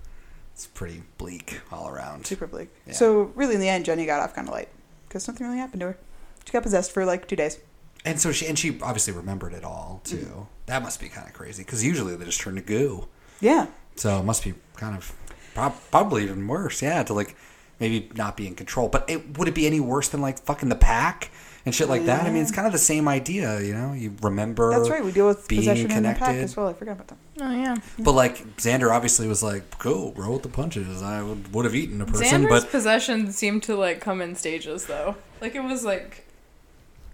it's 0.53 0.67
pretty 0.67 1.03
bleak 1.17 1.61
all 1.71 1.87
around. 1.87 2.25
Super 2.25 2.47
bleak. 2.47 2.69
Yeah. 2.85 2.93
So 2.93 3.31
really, 3.35 3.55
in 3.55 3.61
the 3.61 3.69
end, 3.69 3.85
Jenny 3.85 4.05
got 4.05 4.19
off 4.19 4.33
kind 4.33 4.47
of 4.47 4.53
light 4.53 4.67
because 5.11 5.27
nothing 5.27 5.45
really 5.45 5.59
happened 5.59 5.81
to 5.81 5.87
her. 5.87 5.97
She 6.45 6.53
got 6.53 6.63
possessed 6.63 6.93
for 6.93 7.03
like 7.03 7.27
two 7.27 7.35
days. 7.35 7.59
And 8.05 8.19
so 8.19 8.31
she 8.31 8.47
and 8.47 8.57
she 8.57 8.79
obviously 8.81 9.13
remembered 9.13 9.53
it 9.53 9.65
all 9.65 9.99
too. 10.05 10.15
Mm-hmm. 10.15 10.41
That 10.67 10.81
must 10.81 11.01
be 11.01 11.09
kind 11.09 11.27
of 11.27 11.33
crazy 11.33 11.63
because 11.63 11.83
usually 11.83 12.15
they 12.15 12.25
just 12.25 12.39
turn 12.39 12.55
to 12.55 12.61
goo. 12.61 13.07
Yeah. 13.41 13.67
So 13.97 14.19
it 14.19 14.23
must 14.23 14.43
be 14.43 14.53
kind 14.77 14.95
of 14.95 15.13
probably 15.53 16.23
even 16.23 16.47
worse. 16.47 16.81
Yeah, 16.81 17.03
to 17.03 17.13
like 17.13 17.35
maybe 17.79 18.09
not 18.15 18.37
be 18.37 18.47
in 18.47 18.55
control. 18.55 18.87
But 18.87 19.09
it 19.09 19.37
would 19.37 19.49
it 19.49 19.53
be 19.53 19.67
any 19.67 19.81
worse 19.81 20.07
than 20.07 20.21
like 20.21 20.39
fucking 20.39 20.69
the 20.69 20.75
pack 20.75 21.29
and 21.65 21.75
shit 21.75 21.89
like 21.89 22.05
that? 22.05 22.25
I 22.25 22.31
mean, 22.31 22.41
it's 22.41 22.51
kind 22.51 22.65
of 22.65 22.71
the 22.71 22.79
same 22.79 23.07
idea. 23.07 23.59
You 23.61 23.73
know, 23.73 23.93
you 23.93 24.15
remember. 24.21 24.71
That's 24.71 24.89
right. 24.89 25.03
We 25.03 25.11
deal 25.11 25.27
with 25.27 25.47
being 25.47 25.61
possession 25.61 25.91
in 25.91 26.03
the 26.03 26.13
pack 26.13 26.35
as 26.35 26.55
well. 26.55 26.69
I 26.69 26.73
forgot 26.73 26.93
about 26.93 27.09
that. 27.09 27.17
Oh 27.43 27.51
yeah. 27.51 27.75
But 27.97 28.11
like 28.11 28.37
Xander 28.57 28.91
obviously 28.91 29.27
was 29.27 29.41
like, 29.41 29.79
"Cool, 29.79 30.13
roll 30.13 30.33
with 30.33 30.43
the 30.43 30.49
punches." 30.49 31.01
I 31.01 31.23
would 31.23 31.51
would 31.53 31.65
have 31.65 31.73
eaten 31.73 31.99
a 32.01 32.05
person, 32.05 32.43
Xander's 32.43 32.63
but 32.63 32.69
possession 32.71 33.31
seemed 33.31 33.63
to 33.63 33.75
like 33.75 33.99
come 33.99 34.21
in 34.21 34.35
stages 34.35 34.85
though. 34.85 35.15
Like 35.41 35.55
it 35.55 35.63
was 35.63 35.83
like 35.83 36.27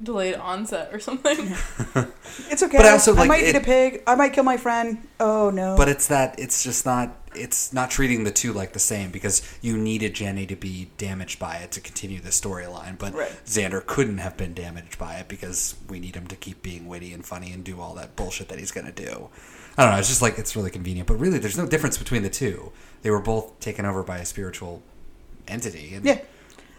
delayed 0.03 0.35
onset 0.35 0.93
or 0.93 0.99
something. 0.99 1.53
It's 2.49 2.61
okay. 2.61 2.77
But 2.77 2.85
I 2.85 2.91
also, 2.91 3.13
I 3.13 3.19
like, 3.19 3.27
might 3.29 3.43
it- 3.43 3.55
eat 3.55 3.57
a 3.57 3.61
pig. 3.61 4.03
I 4.05 4.13
might 4.15 4.33
kill 4.33 4.43
my 4.43 4.57
friend. 4.57 5.07
Oh 5.19 5.49
no. 5.49 5.75
But 5.77 5.87
it's 5.89 6.07
that 6.07 6.37
it's 6.37 6.61
just 6.61 6.85
not 6.85 7.15
it's 7.33 7.71
not 7.71 7.89
treating 7.89 8.25
the 8.25 8.31
two 8.31 8.51
like 8.51 8.73
the 8.73 8.79
same 8.79 9.11
because 9.11 9.41
you 9.61 9.77
needed 9.77 10.13
Jenny 10.13 10.45
to 10.47 10.55
be 10.55 10.89
damaged 10.97 11.39
by 11.39 11.55
it 11.57 11.71
to 11.71 11.81
continue 11.81 12.19
the 12.19 12.29
storyline, 12.29 12.97
but 12.99 13.13
Right. 13.13 13.31
Xander 13.45 13.83
couldn't 13.83 14.17
have 14.19 14.35
been 14.37 14.53
damaged 14.53 14.99
by 14.99 15.15
it 15.15 15.27
because 15.29 15.75
we 15.89 15.99
need 15.99 16.15
him 16.15 16.27
to 16.27 16.35
keep 16.35 16.61
being 16.61 16.85
witty 16.85 17.13
and 17.13 17.25
funny 17.25 17.51
and 17.53 17.63
do 17.63 17.79
all 17.79 17.95
that 17.95 18.15
bullshit 18.15 18.49
that 18.49 18.59
he's 18.59 18.71
gonna 18.71 18.91
do. 18.91 19.29
I 19.77 19.83
don't 19.83 19.93
know. 19.93 19.99
It's 19.99 20.07
just 20.07 20.21
like 20.21 20.37
it's 20.39 20.55
really 20.55 20.71
convenient, 20.71 21.07
but 21.07 21.15
really, 21.19 21.37
there's 21.37 21.57
no 21.57 21.67
difference 21.67 21.97
between 21.97 22.23
the 22.23 22.29
two. 22.29 22.71
They 23.03 23.11
were 23.11 23.19
both 23.19 23.59
taken 23.59 23.85
over 23.85 24.01
by 24.03 24.17
a 24.17 24.25
spiritual 24.25 24.81
entity, 25.47 25.93
and 25.93 26.05
Yeah. 26.05 26.19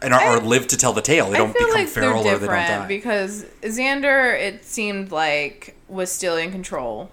and 0.03 0.13
are, 0.13 0.37
or 0.37 0.41
live 0.41 0.67
to 0.69 0.77
tell 0.77 0.93
the 0.93 1.01
tale. 1.03 1.29
They 1.31 1.37
I 1.37 1.39
don't 1.39 1.53
feel 1.57 1.67
become 1.69 1.81
like 1.83 1.89
feral 1.89 2.21
or 2.27 2.39
they 2.39 2.47
don't 2.47 2.57
die. 2.57 2.87
because 2.89 3.45
Xander, 3.63 4.39
it 4.39 4.65
seemed 4.65 5.13
like, 5.13 5.77
was 5.89 6.11
still 6.11 6.37
in 6.37 6.51
control. 6.51 7.11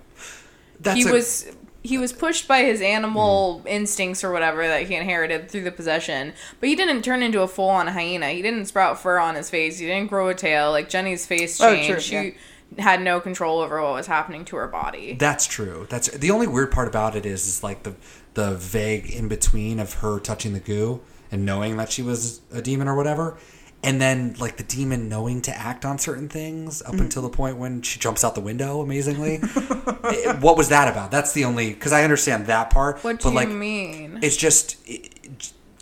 That's 0.80 1.04
he 1.04 1.08
a- 1.10 1.14
was 1.14 1.48
he 1.84 2.00
was 2.00 2.12
pushed 2.12 2.48
by 2.48 2.64
his 2.64 2.82
animal 2.82 3.62
instincts 3.68 4.24
or 4.24 4.32
whatever 4.32 4.68
that 4.68 4.88
he 4.88 4.96
inherited 4.96 5.52
through 5.52 5.62
the 5.66 5.72
possession, 5.72 6.34
but 6.60 6.68
he 6.68 6.76
didn't 6.76 7.04
turn 7.04 7.22
into 7.22 7.42
a 7.44 7.48
full 7.48 7.70
on 7.70 7.86
hyena. 7.86 8.30
He 8.32 8.42
didn't 8.42 8.66
sprout 8.66 9.00
fur 9.00 9.20
on 9.20 9.36
his 9.36 9.52
face. 9.52 9.78
He 9.78 9.86
didn't 9.86 10.10
grow 10.10 10.28
a 10.30 10.34
tail. 10.34 10.72
Like 10.72 10.90
Jenny's 10.90 11.28
face 11.28 11.62
Oh, 11.62 11.76
changed. 11.76 11.90
true, 11.92 12.00
she 12.00 12.36
had 12.80 13.02
no 13.02 13.20
control 13.20 13.60
over 13.60 13.82
what 13.82 13.94
was 13.94 14.08
happening 14.08 14.46
to 14.46 14.56
her 14.58 14.68
body. 14.68 15.14
That's 15.20 15.48
true. 15.48 15.88
That's 15.90 16.10
the 16.10 16.32
only 16.32 16.48
weird 16.48 16.72
part 16.72 16.88
about 16.88 17.16
it 17.16 17.26
is 17.26 17.48
is 17.48 17.64
like 17.64 17.84
the 17.84 17.96
the 18.34 18.56
vague 18.56 19.10
in 19.10 19.28
between 19.28 19.80
of 19.80 19.94
her 19.96 20.20
touching 20.20 20.54
the 20.54 20.60
goo 20.60 21.02
and 21.32 21.46
knowing 21.46 21.78
that 21.78 21.92
she 21.92 22.02
was 22.02 22.42
a 22.52 22.62
demon 22.62 22.88
or 22.88 22.96
whatever, 22.96 23.38
and 23.82 24.00
then 24.02 24.36
like 24.40 24.58
the 24.58 24.64
demon 24.64 25.08
knowing 25.10 25.42
to 25.42 25.56
act 25.58 25.86
on 25.86 25.98
certain 25.98 26.28
things 26.30 26.82
up 26.82 26.96
Mhm. 26.96 27.02
until 27.02 27.22
the 27.22 27.30
point 27.30 27.58
when 27.58 27.82
she 27.82 28.00
jumps 28.00 28.24
out 28.24 28.36
the 28.36 28.42
window. 28.42 28.82
Amazingly, 28.82 29.40
It- 29.42 30.40
what 30.42 30.58
was 30.58 30.70
that 30.70 30.88
about? 30.88 31.12
That's 31.12 31.32
the 31.34 31.46
only 31.46 31.70
because 31.74 31.94
I 31.94 32.04
understand 32.04 32.48
that 32.48 32.70
part. 32.70 33.04
What 33.04 33.22
but 33.24 33.30
do 33.30 33.36
like 33.36 33.48
you 33.50 33.54
mean? 33.56 34.20
it's 34.22 34.36
just 34.38 34.76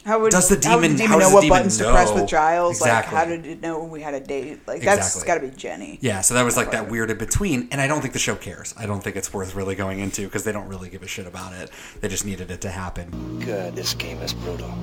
How 0.05 0.19
would 0.19 0.31
Does 0.31 0.49
the 0.49 0.67
how 0.67 0.75
would 0.77 0.81
demon- 0.83 0.97
the 0.97 1.03
how 1.05 1.13
demon 1.17 1.19
does 1.19 1.21
know 1.21 1.29
the 1.29 1.33
what 1.35 1.41
demon 1.41 1.57
buttons 1.57 1.77
to 1.77 1.91
press 1.91 2.11
with 2.11 2.27
Giles? 2.27 2.77
Exactly. 2.77 3.15
Like, 3.15 3.25
how 3.27 3.29
did 3.33 3.45
it 3.45 3.61
know 3.61 3.79
when 3.79 3.89
we 3.89 4.01
had 4.01 4.13
a 4.13 4.19
date? 4.19 4.59
Like, 4.67 4.81
that's 4.81 5.15
Exactly. 5.15 5.27
got 5.27 5.35
to 5.41 5.47
be 5.51 5.55
Jenny. 5.57 5.97
Yeah, 6.01 6.19
so 6.21 6.33
that 6.33 6.43
was 6.43 6.57
like 6.57 6.71
that 6.71 6.89
weird 6.89 7.09
in 7.09 7.17
between, 7.17 7.69
and 7.71 7.79
I 7.79 7.87
don't 7.87 8.01
think 8.01 8.11
the 8.13 8.19
show 8.19 8.35
cares. 8.35 8.73
I 8.77 8.85
don't 8.85 9.01
think 9.01 9.15
it's 9.15 9.33
worth 9.33 9.55
really 9.55 9.75
going 9.75 9.99
into 9.99 10.23
because 10.25 10.43
they 10.43 10.51
don't 10.51 10.67
really 10.67 10.89
give 10.89 11.03
a 11.03 11.07
shit 11.07 11.25
about 11.25 11.53
it. 11.53 11.69
They 12.01 12.09
just 12.09 12.25
needed 12.25 12.51
it 12.51 12.59
to 12.61 12.69
happen. 12.69 13.39
God, 13.45 13.75
this 13.75 13.93
game 13.93 14.21
is 14.21 14.33
brutal. 14.33 14.73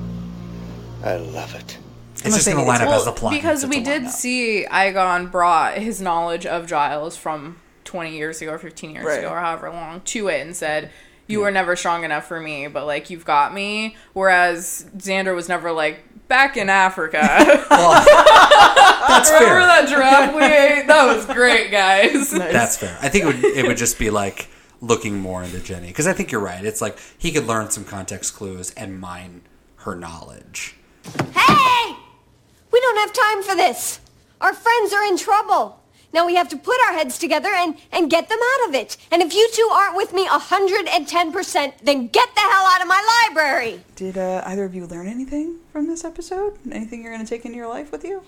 I 1.03 1.17
love 1.17 1.53
it. 1.55 1.77
It's 2.23 2.35
just 2.35 2.45
going 2.45 2.57
to 2.57 2.63
line 2.63 2.81
up 2.81 2.89
as 2.89 3.07
a 3.07 3.11
plot. 3.11 3.33
because 3.33 3.65
we 3.65 3.79
did 3.81 4.07
see 4.09 4.65
Eyghon 4.69 5.31
brought 5.31 5.75
his 5.77 6.01
knowledge 6.01 6.45
of 6.45 6.67
Giles 6.67 7.17
from 7.17 7.57
20 7.85 8.15
years 8.15 8.41
ago 8.41 8.51
or 8.53 8.57
15 8.59 8.91
years 8.91 9.05
Right. 9.05 9.19
ago 9.19 9.29
or 9.29 9.39
however 9.39 9.69
long 9.69 10.01
to 10.01 10.27
it 10.27 10.41
and 10.41 10.55
said 10.55 10.91
you 11.31 11.39
were 11.39 11.51
never 11.51 11.75
strong 11.75 12.03
enough 12.03 12.27
for 12.27 12.39
me 12.39 12.67
but 12.67 12.85
like 12.85 13.09
you've 13.09 13.25
got 13.25 13.53
me 13.53 13.95
whereas 14.13 14.85
Xander 14.97 15.33
was 15.35 15.47
never 15.49 15.71
like 15.71 16.03
back 16.27 16.57
in 16.57 16.69
Africa 16.69 17.19
That's 17.69 19.29
remember 19.31 19.59
fair. 19.59 19.59
that 19.59 19.87
giraffe 19.89 20.35
we 20.35 20.43
ate 20.43 20.87
that 20.87 21.05
was 21.15 21.25
great 21.25 21.71
guys 21.71 22.31
That's 22.31 22.77
fair. 22.77 22.97
I 23.01 23.09
think 23.09 23.23
it 23.23 23.27
would 23.27 23.43
it 23.43 23.67
would 23.67 23.77
just 23.77 23.97
be 23.97 24.09
like 24.09 24.47
looking 24.81 25.19
more 25.19 25.43
into 25.43 25.59
Jenny 25.59 25.87
because 25.87 26.07
I 26.07 26.13
think 26.13 26.31
you're 26.31 26.41
right. 26.41 26.63
It's 26.65 26.81
like 26.81 26.97
he 27.17 27.31
could 27.31 27.45
learn 27.45 27.69
some 27.69 27.85
context 27.85 28.33
clues 28.35 28.71
and 28.71 28.99
mine 28.99 29.41
her 29.77 29.95
knowledge. 29.95 30.75
Hey! 31.35 31.95
We 32.71 32.79
don't 32.79 32.97
have 32.97 33.13
time 33.13 33.43
for 33.43 33.55
this. 33.55 33.99
Our 34.39 34.53
friends 34.53 34.93
are 34.93 35.03
in 35.03 35.17
trouble. 35.17 35.80
Now 36.13 36.25
we 36.25 36.35
have 36.35 36.49
to 36.49 36.57
put 36.57 36.75
our 36.87 36.93
heads 36.93 37.17
together 37.17 37.49
and, 37.49 37.75
and 37.91 38.09
get 38.09 38.27
them 38.29 38.39
out 38.41 38.69
of 38.69 38.75
it. 38.75 38.97
And 39.11 39.21
if 39.21 39.33
you 39.33 39.49
two 39.53 39.69
aren't 39.71 39.95
with 39.95 40.13
me 40.13 40.27
110%, 40.27 41.73
then 41.83 42.07
get 42.07 42.33
the 42.35 42.41
hell 42.41 42.65
out 42.65 42.81
of 42.81 42.87
my 42.87 43.25
library. 43.29 43.81
Did 43.95 44.17
uh, 44.17 44.43
either 44.45 44.65
of 44.65 44.75
you 44.75 44.85
learn 44.85 45.07
anything 45.07 45.57
from 45.71 45.87
this 45.87 46.03
episode? 46.03 46.57
Anything 46.71 47.03
you're 47.03 47.13
going 47.13 47.25
to 47.25 47.29
take 47.29 47.45
into 47.45 47.57
your 47.57 47.67
life 47.67 47.91
with 47.91 48.03
you? 48.03 48.23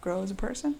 Grow 0.00 0.22
as 0.22 0.30
a 0.30 0.34
person? 0.34 0.76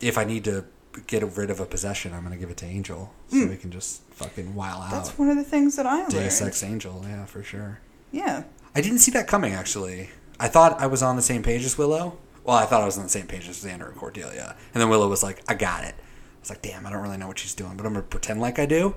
If 0.00 0.18
I 0.18 0.24
need 0.24 0.44
to 0.44 0.64
get 1.06 1.22
rid 1.36 1.50
of 1.50 1.60
a 1.60 1.66
possession, 1.66 2.12
I'm 2.12 2.20
going 2.24 2.32
to 2.34 2.38
give 2.40 2.50
it 2.50 2.56
to 2.58 2.66
Angel 2.66 3.12
so 3.28 3.36
Mm. 3.36 3.48
we 3.50 3.56
can 3.56 3.70
just 3.70 4.02
fucking 4.10 4.54
while 4.54 4.82
out. 4.82 4.90
That's 4.90 5.16
one 5.18 5.28
of 5.28 5.36
the 5.36 5.44
things 5.44 5.76
that 5.76 5.86
I 5.86 6.06
Deus 6.08 6.40
learned. 6.40 6.48
Ex 6.50 6.62
Angel, 6.62 7.04
yeah, 7.08 7.24
for 7.24 7.42
sure. 7.42 7.80
Yeah. 8.10 8.44
I 8.74 8.80
didn't 8.80 8.98
see 8.98 9.10
that 9.12 9.26
coming 9.26 9.52
actually. 9.54 10.10
I 10.40 10.48
thought 10.48 10.80
I 10.80 10.86
was 10.86 11.02
on 11.02 11.16
the 11.16 11.22
same 11.22 11.42
page 11.42 11.64
as 11.64 11.78
Willow. 11.78 12.18
Well, 12.44 12.56
I 12.56 12.66
thought 12.66 12.82
I 12.82 12.86
was 12.86 12.96
on 12.98 13.04
the 13.04 13.08
same 13.10 13.26
page 13.26 13.48
as 13.48 13.62
Xander 13.64 13.88
and 13.88 13.96
Cordelia. 13.96 14.56
And 14.74 14.80
then 14.80 14.88
Willow 14.88 15.08
was 15.08 15.22
like, 15.22 15.42
I 15.48 15.54
got 15.54 15.84
it. 15.84 15.94
I 15.94 16.40
was 16.40 16.50
like, 16.50 16.62
damn, 16.62 16.86
I 16.86 16.90
don't 16.90 17.02
really 17.02 17.16
know 17.16 17.28
what 17.28 17.38
she's 17.38 17.54
doing, 17.54 17.76
but 17.76 17.86
I'm 17.86 17.92
going 17.92 18.04
to 18.04 18.08
pretend 18.08 18.40
like 18.40 18.58
I 18.58 18.66
do. 18.66 18.96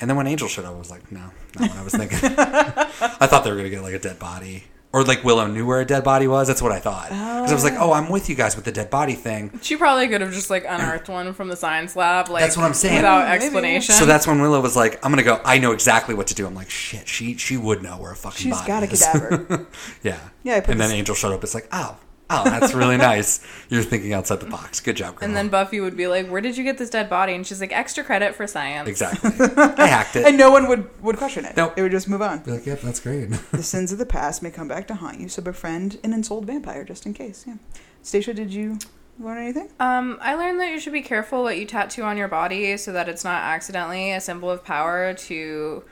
And 0.00 0.08
then 0.10 0.16
when 0.16 0.26
Angel 0.26 0.46
showed 0.46 0.64
up, 0.66 0.74
I 0.74 0.78
was 0.78 0.90
like, 0.90 1.10
no, 1.10 1.30
not 1.58 1.70
what 1.70 1.76
I 1.78 1.82
was 1.82 1.94
thinking. 1.94 2.18
I 2.22 3.26
thought 3.26 3.44
they 3.44 3.50
were 3.50 3.56
going 3.56 3.64
to 3.64 3.70
get 3.70 3.82
like 3.82 3.94
a 3.94 3.98
dead 3.98 4.18
body. 4.18 4.64
Or 4.92 5.02
like 5.04 5.24
Willow 5.24 5.46
knew 5.46 5.66
where 5.66 5.80
a 5.80 5.84
dead 5.84 6.04
body 6.04 6.26
was. 6.28 6.48
That's 6.48 6.62
what 6.62 6.72
I 6.72 6.78
thought. 6.78 7.08
Because 7.08 7.50
I 7.50 7.54
was 7.54 7.64
like, 7.64 7.74
oh. 7.74 7.90
oh, 7.90 7.92
I'm 7.92 8.08
with 8.08 8.28
you 8.30 8.34
guys 8.34 8.56
with 8.56 8.64
the 8.64 8.72
dead 8.72 8.88
body 8.88 9.14
thing. 9.14 9.58
she 9.62 9.76
probably 9.76 10.06
could 10.08 10.20
have 10.20 10.32
just 10.32 10.48
like 10.48 10.64
unearthed 10.66 11.08
one 11.08 11.34
from 11.34 11.48
the 11.48 11.56
science 11.56 11.96
lab 11.96 12.28
like 12.28 12.42
That's 12.42 12.56
what 12.56 12.64
I'm 12.64 12.72
saying. 12.72 12.96
without 12.96 13.28
Maybe. 13.28 13.44
explanation 13.44 13.94
So 13.94 14.06
that's 14.06 14.26
when 14.26 14.40
Willow 14.40 14.60
was 14.60 14.76
like, 14.76 15.04
I'm 15.04 15.10
going 15.12 15.22
to 15.22 15.24
go. 15.24 15.40
I 15.44 15.58
know 15.58 15.72
exactly 15.72 16.14
what 16.14 16.28
to 16.28 16.34
do. 16.34 16.46
I'm 16.46 16.54
like, 16.54 16.70
shit, 16.70 17.08
she 17.08 17.36
she 17.36 17.56
would 17.56 17.82
know 17.82 17.98
where 17.98 18.12
a 18.12 18.16
fucking 18.16 18.38
She's 18.44 18.54
body 18.54 18.66
got 18.68 18.82
a 18.84 18.86
is. 18.90 19.04
cadaver. 19.04 19.66
yeah. 20.02 20.18
Yeah, 20.44 20.56
I 20.56 20.60
put 20.60 20.70
And 20.72 20.80
then 20.80 20.90
Angel 20.92 21.14
showed 21.14 21.32
up. 21.34 21.42
It's 21.42 21.54
like, 21.54 21.68
oh, 21.72 21.96
oh, 22.30 22.44
that's 22.44 22.74
really 22.74 22.96
nice. 22.96 23.44
You're 23.68 23.82
thinking 23.82 24.12
outside 24.12 24.40
the 24.40 24.46
box. 24.46 24.80
Good 24.80 24.96
job, 24.96 25.16
girl. 25.16 25.26
and 25.26 25.36
then 25.36 25.48
Buffy 25.48 25.80
would 25.80 25.96
be 25.96 26.06
like, 26.06 26.28
"Where 26.28 26.40
did 26.40 26.56
you 26.56 26.64
get 26.64 26.78
this 26.78 26.90
dead 26.90 27.08
body?" 27.08 27.34
And 27.34 27.46
she's 27.46 27.60
like, 27.60 27.72
"Extra 27.72 28.02
credit 28.04 28.34
for 28.34 28.46
science." 28.46 28.88
Exactly. 28.88 29.30
I 29.56 29.86
hacked 29.86 30.16
it. 30.16 30.26
And 30.26 30.36
no 30.36 30.50
one 30.50 30.68
would, 30.68 31.02
would 31.02 31.16
question 31.16 31.44
it. 31.44 31.56
Nope. 31.56 31.74
It 31.76 31.82
would 31.82 31.92
just 31.92 32.08
move 32.08 32.22
on. 32.22 32.40
Be 32.40 32.52
like, 32.52 32.66
yep, 32.66 32.80
that's 32.80 33.00
great. 33.00 33.30
the 33.52 33.62
sins 33.62 33.92
of 33.92 33.98
the 33.98 34.06
past 34.06 34.42
may 34.42 34.50
come 34.50 34.68
back 34.68 34.86
to 34.88 34.94
haunt 34.94 35.20
you, 35.20 35.28
so 35.28 35.42
befriend 35.42 35.98
an 36.04 36.12
ensouled 36.12 36.46
vampire 36.46 36.84
just 36.84 37.06
in 37.06 37.14
case. 37.14 37.44
Yeah. 37.46 37.54
Stacia, 38.02 38.32
did 38.34 38.52
you 38.52 38.78
learn 39.18 39.38
anything? 39.38 39.68
Um, 39.80 40.18
I 40.20 40.34
learned 40.34 40.60
that 40.60 40.70
you 40.70 40.78
should 40.78 40.92
be 40.92 41.02
careful 41.02 41.42
what 41.42 41.58
you 41.58 41.64
tattoo 41.64 42.02
on 42.02 42.16
your 42.16 42.28
body 42.28 42.76
so 42.76 42.92
that 42.92 43.08
it's 43.08 43.24
not 43.24 43.42
accidentally 43.42 44.12
a 44.12 44.20
symbol 44.20 44.50
of 44.50 44.62
power 44.64 45.14
to 45.14 45.82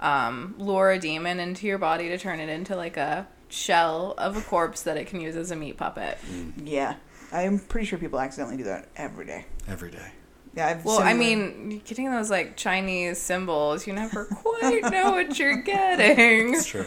um, 0.00 0.54
lure 0.58 0.90
a 0.90 0.98
demon 0.98 1.40
into 1.40 1.66
your 1.66 1.78
body 1.78 2.08
to 2.08 2.18
turn 2.18 2.40
it 2.40 2.48
into 2.48 2.76
like 2.76 2.96
a 2.96 3.26
shell 3.54 4.14
of 4.18 4.36
a 4.36 4.40
corpse 4.40 4.82
that 4.82 4.96
it 4.96 5.06
can 5.06 5.20
use 5.20 5.36
as 5.36 5.50
a 5.50 5.56
meat 5.56 5.76
puppet. 5.76 6.18
Mm. 6.30 6.52
Yeah. 6.64 6.96
I'm 7.32 7.58
pretty 7.58 7.86
sure 7.86 7.98
people 7.98 8.20
accidentally 8.20 8.56
do 8.56 8.64
that 8.64 8.88
every 8.96 9.24
day. 9.26 9.46
Every 9.68 9.90
day. 9.90 10.08
Yeah, 10.54 10.68
I've 10.68 10.84
Well, 10.84 11.00
I 11.00 11.12
similar- 11.12 11.18
mean, 11.48 11.82
getting 11.84 12.10
those 12.10 12.30
like 12.30 12.56
Chinese 12.56 13.18
symbols, 13.20 13.86
you 13.86 13.92
never 13.92 14.24
quite 14.26 14.82
know 14.90 15.10
what 15.12 15.38
you're 15.38 15.62
getting. 15.62 16.54
It's 16.54 16.66
true. 16.66 16.86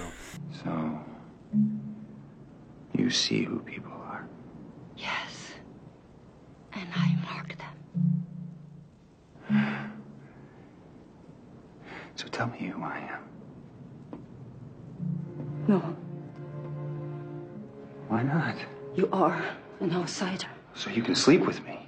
So, 0.64 1.00
you 2.98 3.10
see 3.10 3.44
who 3.44 3.60
people 3.60 3.92
are. 3.92 4.26
Yes. 4.96 5.52
And 6.74 6.88
I 6.96 7.16
mark 7.30 7.56
them. 9.50 9.94
So 12.16 12.28
tell 12.28 12.48
me 12.48 12.58
who 12.60 12.82
I 12.84 13.00
am. 13.00 13.24
No, 15.68 15.96
Why 18.08 18.24
not? 18.24 18.56
you 18.96 19.08
are 19.14 19.44
an 19.80 19.94
outsider. 19.94 20.48
So 20.74 20.90
you 20.90 21.04
can 21.04 21.14
sleep 21.16 21.42
with 21.46 21.64
me. 21.64 21.88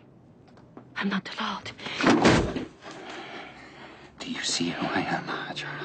I'm 0.95 1.09
not 1.09 1.27
allowed. 1.35 1.71
Do 4.19 4.31
you 4.31 4.41
see 4.43 4.69
who 4.69 4.85
I 4.85 5.01
am, 5.01 5.55
Charlie? 5.55 5.75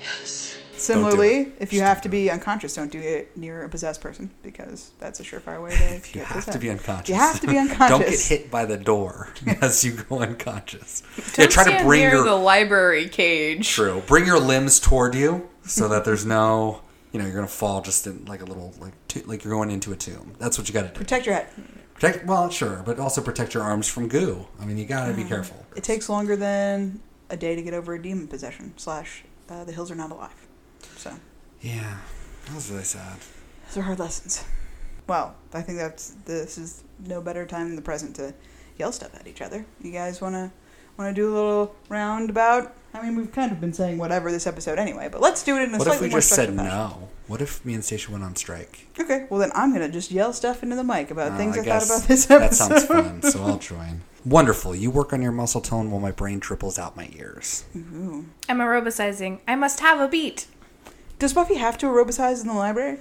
Yes. 0.00 0.58
Similarly, 0.76 1.52
if 1.60 1.72
you 1.72 1.82
have 1.82 2.00
to 2.02 2.08
be 2.08 2.30
unconscious, 2.30 2.74
don't 2.74 2.90
do 2.90 2.98
it 2.98 3.36
near 3.36 3.62
a 3.64 3.68
possessed 3.68 4.00
person 4.00 4.30
because 4.42 4.92
that's 4.98 5.20
a 5.20 5.22
surefire 5.22 5.62
way 5.62 5.70
to 5.70 5.94
If 5.94 6.14
you 6.14 6.20
get 6.22 6.28
have 6.28 6.46
to 6.46 6.58
be 6.58 6.70
unconscious, 6.70 7.08
You 7.08 7.14
have 7.14 7.40
to 7.40 7.46
be 7.46 7.58
unconscious. 7.58 7.88
Don't 7.88 8.08
get 8.08 8.20
hit 8.20 8.50
by 8.50 8.64
the 8.64 8.76
door 8.78 9.32
as 9.60 9.84
you 9.84 9.92
go 9.92 10.20
unconscious. 10.20 11.02
Don't 11.34 11.38
yeah, 11.38 11.46
try 11.46 11.78
to 11.78 11.84
bring 11.84 12.00
near 12.00 12.14
your 12.14 12.24
the 12.24 12.34
library 12.34 13.08
cage. 13.08 13.68
true. 13.68 14.02
Bring 14.06 14.26
your 14.26 14.40
limbs 14.40 14.80
toward 14.80 15.14
you 15.14 15.48
so 15.64 15.86
that 15.88 16.04
there's 16.04 16.26
no, 16.26 16.81
you 17.12 17.18
know, 17.18 17.26
you're 17.26 17.34
gonna 17.34 17.46
fall 17.46 17.80
just 17.82 18.06
in 18.06 18.24
like 18.24 18.40
a 18.42 18.44
little 18.44 18.72
like 18.80 18.92
to, 19.08 19.22
like 19.26 19.44
you're 19.44 19.52
going 19.54 19.70
into 19.70 19.92
a 19.92 19.96
tomb. 19.96 20.34
That's 20.38 20.58
what 20.58 20.68
you 20.68 20.72
got 20.74 20.82
to 20.82 20.88
do. 20.88 20.94
Protect 20.94 21.26
your 21.26 21.34
head. 21.34 21.46
Protect. 21.94 22.24
Well, 22.26 22.48
sure, 22.50 22.82
but 22.84 22.98
also 22.98 23.20
protect 23.20 23.54
your 23.54 23.62
arms 23.62 23.86
from 23.88 24.08
goo. 24.08 24.46
I 24.60 24.64
mean, 24.64 24.78
you 24.78 24.86
got 24.86 25.06
to 25.06 25.12
be 25.14 25.22
Mhm. 25.24 25.28
careful. 25.28 25.64
It 25.76 25.84
takes 25.84 26.08
longer 26.08 26.34
than 26.36 27.00
a 27.30 27.36
day 27.36 27.54
to 27.54 27.62
get 27.62 27.74
over 27.74 27.94
a 27.94 28.02
demon 28.02 28.26
possession. 28.28 28.72
Slash, 28.76 29.24
uh, 29.48 29.64
the 29.64 29.72
hills 29.72 29.90
are 29.90 29.94
not 29.94 30.10
alive. 30.10 30.30
So 30.96 31.12
Yeah, 31.60 31.98
that 32.46 32.54
was 32.54 32.70
really 32.70 32.84
sad. 32.84 33.18
those 33.68 33.76
are 33.78 33.82
hard 33.82 33.98
lessons. 33.98 34.42
Well, 35.06 35.34
I 35.52 35.62
think 35.62 35.78
that's 35.78 36.14
this 36.24 36.56
is 36.58 36.82
no 37.06 37.20
better 37.20 37.44
time 37.46 37.66
than 37.68 37.76
the 37.76 37.82
present 37.82 38.16
to 38.16 38.34
yell 38.78 38.92
stuff 38.92 39.14
at 39.14 39.26
each 39.26 39.42
other. 39.42 39.66
You 39.80 39.92
guys 39.92 40.20
wanna 40.20 40.52
wanna 40.96 41.12
do 41.12 41.32
a 41.32 41.34
little 41.34 41.74
roundabout? 41.88 42.74
I 42.94 43.02
mean, 43.02 43.16
we've 43.16 43.32
kind 43.32 43.50
of 43.52 43.60
been 43.60 43.72
saying 43.72 43.98
whatever 43.98 44.30
this 44.30 44.46
episode 44.46 44.78
anyway, 44.78 45.08
but 45.10 45.20
let's 45.20 45.42
do 45.42 45.56
it 45.56 45.62
in 45.62 45.74
a 45.74 45.78
What 45.78 45.86
if 45.86 45.92
slightly 45.94 46.08
we 46.08 46.10
more 46.10 46.18
just 46.18 46.28
said 46.30 46.48
fashion. 46.50 46.56
no? 46.56 47.08
What 47.26 47.40
if 47.40 47.64
me 47.64 47.72
and 47.74 47.82
Stacia 47.84 48.10
went 48.10 48.22
on 48.24 48.36
strike? 48.36 48.86
Okay, 49.00 49.26
well 49.30 49.40
then 49.40 49.50
I'm 49.54 49.72
gonna 49.72 49.88
just 49.88 50.10
yell 50.10 50.32
stuff 50.32 50.62
into 50.62 50.76
the 50.76 50.84
mic 50.84 51.10
about 51.10 51.32
Uh, 51.32 51.36
things 51.38 51.54
I, 51.56 51.60
thought 51.60 51.64
guess 51.64 51.86
about 51.96 52.08
this 52.08 52.30
episode. 52.30 52.38
That 52.40 52.54
sounds 52.54 52.84
fun, 52.84 53.22
so 53.22 53.42
I'll 53.44 53.58
join. 53.58 54.02
Wonderful. 54.26 54.74
You 54.76 54.90
work 54.90 55.12
on 55.12 55.22
your 55.22 55.32
muscle 55.32 55.60
tone 55.62 55.90
while 55.90 56.00
my 56.00 56.10
brain 56.12 56.38
triples 56.40 56.78
out 56.78 56.96
my 56.96 57.08
ears. 57.16 57.64
Ooh. 57.76 58.26
I'm 58.48 58.58
aerobicizing. 58.58 59.38
I 59.48 59.54
must 59.56 59.80
have 59.80 59.98
a 60.00 60.06
beat. 60.08 60.46
Does 61.18 61.32
Buffy 61.32 61.54
have 61.56 61.78
to 61.78 61.86
aerobicize 61.86 62.42
in 62.42 62.48
the 62.48 62.54
library? 62.54 62.98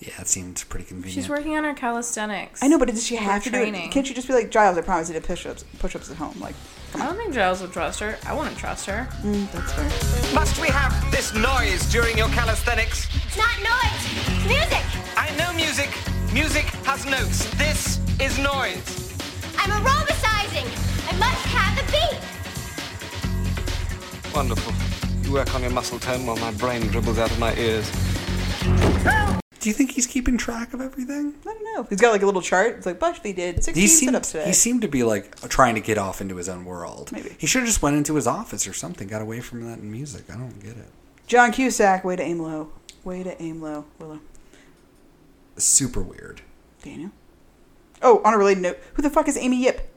Yeah, 0.00 0.20
it 0.20 0.26
seemed 0.28 0.64
pretty 0.68 0.86
convenient. 0.86 1.14
She's 1.14 1.28
working 1.28 1.56
on 1.56 1.64
her 1.64 1.72
calisthenics. 1.72 2.62
I 2.62 2.66
know, 2.68 2.78
but 2.78 2.88
does 2.88 3.06
she 3.06 3.16
For 3.16 3.22
have 3.22 3.44
to 3.44 3.50
do 3.50 3.56
training. 3.58 3.88
it? 3.88 3.90
Can't 3.92 4.06
she 4.06 4.12
just 4.12 4.26
be 4.26 4.34
like 4.34 4.50
Giles? 4.50 4.76
I 4.76 4.80
promise 4.82 5.08
you 5.08 5.14
to 5.14 5.20
push-ups, 5.20 5.64
push-ups 5.78 6.10
at 6.10 6.16
home. 6.16 6.38
Like, 6.40 6.54
I 6.94 7.06
don't 7.06 7.16
think 7.16 7.34
Giles 7.34 7.60
would 7.60 7.72
trust 7.72 8.00
her. 8.00 8.16
I 8.26 8.32
wouldn't 8.34 8.56
trust 8.56 8.86
her. 8.86 9.08
mm, 9.22 9.50
that's 9.52 9.72
fair. 9.72 10.34
Must 10.34 10.60
we 10.60 10.68
have 10.68 10.92
this 11.10 11.34
noise 11.34 11.84
during 11.90 12.16
your 12.16 12.28
calisthenics? 12.28 13.08
It's 13.26 13.36
not 13.36 13.50
noise. 13.58 14.06
It's 14.28 14.46
music. 14.46 14.84
I 15.16 15.34
know 15.36 15.52
music. 15.54 15.90
Music 16.32 16.64
has 16.86 17.04
notes. 17.06 17.46
This 17.56 17.98
is 18.20 18.38
noise. 18.38 19.12
I'm 19.58 19.70
aerobicizing. 19.70 20.66
I 21.10 21.16
must 21.18 21.44
have 21.46 21.74
the 21.78 21.84
beat. 21.92 22.20
Wonderful. 24.34 24.72
You 25.24 25.32
work 25.32 25.54
on 25.54 25.62
your 25.62 25.70
muscle 25.70 25.98
tone 25.98 26.26
while 26.26 26.36
my 26.36 26.52
brain 26.52 26.82
dribbles 26.88 27.18
out 27.18 27.30
of 27.30 27.38
my 27.38 27.54
ears. 27.56 27.90
Do 29.64 29.70
you 29.70 29.74
think 29.74 29.92
he's 29.92 30.06
keeping 30.06 30.36
track 30.36 30.74
of 30.74 30.82
everything? 30.82 31.32
I 31.40 31.44
don't 31.44 31.64
know. 31.64 31.86
He's 31.88 31.98
got 31.98 32.12
like 32.12 32.20
a 32.20 32.26
little 32.26 32.42
chart. 32.42 32.74
It's 32.76 32.84
like 32.84 32.98
Buffy 32.98 33.32
did 33.32 33.64
16 33.64 33.80
He 33.80 33.88
seemed, 33.88 34.08
sit-ups 34.10 34.32
today. 34.32 34.44
he 34.44 34.52
seemed 34.52 34.82
to 34.82 34.88
be 34.88 35.02
like 35.04 35.40
trying 35.48 35.74
to 35.74 35.80
get 35.80 35.96
off 35.96 36.20
into 36.20 36.36
his 36.36 36.50
own 36.50 36.66
world. 36.66 37.10
Maybe. 37.10 37.34
He 37.38 37.46
should 37.46 37.60
have 37.60 37.66
just 37.66 37.80
went 37.80 37.96
into 37.96 38.14
his 38.16 38.26
office 38.26 38.68
or 38.68 38.74
something. 38.74 39.08
Got 39.08 39.22
away 39.22 39.40
from 39.40 39.66
that 39.66 39.82
music. 39.82 40.24
I 40.28 40.34
don't 40.34 40.62
get 40.62 40.76
it. 40.76 40.88
John 41.26 41.50
Cusack, 41.50 42.04
way 42.04 42.14
to 42.14 42.22
aim 42.22 42.40
low. 42.40 42.72
Way 43.04 43.22
to 43.22 43.42
aim 43.42 43.62
low, 43.62 43.86
Willow. 43.98 44.20
Super 45.56 46.02
weird. 46.02 46.42
Daniel. 46.82 47.12
Oh, 48.02 48.20
on 48.22 48.34
a 48.34 48.36
related 48.36 48.62
note, 48.62 48.78
who 48.92 49.00
the 49.00 49.08
fuck 49.08 49.28
is 49.28 49.38
Amy 49.38 49.62
Yip? 49.62 49.90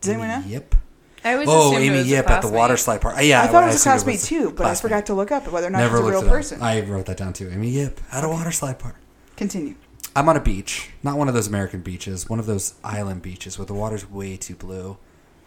Does 0.00 0.10
anyone 0.10 0.28
know? 0.28 0.46
Yip. 0.46 0.76
I 1.24 1.32
always 1.34 1.48
Oh, 1.48 1.68
assumed 1.70 1.82
it 1.82 1.86
Amy 1.86 1.98
was 1.98 2.06
a 2.06 2.10
Yip 2.10 2.18
at 2.18 2.26
the 2.26 2.32
classmate. 2.40 2.52
water 2.58 2.76
slide 2.76 3.00
park. 3.00 3.16
Yeah, 3.20 3.42
I 3.42 3.46
thought 3.48 3.64
it 3.64 3.66
was 3.66 3.74
a 3.74 3.90
assumed 3.90 3.92
classmate 4.04 4.20
too, 4.20 4.50
but 4.52 4.66
I 4.66 4.74
forgot 4.74 5.06
to 5.06 5.14
look 5.14 5.32
up 5.32 5.50
whether 5.50 5.66
or 5.66 5.70
not 5.70 5.78
Never 5.78 5.98
he's 5.98 6.06
a 6.06 6.10
real 6.10 6.20
it 6.20 6.26
up. 6.26 6.30
person. 6.30 6.62
I 6.62 6.80
wrote 6.82 7.06
that 7.06 7.16
down 7.16 7.32
too. 7.32 7.50
Amy 7.50 7.70
Yip 7.70 8.00
at 8.12 8.24
a 8.24 8.28
water 8.28 8.52
slide 8.52 8.78
park. 8.78 8.96
Continue. 9.36 9.74
I'm 10.16 10.28
on 10.28 10.36
a 10.36 10.40
beach, 10.40 10.90
not 11.02 11.16
one 11.18 11.28
of 11.28 11.34
those 11.34 11.46
American 11.46 11.80
beaches, 11.80 12.28
one 12.28 12.38
of 12.40 12.46
those 12.46 12.74
island 12.82 13.22
beaches 13.22 13.58
where 13.58 13.66
the 13.66 13.74
water's 13.74 14.08
way 14.10 14.36
too 14.36 14.54
blue. 14.56 14.96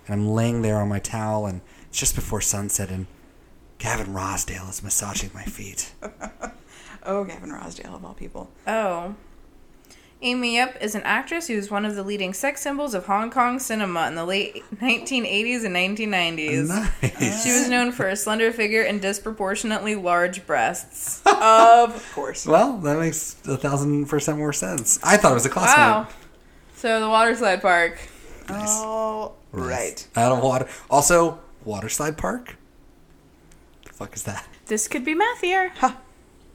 And 0.08 0.14
I'm 0.14 0.30
laying 0.30 0.62
there 0.62 0.78
on 0.78 0.88
my 0.90 1.00
towel, 1.00 1.46
and 1.46 1.62
it's 1.90 2.00
just 2.00 2.16
before 2.16 2.42
sunset, 2.42 2.90
and 2.90 3.08
Gavin 3.80 4.08
Rossdale 4.14 4.70
is 4.70 4.82
massaging 4.84 5.32
my 5.34 5.44
feet. 5.44 5.94
Oh, 7.04 7.24
Gavin 7.24 7.50
Rossdale 7.50 7.96
of 7.96 8.06
all 8.06 8.14
people. 8.14 8.52
Oh. 8.68 9.16
Amy 10.24 10.56
Yip 10.58 10.78
is 10.80 10.94
an 10.94 11.02
actress 11.04 11.48
who 11.48 11.56
was 11.56 11.72
one 11.72 11.84
of 11.84 11.96
the 11.96 12.04
leading 12.04 12.32
sex 12.34 12.62
symbols 12.62 12.94
of 12.94 13.08
Hong 13.08 13.32
Kong 13.32 13.58
cinema 13.58 14.08
in 14.08 14.14
the 14.14 14.24
late 14.26 14.64
1980s 14.76 15.66
and 15.66 15.76
1990s. 15.76 16.68
Nice. 16.68 17.44
She 17.44 17.52
was 17.52 17.68
known 17.68 17.92
for 17.92 18.08
a 18.08 18.16
slender 18.16 18.52
figure 18.52 18.84
and 18.84 19.02
disproportionately 19.02 19.96
large 19.96 20.46
breasts. 20.46 21.22
of 21.26 22.12
course. 22.16 22.46
Well, 22.46 22.78
that 22.80 23.00
makes 23.00 23.36
a 23.48 23.58
thousand 23.58 24.06
percent 24.08 24.38
more 24.38 24.54
sense. 24.54 25.00
I 25.04 25.18
thought 25.18 25.32
it 25.32 25.36
was 25.36 25.46
a 25.48 25.50
classmate. 25.50 25.78
Wow. 25.78 26.08
So 26.76 27.00
the 27.00 27.10
water 27.10 27.36
slide 27.36 27.62
park. 27.62 27.98
Oh, 28.48 29.34
right. 29.52 30.08
Out 30.16 30.32
of 30.34 30.44
water. 30.44 30.68
Also, 30.90 31.40
waterslide 31.66 32.18
park. 32.18 32.58
The 33.86 33.94
fuck 33.94 34.16
is 34.16 34.24
that? 34.24 34.48
This 34.68 34.88
could 34.88 35.04
be 35.04 35.16
math 35.16 35.42
here. 35.42 35.70
Ha. 35.78 35.98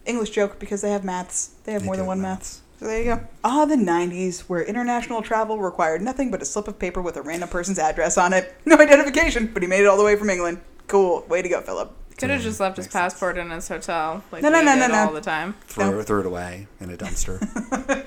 English 0.05 0.31
joke 0.31 0.61
because 0.61 0.83
they 0.83 0.91
have 0.93 1.03
maths. 1.05 1.49
They 1.65 1.73
have 1.73 1.85
more 1.85 1.97
than 1.97 2.07
one 2.07 2.21
maths. 2.21 2.63
So 2.79 2.87
there 2.87 2.99
you 2.99 3.05
go. 3.05 3.27
Ah, 3.43 3.65
the 3.65 3.77
90s, 3.77 4.41
where 4.41 4.63
international 4.63 5.23
travel 5.23 5.59
required 5.59 6.03
nothing 6.03 6.31
but 6.31 6.43
a 6.43 6.45
slip 6.45 6.69
of 6.69 6.79
paper 6.79 7.01
with 7.01 7.17
a 7.17 7.23
random 7.23 7.49
person's 7.49 7.79
address 7.79 8.19
on 8.19 8.33
it. 8.33 8.55
No 8.67 8.77
identification, 8.77 9.51
but 9.53 9.63
he 9.63 9.69
made 9.69 9.81
it 9.81 9.87
all 9.87 9.97
the 9.97 10.05
way 10.05 10.17
from 10.17 10.29
England. 10.29 10.61
Cool. 10.89 11.25
Way 11.29 11.41
to 11.43 11.49
go, 11.49 11.61
Philip. 11.63 11.93
Could 12.19 12.31
have 12.31 12.43
just 12.43 12.61
left 12.61 12.77
his 12.77 12.89
passport 12.89 13.39
in 13.39 13.51
his 13.51 13.69
hotel. 13.69 14.25
Like 14.33 14.43
No, 14.43 14.49
no, 14.51 14.63
no, 14.63 14.75
no, 14.75 14.87
no. 14.89 14.95
all 15.07 15.13
the 15.13 15.21
time. 15.21 15.55
Throw, 15.67 16.03
threw 16.03 16.21
it 16.21 16.27
away 16.27 16.67
in 16.81 16.91
a 16.91 16.97
dumpster. 16.97 18.05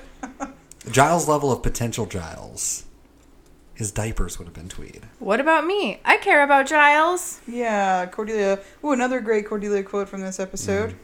Giles' 0.90 1.28
level 1.28 1.50
of 1.52 1.62
potential 1.62 2.06
Giles. 2.06 2.84
His 3.74 3.90
diapers 3.92 4.38
would 4.38 4.44
have 4.46 4.54
been 4.54 4.68
tweed. 4.68 5.06
What 5.20 5.40
about 5.40 5.64
me? 5.64 6.00
I 6.04 6.18
care 6.18 6.42
about 6.42 6.66
Giles. 6.66 7.40
Yeah, 7.48 8.06
Cordelia. 8.06 8.58
Ooh, 8.84 8.92
another 8.92 9.20
great 9.20 9.46
Cordelia 9.46 9.82
quote 9.82 10.08
from 10.08 10.20
this 10.20 10.38
episode. 10.38 10.94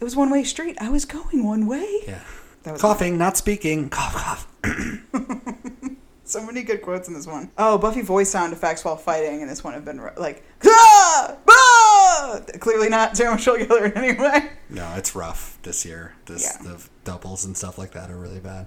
It 0.00 0.04
was 0.04 0.16
one 0.16 0.30
way 0.30 0.42
street. 0.44 0.76
I 0.80 0.88
was 0.88 1.04
going 1.04 1.44
one 1.44 1.66
way. 1.66 2.00
Yeah. 2.06 2.20
That 2.64 2.72
was 2.72 2.80
Coughing, 2.80 3.16
not 3.18 3.36
speaking. 3.36 3.88
Cough, 3.88 4.14
cough. 4.14 4.46
So 6.26 6.42
many 6.44 6.62
good 6.62 6.80
quotes 6.80 7.06
in 7.06 7.12
this 7.12 7.26
one. 7.26 7.50
Oh, 7.58 7.76
Buffy 7.76 8.00
voice 8.00 8.30
sound 8.30 8.54
effects 8.54 8.82
while 8.82 8.96
fighting 8.96 9.42
in 9.42 9.46
this 9.46 9.62
one 9.62 9.74
have 9.74 9.84
been 9.84 10.00
ri- 10.00 10.10
like, 10.16 10.42
ah! 10.66 11.36
Ah! 11.50 12.40
clearly 12.60 12.88
not 12.88 13.14
Sarah 13.14 13.34
Michelle 13.34 13.58
Gellar 13.58 13.84
in 13.84 14.02
any 14.02 14.18
way. 14.18 14.50
No, 14.70 14.90
it's 14.96 15.14
rough 15.14 15.58
this 15.64 15.84
year. 15.84 16.14
This 16.24 16.42
Yeah. 16.42 16.62
the 16.72 16.82
doubles 17.04 17.44
and 17.44 17.54
stuff 17.54 17.76
like 17.76 17.92
that 17.92 18.10
are 18.10 18.16
really 18.16 18.40
bad. 18.40 18.66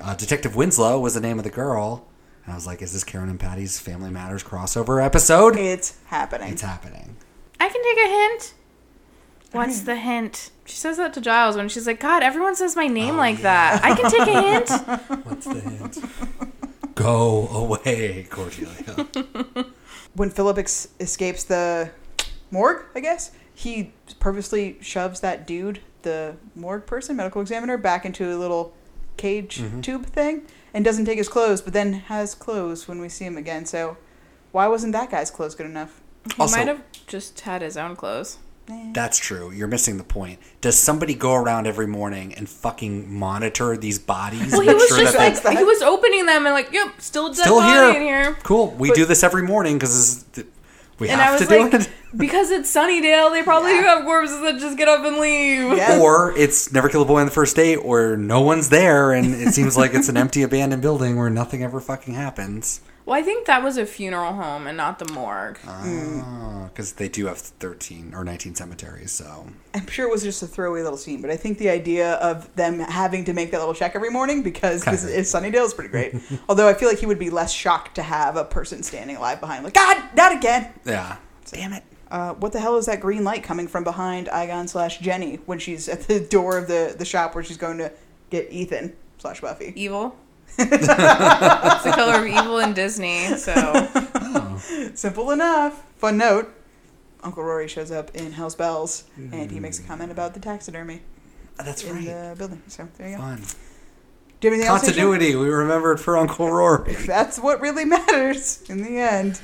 Uh, 0.00 0.14
Detective 0.14 0.54
Winslow 0.54 1.00
was 1.00 1.14
the 1.14 1.20
name 1.20 1.38
of 1.38 1.44
the 1.44 1.50
girl, 1.50 2.06
and 2.44 2.52
I 2.52 2.54
was 2.54 2.68
like, 2.68 2.80
"Is 2.82 2.92
this 2.92 3.02
Karen 3.02 3.28
and 3.30 3.40
Patty's 3.40 3.80
Family 3.80 4.10
Matters 4.10 4.44
crossover 4.44 5.04
episode?" 5.04 5.56
It's 5.56 5.96
happening. 6.06 6.52
It's 6.52 6.62
happening. 6.62 7.16
I 7.58 7.68
can 7.68 7.82
take 7.82 7.98
a 7.98 8.08
hint. 8.08 8.54
What's 9.56 9.80
the 9.80 9.96
hint? 9.96 10.50
She 10.64 10.76
says 10.76 10.96
that 10.98 11.12
to 11.14 11.20
Giles 11.20 11.56
when 11.56 11.68
she's 11.68 11.86
like, 11.86 12.00
God, 12.00 12.22
everyone 12.22 12.56
says 12.56 12.76
my 12.76 12.86
name 12.86 13.16
like 13.16 13.42
that. 13.42 13.82
I 13.84 13.94
can 13.94 14.10
take 14.10 14.28
a 14.28 14.42
hint. 14.50 14.68
What's 15.26 15.46
the 15.46 15.60
hint? 15.60 15.98
Go 16.94 17.48
away, 17.48 18.26
Cordelia. 18.30 19.06
When 20.14 20.30
Philip 20.30 20.56
ex- 20.56 20.88
escapes 20.98 21.44
the 21.44 21.90
morgue, 22.50 22.84
I 22.94 23.00
guess 23.00 23.32
he 23.54 23.92
purposely 24.18 24.78
shoves 24.80 25.20
that 25.20 25.46
dude, 25.46 25.80
the 26.02 26.36
morgue 26.54 26.86
person, 26.86 27.16
medical 27.16 27.42
examiner, 27.42 27.76
back 27.76 28.06
into 28.06 28.34
a 28.34 28.38
little 28.38 28.72
cage 29.18 29.58
Mhm. 29.60 29.82
tube 29.82 30.06
thing, 30.06 30.46
and 30.72 30.86
doesn't 30.86 31.04
take 31.04 31.18
his 31.18 31.28
clothes, 31.28 31.60
but 31.60 31.74
then 31.74 31.92
has 32.08 32.34
clothes 32.34 32.88
when 32.88 32.98
we 32.98 33.10
see 33.10 33.26
him 33.26 33.36
again. 33.36 33.66
So, 33.66 33.98
why 34.52 34.68
wasn't 34.68 34.94
that 34.94 35.10
guy's 35.10 35.30
clothes 35.30 35.54
good 35.54 35.66
enough? 35.66 36.00
He 36.34 36.40
Also- 36.40 36.56
might 36.56 36.68
have 36.68 36.80
just 37.06 37.38
had 37.40 37.60
his 37.60 37.76
own 37.76 37.94
clothes. 37.94 38.38
That's 38.92 39.18
true. 39.18 39.50
You're 39.50 39.68
missing 39.68 39.96
the 39.98 40.04
point. 40.04 40.38
Does 40.60 40.78
somebody 40.78 41.14
go 41.14 41.34
around 41.34 41.66
every 41.66 41.86
morning 41.86 42.34
and 42.34 42.48
fucking 42.48 43.12
monitor 43.12 43.76
these 43.76 43.98
bodies? 43.98 44.52
Well, 44.52 44.62
he 44.62 44.66
Make 44.68 44.76
was 44.76 44.88
sure 44.88 44.98
just 44.98 45.12
that 45.16 45.34
like 45.34 45.42
they- 45.42 45.56
he 45.56 45.64
was 45.64 45.82
opening 45.82 46.26
them 46.26 46.46
and 46.46 46.54
like, 46.54 46.72
yep, 46.72 47.00
still 47.00 47.28
dead 47.28 47.36
still 47.42 47.58
body 47.60 47.72
here. 47.72 47.90
in 48.00 48.02
here. 48.02 48.36
Cool. 48.42 48.70
We 48.72 48.90
do 48.92 49.04
this 49.04 49.22
every 49.22 49.42
morning 49.42 49.78
because 49.78 50.24
we 50.98 51.08
and 51.08 51.20
have 51.20 51.28
I 51.28 51.32
was 51.32 51.42
to 51.42 51.46
do 51.48 51.62
like, 51.62 51.74
it. 51.74 51.90
because 52.16 52.50
it's 52.50 52.74
Sunnydale, 52.74 53.30
they 53.32 53.42
probably 53.42 53.72
do 53.72 53.82
have 53.82 54.04
corpses 54.04 54.40
that 54.40 54.58
just 54.58 54.76
get 54.78 54.88
up 54.88 55.04
and 55.04 55.18
leave. 55.18 55.78
Or 56.00 56.32
it's 56.36 56.72
never 56.72 56.88
kill 56.88 57.02
a 57.02 57.04
boy 57.04 57.20
on 57.20 57.26
the 57.26 57.32
first 57.32 57.54
date, 57.56 57.76
or 57.76 58.16
no 58.16 58.40
one's 58.40 58.70
there, 58.70 59.12
and 59.12 59.34
it 59.34 59.52
seems 59.52 59.76
like 59.76 59.92
it's 59.94 60.08
an 60.08 60.16
empty, 60.16 60.42
abandoned 60.42 60.80
building 60.82 61.16
where 61.16 61.28
nothing 61.30 61.62
ever 61.62 61.80
fucking 61.80 62.14
happens. 62.14 62.80
Well, 63.06 63.16
I 63.16 63.22
think 63.22 63.46
that 63.46 63.62
was 63.62 63.78
a 63.78 63.86
funeral 63.86 64.32
home 64.34 64.66
and 64.66 64.76
not 64.76 64.98
the 64.98 65.10
morgue. 65.12 65.58
Because 66.68 66.94
they 66.94 67.08
do 67.08 67.26
have 67.26 67.38
thirteen 67.38 68.12
or 68.12 68.24
nineteen 68.24 68.54
cemeteries, 68.56 69.12
so 69.12 69.46
I'm 69.74 69.86
sure 69.86 70.08
it 70.08 70.10
was 70.10 70.24
just 70.24 70.42
a 70.42 70.46
throwaway 70.48 70.82
little 70.82 70.98
scene, 70.98 71.22
but 71.22 71.30
I 71.30 71.36
think 71.36 71.58
the 71.58 71.70
idea 71.70 72.14
of 72.14 72.54
them 72.56 72.80
having 72.80 73.24
to 73.26 73.32
make 73.32 73.52
that 73.52 73.58
little 73.60 73.74
check 73.74 73.94
every 73.94 74.10
morning 74.10 74.42
because 74.42 74.84
this 74.84 75.04
is 75.04 75.32
Sunnydale 75.32 75.64
is 75.64 75.72
pretty 75.72 75.90
great. 75.90 76.16
Although 76.48 76.68
I 76.68 76.74
feel 76.74 76.88
like 76.88 76.98
he 76.98 77.06
would 77.06 77.20
be 77.20 77.30
less 77.30 77.52
shocked 77.52 77.94
to 77.94 78.02
have 78.02 78.36
a 78.36 78.44
person 78.44 78.82
standing 78.82 79.16
alive 79.16 79.40
behind, 79.40 79.58
him, 79.58 79.64
like 79.64 79.74
God, 79.74 80.02
not 80.16 80.32
again. 80.34 80.72
yeah. 80.84 81.16
Damn 81.52 81.72
it. 81.74 81.84
Uh, 82.10 82.34
what 82.34 82.52
the 82.52 82.60
hell 82.60 82.76
is 82.76 82.86
that 82.86 83.00
green 83.00 83.22
light 83.24 83.42
coming 83.44 83.68
from 83.68 83.84
behind 83.84 84.26
Eyghon 84.28 84.68
slash 84.68 84.98
Jenny 84.98 85.36
when 85.46 85.58
she's 85.60 85.88
at 85.88 86.02
the 86.02 86.20
door 86.20 86.58
of 86.58 86.66
the, 86.66 86.94
the 86.98 87.04
shop 87.04 87.34
where 87.36 87.42
she's 87.44 87.56
going 87.56 87.78
to 87.78 87.92
get 88.30 88.50
Ethan 88.52 88.94
slash 89.18 89.40
Buffy? 89.40 89.72
Evil. 89.76 90.16
it's 90.58 91.84
the 91.84 91.92
color 91.94 92.24
of 92.24 92.26
evil 92.26 92.58
in 92.58 92.72
Disney, 92.72 93.26
so 93.36 93.54
Simple 94.94 95.30
enough. 95.30 95.82
Fun 95.98 96.16
note 96.16 96.52
Uncle 97.22 97.42
Rory 97.42 97.68
shows 97.68 97.90
up 97.90 98.14
in 98.14 98.32
Hell's 98.32 98.54
Bells 98.54 99.04
and 99.16 99.50
he 99.50 99.60
makes 99.60 99.78
a 99.78 99.82
comment 99.82 100.10
about 100.10 100.34
the 100.34 100.40
taxidermy. 100.40 101.02
That's 101.56 101.84
in 101.84 101.94
right. 101.94 102.04
the 102.04 102.34
building. 102.36 102.62
So 102.68 102.88
there 102.98 103.08
you 103.08 103.16
go. 103.16 103.22
Fun. 103.22 103.42
Do 104.40 104.48
you 104.48 104.50
have 104.50 104.52
anything 104.52 104.68
else? 104.68 104.82
Continuity. 104.82 105.34
We 105.34 105.48
remembered 105.48 105.98
for 106.00 106.16
Uncle 106.16 106.50
Rory. 106.50 106.94
That's 107.06 107.38
what 107.38 107.60
really 107.60 107.84
matters 107.84 108.62
in 108.68 108.82
the 108.82 108.98
end. 108.98 109.40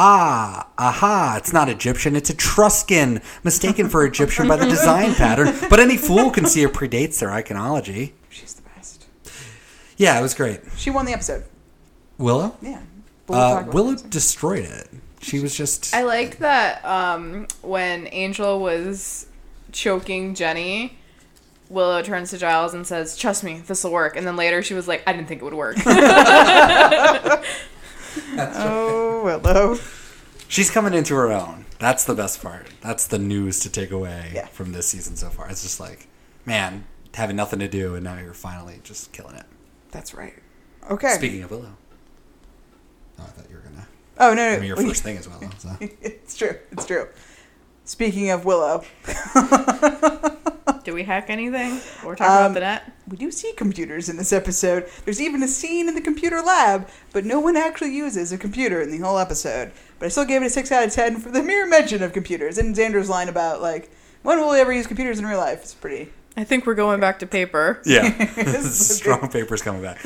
Ah, 0.00 0.68
aha, 0.78 1.34
it's 1.38 1.52
not 1.52 1.68
Egyptian, 1.68 2.14
it's 2.14 2.30
Etruscan, 2.30 3.20
mistaken 3.42 3.88
for 3.88 4.06
Egyptian 4.06 4.46
by 4.46 4.54
the 4.54 4.64
design 4.64 5.12
pattern, 5.16 5.52
but 5.68 5.80
any 5.80 5.96
fool 5.96 6.30
can 6.30 6.46
see 6.46 6.62
it 6.62 6.72
predates 6.72 7.18
their 7.18 7.30
iconology. 7.30 8.12
She's 9.98 10.06
the 10.06 10.14
best. 10.14 10.14
Yeah, 10.14 10.18
it 10.18 10.22
was 10.22 10.34
great. 10.34 10.60
She 10.76 10.90
won 10.90 11.06
the 11.06 11.12
episode. 11.12 11.44
Willow? 12.18 12.56
Yeah. 12.62 12.80
But 13.26 13.34
we'll 13.34 13.42
Uh, 13.42 13.62
Willow 13.72 13.94
destroyed 13.96 14.64
it. 14.64 14.88
She 15.20 15.40
was 15.40 15.54
just. 15.56 15.94
I 15.94 16.02
liked 16.02 16.38
that 16.40 16.84
um, 16.84 17.46
when 17.62 18.08
Angel 18.12 18.60
was 18.60 19.26
choking 19.72 20.34
Jenny, 20.34 20.96
Willow 21.68 22.02
turns 22.02 22.30
to 22.30 22.38
Giles 22.38 22.72
and 22.72 22.86
says, 22.86 23.16
"Trust 23.16 23.42
me, 23.44 23.60
this 23.66 23.82
will 23.84 23.90
work." 23.92 24.16
And 24.16 24.26
then 24.26 24.36
later 24.36 24.62
she 24.62 24.74
was 24.74 24.86
like, 24.88 25.02
"I 25.06 25.12
didn't 25.12 25.26
think 25.28 25.42
it 25.42 25.44
would 25.44 25.54
work." 25.54 25.76
oh, 28.38 29.22
Willow. 29.24 29.78
She's 30.48 30.70
coming 30.70 30.94
into 30.94 31.14
her 31.14 31.30
own. 31.32 31.66
That's 31.78 32.04
the 32.04 32.14
best 32.14 32.42
part. 32.42 32.68
That's 32.80 33.06
the 33.06 33.18
news 33.18 33.60
to 33.60 33.70
take 33.70 33.90
away 33.90 34.42
from 34.52 34.72
this 34.72 34.88
season 34.88 35.16
so 35.16 35.28
far. 35.28 35.48
It's 35.50 35.62
just 35.62 35.78
like, 35.78 36.06
man, 36.46 36.86
having 37.14 37.36
nothing 37.36 37.58
to 37.58 37.68
do, 37.68 37.94
and 37.94 38.04
now 38.04 38.18
you're 38.18 38.32
finally 38.32 38.80
just 38.82 39.12
killing 39.12 39.34
it. 39.36 39.46
That's 39.90 40.14
right. 40.14 40.34
Okay. 40.90 41.14
Speaking 41.14 41.42
of 41.42 41.50
Willow. 41.50 41.74
Oh, 43.18 43.22
I 43.22 43.26
thought 43.26 43.50
you 43.50 43.56
were 43.56 43.62
going 43.62 43.74
to. 43.76 43.86
Oh, 44.18 44.34
no, 44.34 44.34
no. 44.34 44.50
I 44.52 44.58
mean, 44.58 44.68
your 44.68 44.76
we- 44.76 44.88
first 44.88 45.02
thing 45.02 45.16
is 45.16 45.28
Willow. 45.28 45.50
So. 45.58 45.70
it's 45.80 46.36
true. 46.36 46.56
It's 46.72 46.86
true. 46.86 47.08
Speaking 47.84 48.30
of 48.30 48.44
Willow, 48.44 48.84
Do 50.84 50.94
we 50.94 51.02
hack 51.02 51.28
anything? 51.28 51.80
We're 52.04 52.14
talking 52.16 52.26
about 52.26 52.46
Um, 52.46 52.54
the 52.54 52.60
net. 52.60 52.92
we 53.08 53.16
do 53.18 53.30
see 53.30 53.52
computers 53.54 54.08
in 54.08 54.16
this 54.16 54.32
episode. 54.32 54.88
There's 55.04 55.20
even 55.20 55.42
a 55.42 55.48
scene 55.48 55.88
in 55.88 55.94
the 55.94 56.00
computer 56.00 56.40
lab, 56.40 56.88
but 57.12 57.24
no 57.26 57.40
one 57.40 57.56
actually 57.56 57.94
uses 57.94 58.32
a 58.32 58.38
computer 58.38 58.80
in 58.80 58.90
the 58.90 58.98
whole 58.98 59.18
episode. 59.18 59.72
But 59.98 60.06
I 60.06 60.08
still 60.08 60.24
gave 60.24 60.42
it 60.42 60.46
a 60.46 60.50
6 60.50 60.72
out 60.72 60.84
of 60.86 60.92
10 60.92 61.18
for 61.20 61.30
the 61.30 61.42
mere 61.42 61.66
mention 61.66 62.02
of 62.02 62.12
computers. 62.12 62.56
And 62.58 62.74
Xander's 62.74 63.08
line 63.10 63.28
about, 63.28 63.60
like, 63.60 63.90
when 64.22 64.38
will 64.38 64.50
we 64.50 64.60
ever 64.60 64.72
use 64.72 64.86
computers 64.86 65.18
in 65.18 65.26
real 65.26 65.38
life? 65.38 65.60
It's 65.62 65.74
pretty. 65.74 66.10
I 66.38 66.44
think 66.44 66.66
we're 66.66 66.76
going 66.76 67.00
back 67.00 67.18
to 67.18 67.26
paper. 67.26 67.82
Yeah. 67.84 68.12
Strong 68.60 69.30
paper's 69.30 69.60
coming 69.60 69.82
back. 69.82 69.98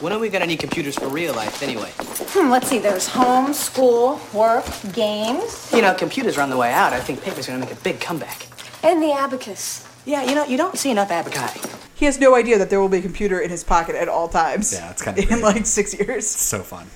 When 0.00 0.12
are 0.12 0.18
we 0.18 0.28
gonna 0.28 0.46
need 0.46 0.58
computers 0.58 0.98
for 0.98 1.06
real 1.06 1.32
life 1.32 1.62
anyway? 1.62 1.92
Hmm, 1.96 2.50
let's 2.50 2.66
see, 2.66 2.80
there's 2.80 3.06
home, 3.06 3.54
school, 3.54 4.20
work, 4.34 4.64
games. 4.92 5.72
You 5.72 5.82
know, 5.82 5.94
computers 5.94 6.36
are 6.38 6.40
on 6.42 6.50
the 6.50 6.56
way 6.56 6.72
out. 6.72 6.92
I 6.92 6.98
think 6.98 7.22
paper's 7.22 7.46
gonna 7.46 7.60
make 7.60 7.70
a 7.70 7.76
big 7.76 8.00
comeback. 8.00 8.48
And 8.82 9.00
the 9.00 9.12
abacus. 9.12 9.86
Yeah, 10.04 10.24
you 10.24 10.34
know, 10.34 10.44
you 10.44 10.56
don't 10.56 10.76
see 10.76 10.90
enough 10.90 11.10
abaci. 11.10 11.76
He 11.94 12.04
has 12.06 12.18
no 12.18 12.34
idea 12.34 12.58
that 12.58 12.68
there 12.68 12.80
will 12.80 12.88
be 12.88 12.98
a 12.98 13.02
computer 13.02 13.38
in 13.38 13.48
his 13.50 13.62
pocket 13.62 13.94
at 13.94 14.08
all 14.08 14.26
times. 14.26 14.72
Yeah, 14.72 14.90
it's 14.90 15.02
kind 15.02 15.16
of 15.16 15.22
In 15.30 15.40
great. 15.40 15.42
like 15.44 15.66
six 15.66 15.96
years. 15.96 16.26
so 16.26 16.62
fun. 16.62 16.88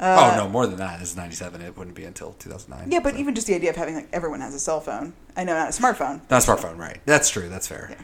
Uh, 0.00 0.32
oh, 0.32 0.44
no, 0.44 0.48
more 0.48 0.66
than 0.66 0.78
that. 0.78 1.02
It's 1.02 1.14
97. 1.14 1.60
It 1.60 1.76
wouldn't 1.76 1.94
be 1.94 2.04
until 2.04 2.32
2009. 2.38 2.90
Yeah, 2.90 3.00
but 3.00 3.16
even 3.16 3.34
just 3.34 3.48
the 3.48 3.54
idea 3.54 3.68
of 3.68 3.76
having 3.76 3.94
like 3.94 4.08
everyone 4.14 4.40
has 4.40 4.54
a 4.54 4.58
cell 4.58 4.80
phone. 4.80 5.12
I 5.36 5.44
know, 5.44 5.52
not 5.54 5.68
a 5.68 5.72
smartphone. 5.72 6.22
Not 6.30 6.42
a 6.42 6.50
smartphone, 6.50 6.78
right. 6.78 7.00
That's 7.04 7.28
true. 7.28 7.50
That's 7.50 7.68
fair. 7.68 7.94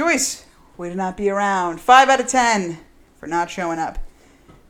Joyce, 0.00 0.46
way 0.78 0.88
to 0.88 0.94
not 0.94 1.18
be 1.18 1.28
around. 1.28 1.78
Five 1.78 2.08
out 2.08 2.20
of 2.20 2.26
ten 2.26 2.78
for 3.18 3.26
not 3.26 3.50
showing 3.50 3.78
up. 3.78 3.98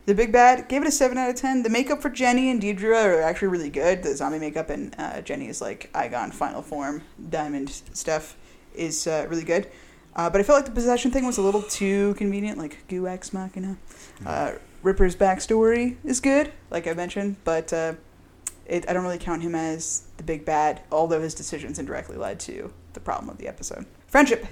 The 0.05 0.13
big 0.13 0.33
bad 0.33 0.67
gave 0.67 0.81
it 0.81 0.89
a 0.89 0.91
seven 0.91 1.17
out 1.17 1.29
of 1.29 1.37
ten. 1.37 1.63
The 1.63 1.69
makeup 1.69 2.01
for 2.01 2.09
Jenny 2.09 2.51
and 2.51 2.59
Deirdre 2.59 2.97
are 2.97 3.21
actually 3.21 3.47
really 3.47 3.69
good. 3.69 4.03
The 4.03 4.13
zombie 4.13 4.39
makeup 4.39 4.69
and 4.69 4.93
uh, 4.97 5.21
Jenny's 5.21 5.61
like 5.61 5.89
Eyghon 5.93 6.33
final 6.33 6.61
form 6.61 7.03
diamond 7.29 7.69
stuff 7.93 8.35
is 8.75 9.07
uh, 9.07 9.25
really 9.29 9.45
good. 9.45 9.71
Uh, 10.17 10.29
but 10.29 10.41
I 10.41 10.43
felt 10.43 10.57
like 10.57 10.65
the 10.65 10.71
possession 10.71 11.11
thing 11.11 11.25
was 11.25 11.37
a 11.37 11.41
little 11.41 11.61
too 11.61 12.13
convenient, 12.15 12.57
like 12.57 12.85
goo 12.89 13.07
ex 13.07 13.31
machina. 13.31 13.77
Uh, 14.25 14.55
Ripper's 14.83 15.15
backstory 15.15 15.95
is 16.03 16.19
good, 16.19 16.51
like 16.69 16.87
I 16.87 16.93
mentioned, 16.93 17.37
but 17.45 17.71
uh, 17.71 17.93
it, 18.65 18.83
I 18.89 18.91
don't 18.91 19.03
really 19.03 19.17
count 19.17 19.43
him 19.43 19.55
as 19.55 20.03
the 20.17 20.23
big 20.23 20.43
bad, 20.43 20.81
although 20.91 21.21
his 21.21 21.33
decisions 21.33 21.79
indirectly 21.79 22.17
led 22.17 22.37
to 22.41 22.73
the 22.91 22.99
problem 22.99 23.29
of 23.29 23.37
the 23.37 23.47
episode. 23.47 23.85
Friendship. 24.07 24.45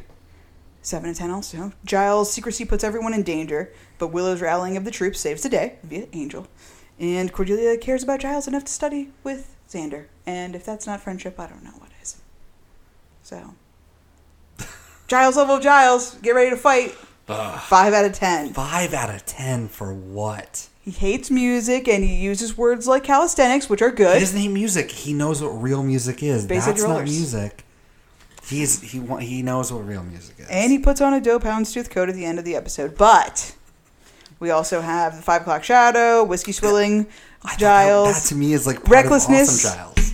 7 0.81 1.07
and 1.09 1.17
10 1.17 1.31
also. 1.31 1.71
Giles' 1.85 2.31
secrecy 2.31 2.65
puts 2.65 2.83
everyone 2.83 3.13
in 3.13 3.23
danger, 3.23 3.73
but 3.97 4.07
Willow's 4.07 4.41
rallying 4.41 4.77
of 4.77 4.85
the 4.85 4.91
troops 4.91 5.19
saves 5.19 5.43
the 5.43 5.49
day 5.49 5.75
via 5.83 6.07
Angel. 6.13 6.47
And 6.99 7.31
Cordelia 7.31 7.77
cares 7.77 8.03
about 8.03 8.19
Giles 8.19 8.47
enough 8.47 8.65
to 8.65 8.71
study 8.71 9.11
with 9.23 9.55
Xander. 9.69 10.05
And 10.25 10.55
if 10.55 10.65
that's 10.65 10.85
not 10.87 11.01
friendship, 11.01 11.39
I 11.39 11.47
don't 11.47 11.63
know 11.63 11.71
what 11.77 11.89
is. 12.01 12.21
So. 13.23 13.53
Giles 15.07 15.37
level 15.37 15.55
of 15.55 15.63
Giles, 15.63 16.15
get 16.15 16.31
ready 16.35 16.49
to 16.49 16.57
fight. 16.57 16.95
Ugh. 17.27 17.59
5 17.59 17.93
out 17.93 18.05
of 18.05 18.13
10. 18.13 18.53
5 18.53 18.93
out 18.93 19.13
of 19.13 19.25
10 19.25 19.67
for 19.67 19.93
what? 19.93 20.67
He 20.81 20.91
hates 20.91 21.29
music 21.29 21.87
and 21.87 22.03
he 22.03 22.15
uses 22.15 22.57
words 22.57 22.87
like 22.87 23.03
calisthenics, 23.03 23.69
which 23.69 23.81
are 23.83 23.91
He 23.91 23.95
good. 23.97 24.19
doesn't 24.19 24.39
hate 24.39 24.47
music. 24.47 24.89
He 24.89 25.13
knows 25.13 25.41
what 25.41 25.49
real 25.49 25.83
music 25.83 26.23
is. 26.23 26.45
Basic 26.47 26.75
That's 26.75 26.87
not 26.87 27.03
music. 27.03 27.63
He's 28.49 28.81
he 28.81 28.99
he 29.21 29.41
knows 29.43 29.71
what 29.71 29.87
real 29.87 30.03
music 30.03 30.35
is. 30.39 30.47
And 30.49 30.71
he 30.71 30.79
puts 30.79 31.01
on 31.01 31.13
a 31.13 31.21
dope 31.21 31.43
houndstooth 31.43 31.89
coat 31.91 32.09
at 32.09 32.15
the 32.15 32.25
end 32.25 32.39
of 32.39 32.45
the 32.45 32.55
episode. 32.55 32.97
But 32.97 33.55
we 34.39 34.49
also 34.49 34.81
have 34.81 35.15
the 35.15 35.21
five 35.21 35.41
o'clock 35.41 35.63
shadow, 35.63 36.23
whiskey 36.23 36.51
swilling, 36.51 37.07
Giles. 37.57 38.23
that 38.23 38.27
to 38.29 38.35
me 38.35 38.53
is 38.53 38.65
like 38.65 38.87
recklessness. 38.87 39.65
Awesome 39.65 39.93
Giles. 39.95 40.13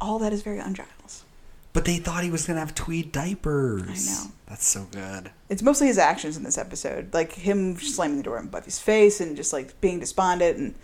All 0.00 0.18
that 0.18 0.32
is 0.34 0.42
very 0.42 0.60
un-Giles. 0.60 1.24
But 1.72 1.86
they 1.86 1.96
thought 1.96 2.24
he 2.24 2.30
was 2.30 2.46
gonna 2.46 2.60
have 2.60 2.74
tweed 2.74 3.10
diapers. 3.12 3.82
I 4.08 4.24
know. 4.24 4.32
That's 4.48 4.66
so 4.66 4.86
good. 4.92 5.30
It's 5.48 5.62
mostly 5.62 5.86
his 5.86 5.98
actions 5.98 6.36
in 6.36 6.42
this 6.42 6.58
episode, 6.58 7.12
like 7.14 7.32
him 7.32 7.76
slamming 7.78 8.18
the 8.18 8.22
door 8.22 8.38
in 8.38 8.48
Buffy's 8.48 8.78
face 8.78 9.20
and 9.20 9.36
just 9.36 9.52
like 9.52 9.80
being 9.80 9.98
despondent 9.98 10.58
and 10.58 10.74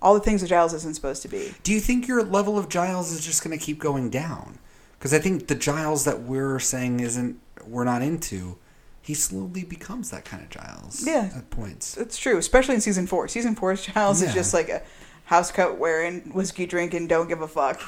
all 0.00 0.14
the 0.14 0.20
things 0.20 0.40
that 0.40 0.48
Giles 0.48 0.72
isn't 0.72 0.94
supposed 0.94 1.22
to 1.22 1.28
be. 1.28 1.52
Do 1.62 1.72
you 1.72 1.80
think 1.80 2.06
your 2.06 2.22
level 2.22 2.58
of 2.58 2.68
Giles 2.68 3.10
is 3.12 3.24
just 3.24 3.42
gonna 3.42 3.58
keep 3.58 3.78
going 3.78 4.08
down? 4.08 4.58
Because 5.02 5.14
I 5.14 5.18
think 5.18 5.48
the 5.48 5.56
Giles 5.56 6.04
that 6.04 6.22
we're 6.22 6.60
saying 6.60 7.00
isn't 7.00 7.40
we're 7.66 7.82
not 7.82 8.02
into, 8.02 8.56
he 9.00 9.14
slowly 9.14 9.64
becomes 9.64 10.12
that 10.12 10.24
kind 10.24 10.44
of 10.44 10.48
Giles. 10.48 11.04
Yeah. 11.04 11.28
At 11.34 11.50
points. 11.50 11.96
It's 11.96 12.16
true, 12.16 12.38
especially 12.38 12.76
in 12.76 12.80
season 12.80 13.08
four. 13.08 13.26
Season 13.26 13.56
four's 13.56 13.84
Giles 13.84 14.22
is 14.22 14.32
just 14.32 14.54
like 14.54 14.68
a 14.68 14.80
house 15.24 15.50
coat 15.50 15.76
wearing, 15.76 16.20
whiskey 16.32 16.66
drinking, 16.66 17.08
don't 17.08 17.26
give 17.26 17.42
a 17.42 17.48
fuck 17.48 17.80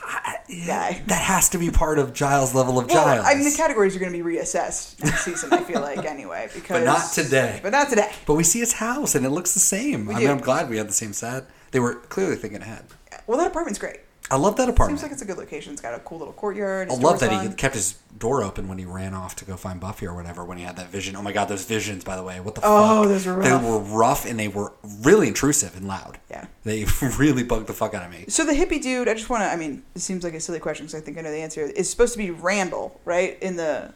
guy. 0.66 1.02
That 1.06 1.22
has 1.22 1.48
to 1.50 1.58
be 1.58 1.70
part 1.70 2.00
of 2.00 2.14
Giles' 2.14 2.52
level 2.52 2.80
of 2.80 2.88
Well, 2.88 3.04
Giles. 3.04 3.24
I 3.24 3.36
mean, 3.36 3.48
the 3.48 3.56
categories 3.56 3.94
are 3.94 4.00
going 4.00 4.12
to 4.12 4.18
be 4.20 4.36
reassessed 4.36 5.00
next 5.04 5.24
season. 5.24 5.52
I 5.52 5.62
feel 5.62 5.80
like 5.80 6.04
anyway, 6.04 6.48
because 6.52 6.80
but 6.80 6.84
not 6.84 7.12
today. 7.12 7.60
But 7.62 7.70
not 7.70 7.90
today. 7.90 8.10
But 8.26 8.34
we 8.34 8.42
see 8.42 8.58
his 8.58 8.72
house 8.72 9.14
and 9.14 9.24
it 9.24 9.30
looks 9.30 9.54
the 9.54 9.60
same. 9.60 10.06
We 10.06 10.16
I 10.16 10.18
do. 10.18 10.24
mean, 10.24 10.32
I'm 10.32 10.42
glad 10.42 10.68
we 10.68 10.78
had 10.78 10.88
the 10.88 10.92
same 10.92 11.12
set. 11.12 11.46
They 11.70 11.78
were 11.78 11.94
clearly 11.94 12.34
thinking 12.34 12.60
ahead. 12.60 12.86
Well, 13.28 13.38
that 13.38 13.46
apartment's 13.46 13.78
great. 13.78 14.00
I 14.31 14.37
love 14.37 14.57
that 14.57 14.70
apartment. 14.70 14.99
Seems 14.99 15.03
like 15.03 15.12
it's 15.12 15.20
a 15.22 15.27
good 15.27 15.37
location. 15.37 15.72
It's 15.72 15.83
got 15.83 15.95
a 15.95 15.99
cool 16.01 16.18
little 16.18 16.33
courtyard. 16.33 16.91
I 16.91 16.95
love 16.95 17.20
that 17.20 17.43
he 17.43 17.55
kept 17.55 17.75
his 17.75 17.99
door 18.18 18.43
open 18.43 18.68
when 18.68 18.79
he 18.79 18.87
ran 18.87 19.12
off 19.12 19.37
to 19.37 19.45
go 19.45 19.55
find 19.57 19.79
Buffy 19.79 20.07
or 20.07 20.14
whatever. 20.14 20.43
When 20.45 20.57
he 20.57 20.64
had 20.64 20.77
that 20.77 20.89
vision. 20.89 21.14
Oh 21.14 21.20
my 21.22 21.31
god, 21.33 21.47
those 21.47 21.64
visions! 21.66 22.05
By 22.05 22.16
the 22.16 22.22
way, 22.22 22.41
what 22.41 22.55
the 22.55 22.62
Oh, 22.64 23.03
fuck? 23.03 23.09
those 23.09 23.27
were 23.27 23.43
They 23.43 23.53
were 23.53 23.79
rough 23.79 24.25
and 24.25 24.41
they 24.41 24.49
were 24.49 24.72
really 25.03 25.29
intrusive 25.29 25.77
and 25.77 25.87
loud. 25.87 26.18
Yeah. 26.31 26.47
They 26.64 26.87
really 27.18 27.43
bugged 27.43 27.66
the 27.66 27.75
fuck 27.75 27.93
out 27.93 28.03
of 28.05 28.11
me. 28.11 28.25
So 28.29 28.47
the 28.47 28.55
hippie 28.55 28.81
dude, 28.81 29.09
I 29.09 29.14
just 29.14 29.29
want 29.29 29.43
to. 29.43 29.47
I 29.47 29.57
mean, 29.57 29.83
it 29.95 30.01
seems 30.01 30.25
like 30.25 30.33
a 30.35 30.41
silly 30.41 30.59
question 30.59 30.87
because 30.87 31.01
I 31.01 31.05
think 31.05 31.18
I 31.18 31.20
know 31.20 31.31
the 31.31 31.39
answer. 31.39 31.70
It's 31.77 31.91
supposed 31.91 32.12
to 32.14 32.18
be 32.18 32.31
Randall, 32.31 32.99
right? 33.05 33.37
In 33.43 33.57
the 33.57 33.93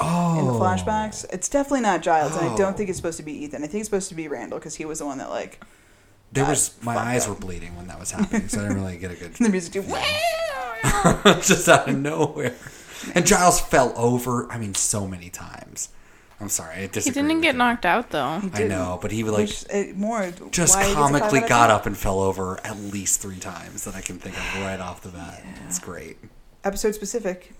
oh. 0.00 0.38
in 0.40 0.46
the 0.46 0.52
oh. 0.54 0.58
flashbacks, 0.60 1.24
it's 1.32 1.48
definitely 1.48 1.82
not 1.82 2.02
Giles, 2.02 2.36
and 2.36 2.48
I 2.48 2.52
Oh. 2.54 2.56
don't 2.56 2.76
think 2.76 2.88
it's 2.88 2.98
supposed 2.98 3.18
to 3.18 3.22
be 3.22 3.44
Ethan. 3.44 3.62
I 3.62 3.68
think 3.68 3.82
it's 3.82 3.88
supposed 3.88 4.08
to 4.08 4.14
be 4.16 4.26
Randall 4.26 4.58
because 4.58 4.74
he 4.74 4.84
was 4.84 4.98
the 4.98 5.06
one 5.06 5.18
that 5.18 5.30
like 5.30 5.60
There 6.32 6.44
was 6.46 6.74
my 6.82 6.96
eyes 6.96 7.24
up. 7.24 7.30
were 7.30 7.34
bleeding 7.46 7.76
when 7.76 7.86
that 7.88 7.98
was 8.00 8.10
happening, 8.10 8.48
so 8.48 8.60
I 8.60 8.62
didn't 8.68 8.82
really 8.82 8.96
get 8.98 9.10
a 9.10 9.14
good. 9.14 9.34
the 9.40 9.48
music 9.48 9.72
dude. 9.74 9.84
just 11.42 11.68
out 11.68 11.88
of 11.88 11.96
nowhere. 11.98 12.54
And 13.14 13.26
Giles 13.26 13.60
fell 13.60 13.92
over. 13.96 14.50
I 14.50 14.58
mean, 14.58 14.74
so 14.74 15.06
many 15.06 15.28
times. 15.30 15.90
I'm 16.40 16.48
sorry, 16.48 16.74
I 16.74 16.80
He 16.80 17.10
didn't 17.10 17.40
get 17.40 17.52
you. 17.54 17.58
knocked 17.58 17.86
out 17.86 18.10
though. 18.10 18.40
I 18.52 18.64
know, 18.64 18.98
but 19.00 19.12
he 19.12 19.22
would 19.22 19.32
like 19.32 19.48
Which, 19.48 19.64
uh, 19.72 19.94
more 19.94 20.32
just 20.50 20.74
why 20.74 20.82
he 20.82 20.88
gets 20.88 20.98
a 20.98 21.02
five 21.02 21.20
comically 21.20 21.40
got 21.48 21.70
up 21.70 21.86
and 21.86 21.96
fell 21.96 22.18
over 22.18 22.58
at 22.64 22.76
least 22.78 23.20
three 23.20 23.38
times 23.38 23.84
that 23.84 23.94
I 23.94 24.00
can 24.00 24.18
think 24.18 24.36
of 24.36 24.60
right 24.62 24.80
off 24.80 25.02
the 25.02 25.10
bat. 25.10 25.44
It's 25.66 25.78
great. 25.78 26.16
episode 26.64 26.96
specific 26.96 27.52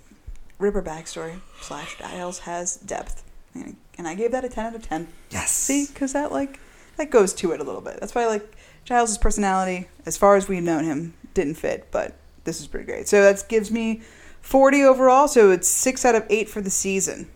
Ripper 0.59 0.83
backstory 0.83 1.41
slash 1.61 1.97
Giles 1.99 2.41
has 2.41 2.77
depth, 2.79 3.23
and 3.55 3.77
and 3.99 4.09
I 4.09 4.14
gave 4.16 4.33
that 4.33 4.45
a 4.45 4.49
ten 4.49 4.66
out 4.66 4.75
of 4.75 4.83
ten. 4.83 5.07
Yes. 5.31 5.53
See, 5.53 5.87
because 5.87 6.12
that 6.14 6.33
like 6.33 6.59
that 6.97 7.11
goes 7.11 7.33
to 7.35 7.53
it 7.53 7.61
a 7.61 7.64
little 7.64 7.81
bit. 7.81 8.01
That's 8.01 8.16
why 8.16 8.27
like 8.27 8.53
Giles' 8.85 9.18
personality, 9.18 9.89
as 10.07 10.16
far 10.16 10.37
as 10.37 10.49
we've 10.49 10.62
known 10.62 10.85
him, 10.85 11.14
didn't 11.35 11.55
fit, 11.55 11.89
but 11.91 12.14
this 12.45 12.61
is 12.61 12.66
pretty 12.66 12.87
great. 12.87 13.09
So 13.09 13.22
that 13.22 13.49
gives 13.49 13.70
me 13.70 14.03
40 14.41 14.83
overall. 14.83 15.28
So 15.28 15.51
it's 15.51 15.68
six 15.68 16.05
out 16.05 16.14
of 16.14 16.26
eight 16.28 16.49
for 16.49 16.61
the 16.61 16.70
season, 16.70 17.28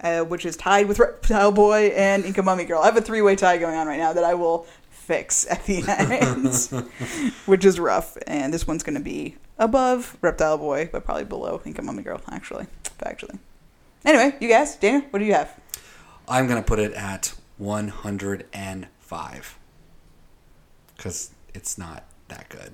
uh, 0.00 0.22
which 0.22 0.44
is 0.44 0.56
tied 0.56 0.88
with 0.88 0.98
Reptile 0.98 1.52
Boy 1.52 1.92
and 1.94 2.24
Inca 2.24 2.42
Mummy 2.42 2.64
Girl. 2.64 2.82
I 2.82 2.86
have 2.86 2.96
a 2.96 3.00
three 3.00 3.22
way 3.22 3.36
tie 3.36 3.58
going 3.58 3.76
on 3.76 3.86
right 3.86 3.98
now 3.98 4.12
that 4.12 4.24
I 4.24 4.34
will 4.34 4.66
fix 4.90 5.46
at 5.50 5.64
the 5.66 5.84
end, 5.88 7.32
which 7.46 7.64
is 7.64 7.78
rough. 7.78 8.16
And 8.26 8.52
this 8.52 8.66
one's 8.66 8.82
going 8.82 8.98
to 8.98 9.02
be 9.02 9.36
above 9.58 10.16
Reptile 10.20 10.58
Boy, 10.58 10.88
but 10.90 11.04
probably 11.04 11.24
below 11.24 11.60
Inca 11.64 11.82
Mummy 11.82 12.02
Girl, 12.02 12.20
actually. 12.30 12.66
Actually. 13.04 13.38
Anyway, 14.04 14.36
you 14.40 14.48
guys, 14.48 14.76
Daniel, 14.76 15.02
what 15.10 15.20
do 15.20 15.24
you 15.24 15.34
have? 15.34 15.56
I'm 16.28 16.46
gonna 16.46 16.62
put 16.62 16.78
it 16.78 16.92
at 16.92 17.34
105 17.58 19.58
because 21.02 21.30
it's 21.52 21.76
not 21.78 22.04
that 22.28 22.48
good. 22.48 22.72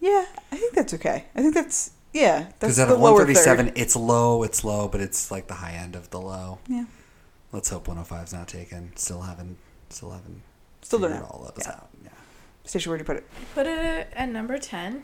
Yeah, 0.00 0.24
I 0.50 0.56
think 0.56 0.74
that's 0.74 0.94
okay. 0.94 1.26
I 1.34 1.42
think 1.42 1.54
that's 1.54 1.90
yeah. 2.14 2.48
Because 2.58 2.78
at 2.78 2.88
the 2.88 2.94
lower 2.94 3.12
137, 3.24 3.72
it's 3.76 3.94
low, 3.94 4.42
it's 4.42 4.64
low, 4.64 4.88
but 4.88 5.00
it's 5.02 5.30
like 5.30 5.48
the 5.48 5.54
high 5.54 5.72
end 5.72 5.94
of 5.94 6.08
the 6.10 6.20
low. 6.20 6.60
Yeah. 6.66 6.84
Let's 7.52 7.68
hope 7.68 7.86
105's 7.86 8.32
not 8.32 8.48
taken. 8.48 8.92
Still 8.96 9.22
haven't, 9.22 9.58
still 9.90 10.10
haven't. 10.12 10.42
Still 10.80 11.00
don't 11.00 11.10
figured 11.10 11.28
know. 11.28 11.30
all 11.34 11.52
those 11.54 11.66
out. 11.66 11.88
Yeah. 12.02 12.10
Stacia, 12.64 12.88
where 12.88 12.96
do 12.98 13.02
you 13.02 13.06
put 13.06 13.16
it? 13.16 13.26
Put 13.54 13.66
it 13.66 14.08
at 14.14 14.28
number 14.30 14.56
10. 14.58 15.02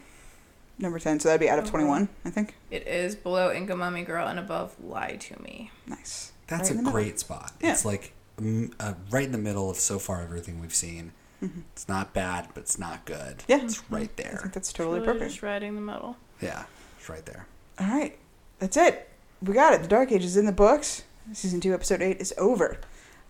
Number 0.79 0.99
ten. 0.99 1.21
So 1.21 1.29
that'd 1.29 1.41
be 1.41 1.49
out 1.49 1.61
of 1.61 1.67
twenty-one, 1.71 2.09
I 2.25 2.31
think. 2.31 2.57
It 2.69 2.89
is 2.89 3.15
below 3.15 3.53
Inca 3.53 3.77
Mummy 3.77 4.03
Girl 4.03 4.27
and 4.27 4.41
above 4.41 4.75
Lie 4.83 5.17
to 5.21 5.41
Me. 5.41 5.71
Nice. 5.87 6.33
That's 6.49 6.63
Right 6.63 6.71
a 6.73 6.75
the 6.75 6.83
middle. 6.83 6.93
great 6.93 7.21
spot. 7.21 7.53
Yeah. 7.61 7.71
It's 7.71 7.85
like 7.85 8.13
uh, 8.81 8.95
right 9.09 9.25
in 9.25 9.31
the 9.31 9.39
middle 9.39 9.71
of 9.71 9.77
so 9.77 10.01
far 10.01 10.21
everything 10.23 10.61
we've 10.61 10.75
seen. 10.75 11.13
Mhm. 11.45 11.63
It's 11.73 11.89
not 11.89 12.13
bad, 12.15 12.49
but 12.55 12.63
it's 12.63 12.79
not 12.79 13.05
good. 13.05 13.45
Yeah. 13.49 13.63
It's 13.63 13.83
right 13.91 14.15
there. 14.17 14.37
I 14.39 14.43
think 14.43 14.53
that's 14.55 14.73
totally 14.73 14.97
Really 15.01 15.09
appropriate. 15.09 15.29
Just 15.31 15.43
riding 15.43 15.75
the 15.75 15.81
middle. 15.81 16.17
Yeah, 16.41 16.65
it's 16.99 17.09
right 17.09 17.25
there. 17.27 17.47
All 17.79 17.87
right, 17.87 18.17
that's 18.59 18.77
it. 18.77 19.09
We 19.43 19.53
got 19.55 19.75
it. 19.75 19.83
The 19.83 19.89
Dark 19.89 20.11
Age 20.13 20.25
is 20.25 20.37
in 20.37 20.47
the 20.47 20.53
books. 20.53 21.03
Season 21.33 21.61
two, 21.61 21.75
episode 21.75 22.03
eight 22.03 22.21
is 22.21 22.33
over. 22.39 22.79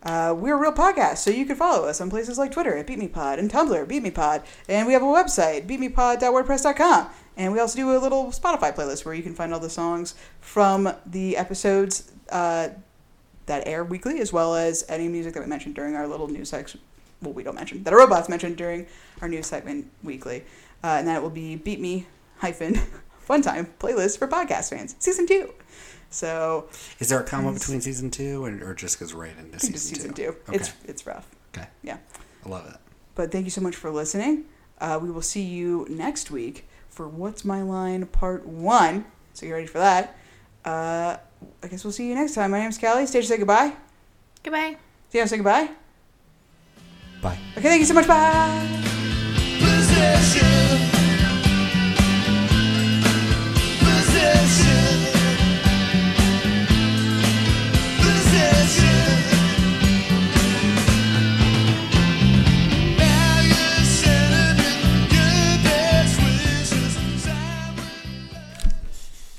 Uh, 0.02 0.34
we're 0.36 0.54
a 0.54 0.60
real 0.60 0.72
podcast, 0.72 1.18
so 1.18 1.30
you 1.30 1.46
can 1.46 1.56
follow 1.56 1.88
us 1.88 1.98
on 2.00 2.10
places 2.10 2.36
like 2.36 2.52
Twitter 2.52 2.76
at 2.76 2.86
BeepMePod 2.86 3.38
and 3.38 3.50
Tumblr, 3.50 3.86
BeepMePod, 3.86 4.42
and 4.68 4.86
we 4.86 4.92
have 4.92 5.00
a 5.02 5.06
website, 5.06 5.66
beepmepod.wordpress.com. 5.66 7.08
And 7.36 7.52
we 7.52 7.58
also 7.58 7.76
do 7.76 7.96
a 7.96 7.98
little 7.98 8.26
Spotify 8.26 8.74
playlist 8.74 9.04
where 9.04 9.14
you 9.14 9.22
can 9.22 9.34
find 9.34 9.52
all 9.54 9.60
the 9.60 9.70
songs 9.70 10.14
from 10.40 10.92
the 11.06 11.36
episodes 11.36 12.12
uh, 12.30 12.68
that 13.46 13.66
air 13.66 13.82
weekly, 13.82 14.20
as 14.20 14.32
well 14.32 14.54
as 14.54 14.84
any 14.88 15.08
music 15.08 15.32
that 15.34 15.40
we 15.42 15.46
mentioned 15.48 15.74
during 15.74 15.96
our 15.96 16.06
little 16.06 16.28
news 16.28 16.50
section. 16.50 16.80
Well, 17.22 17.32
we 17.32 17.42
don't 17.42 17.54
mention 17.54 17.82
that 17.84 17.92
a 17.92 17.96
robots 17.96 18.28
mentioned 18.28 18.56
during 18.56 18.86
our 19.20 19.28
news 19.28 19.46
segment 19.46 19.90
weekly, 20.02 20.44
uh, 20.82 20.88
and 20.98 21.08
that 21.08 21.22
will 21.22 21.30
be 21.30 21.56
Beep 21.56 21.80
Me 21.80 22.06
hyphen 22.38 22.74
Fun 23.20 23.40
Time 23.42 23.72
playlist 23.78 24.18
for 24.18 24.28
podcast 24.28 24.70
fans, 24.70 24.94
season 24.98 25.26
two. 25.26 25.52
So 26.10 26.68
Is 27.00 27.08
there 27.08 27.18
a 27.20 27.24
comma 27.24 27.52
between 27.52 27.80
season 27.80 28.10
two 28.10 28.44
and, 28.44 28.62
or 28.62 28.74
just 28.74 29.00
goes 29.00 29.12
right 29.12 29.30
into 29.32 29.44
into 29.44 29.58
season, 29.60 29.78
season 29.78 30.14
two? 30.14 30.22
two. 30.32 30.36
Okay. 30.48 30.56
It's 30.58 30.72
it's 30.84 31.06
rough. 31.06 31.26
okay. 31.56 31.66
Yeah. 31.82 31.96
I 32.44 32.48
love 32.48 32.66
it. 32.68 32.76
But 33.14 33.32
thank 33.32 33.44
you 33.46 33.50
so 33.50 33.60
much 33.60 33.74
for 33.74 33.90
listening. 33.90 34.44
Uh, 34.80 34.98
we 35.02 35.10
will 35.10 35.22
see 35.22 35.42
you 35.42 35.86
next 35.88 36.30
week 36.30 36.66
for 36.88 37.08
What's 37.08 37.44
My 37.44 37.62
Line 37.62 38.06
Part 38.06 38.46
1. 38.46 39.04
So 39.32 39.46
get 39.46 39.52
ready 39.52 39.66
for 39.66 39.78
that. 39.78 40.16
Uh, 40.64 41.16
I 41.62 41.68
guess 41.68 41.84
we'll 41.84 41.92
see 41.92 42.08
you 42.08 42.14
next 42.14 42.34
time. 42.34 42.50
My 42.50 42.58
name's 42.60 42.78
Callie. 42.78 43.06
Stage 43.06 43.26
say 43.26 43.38
goodbye. 43.38 43.72
Goodbye. 44.42 44.76
Sam, 45.08 45.26
say 45.26 45.36
goodbye. 45.36 45.70
Bye. 47.24 47.38
Okay, 47.56 47.68
thank 47.70 47.80
you 47.80 47.86
so 47.86 47.94
much. 47.94 48.06
Bye. 48.06 48.70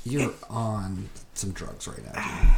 You're 0.04 0.32
on 0.50 1.08
some 1.34 1.50
drugs 1.52 1.86
right 1.86 2.04
now. 2.04 2.56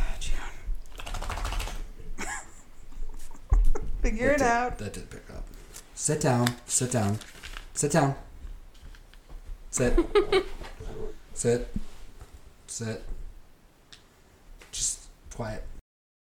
Figure 4.11 4.29
That 4.29 4.35
it 4.35 4.39
did- 4.39 4.47
out. 4.47 4.79
That 4.79 4.93
did 4.95 5.11
pick 5.11 5.31
up. 5.31 5.45
Sit 5.95 6.21
down. 6.23 6.49
Sit 6.67 6.91
down. 6.93 7.19
Sit 7.75 7.93
down. 7.93 8.15
Sit. 9.71 9.99
Sit. 11.35 11.69
Sit. 12.67 13.05
Just 14.73 15.01
quiet. 15.35 15.63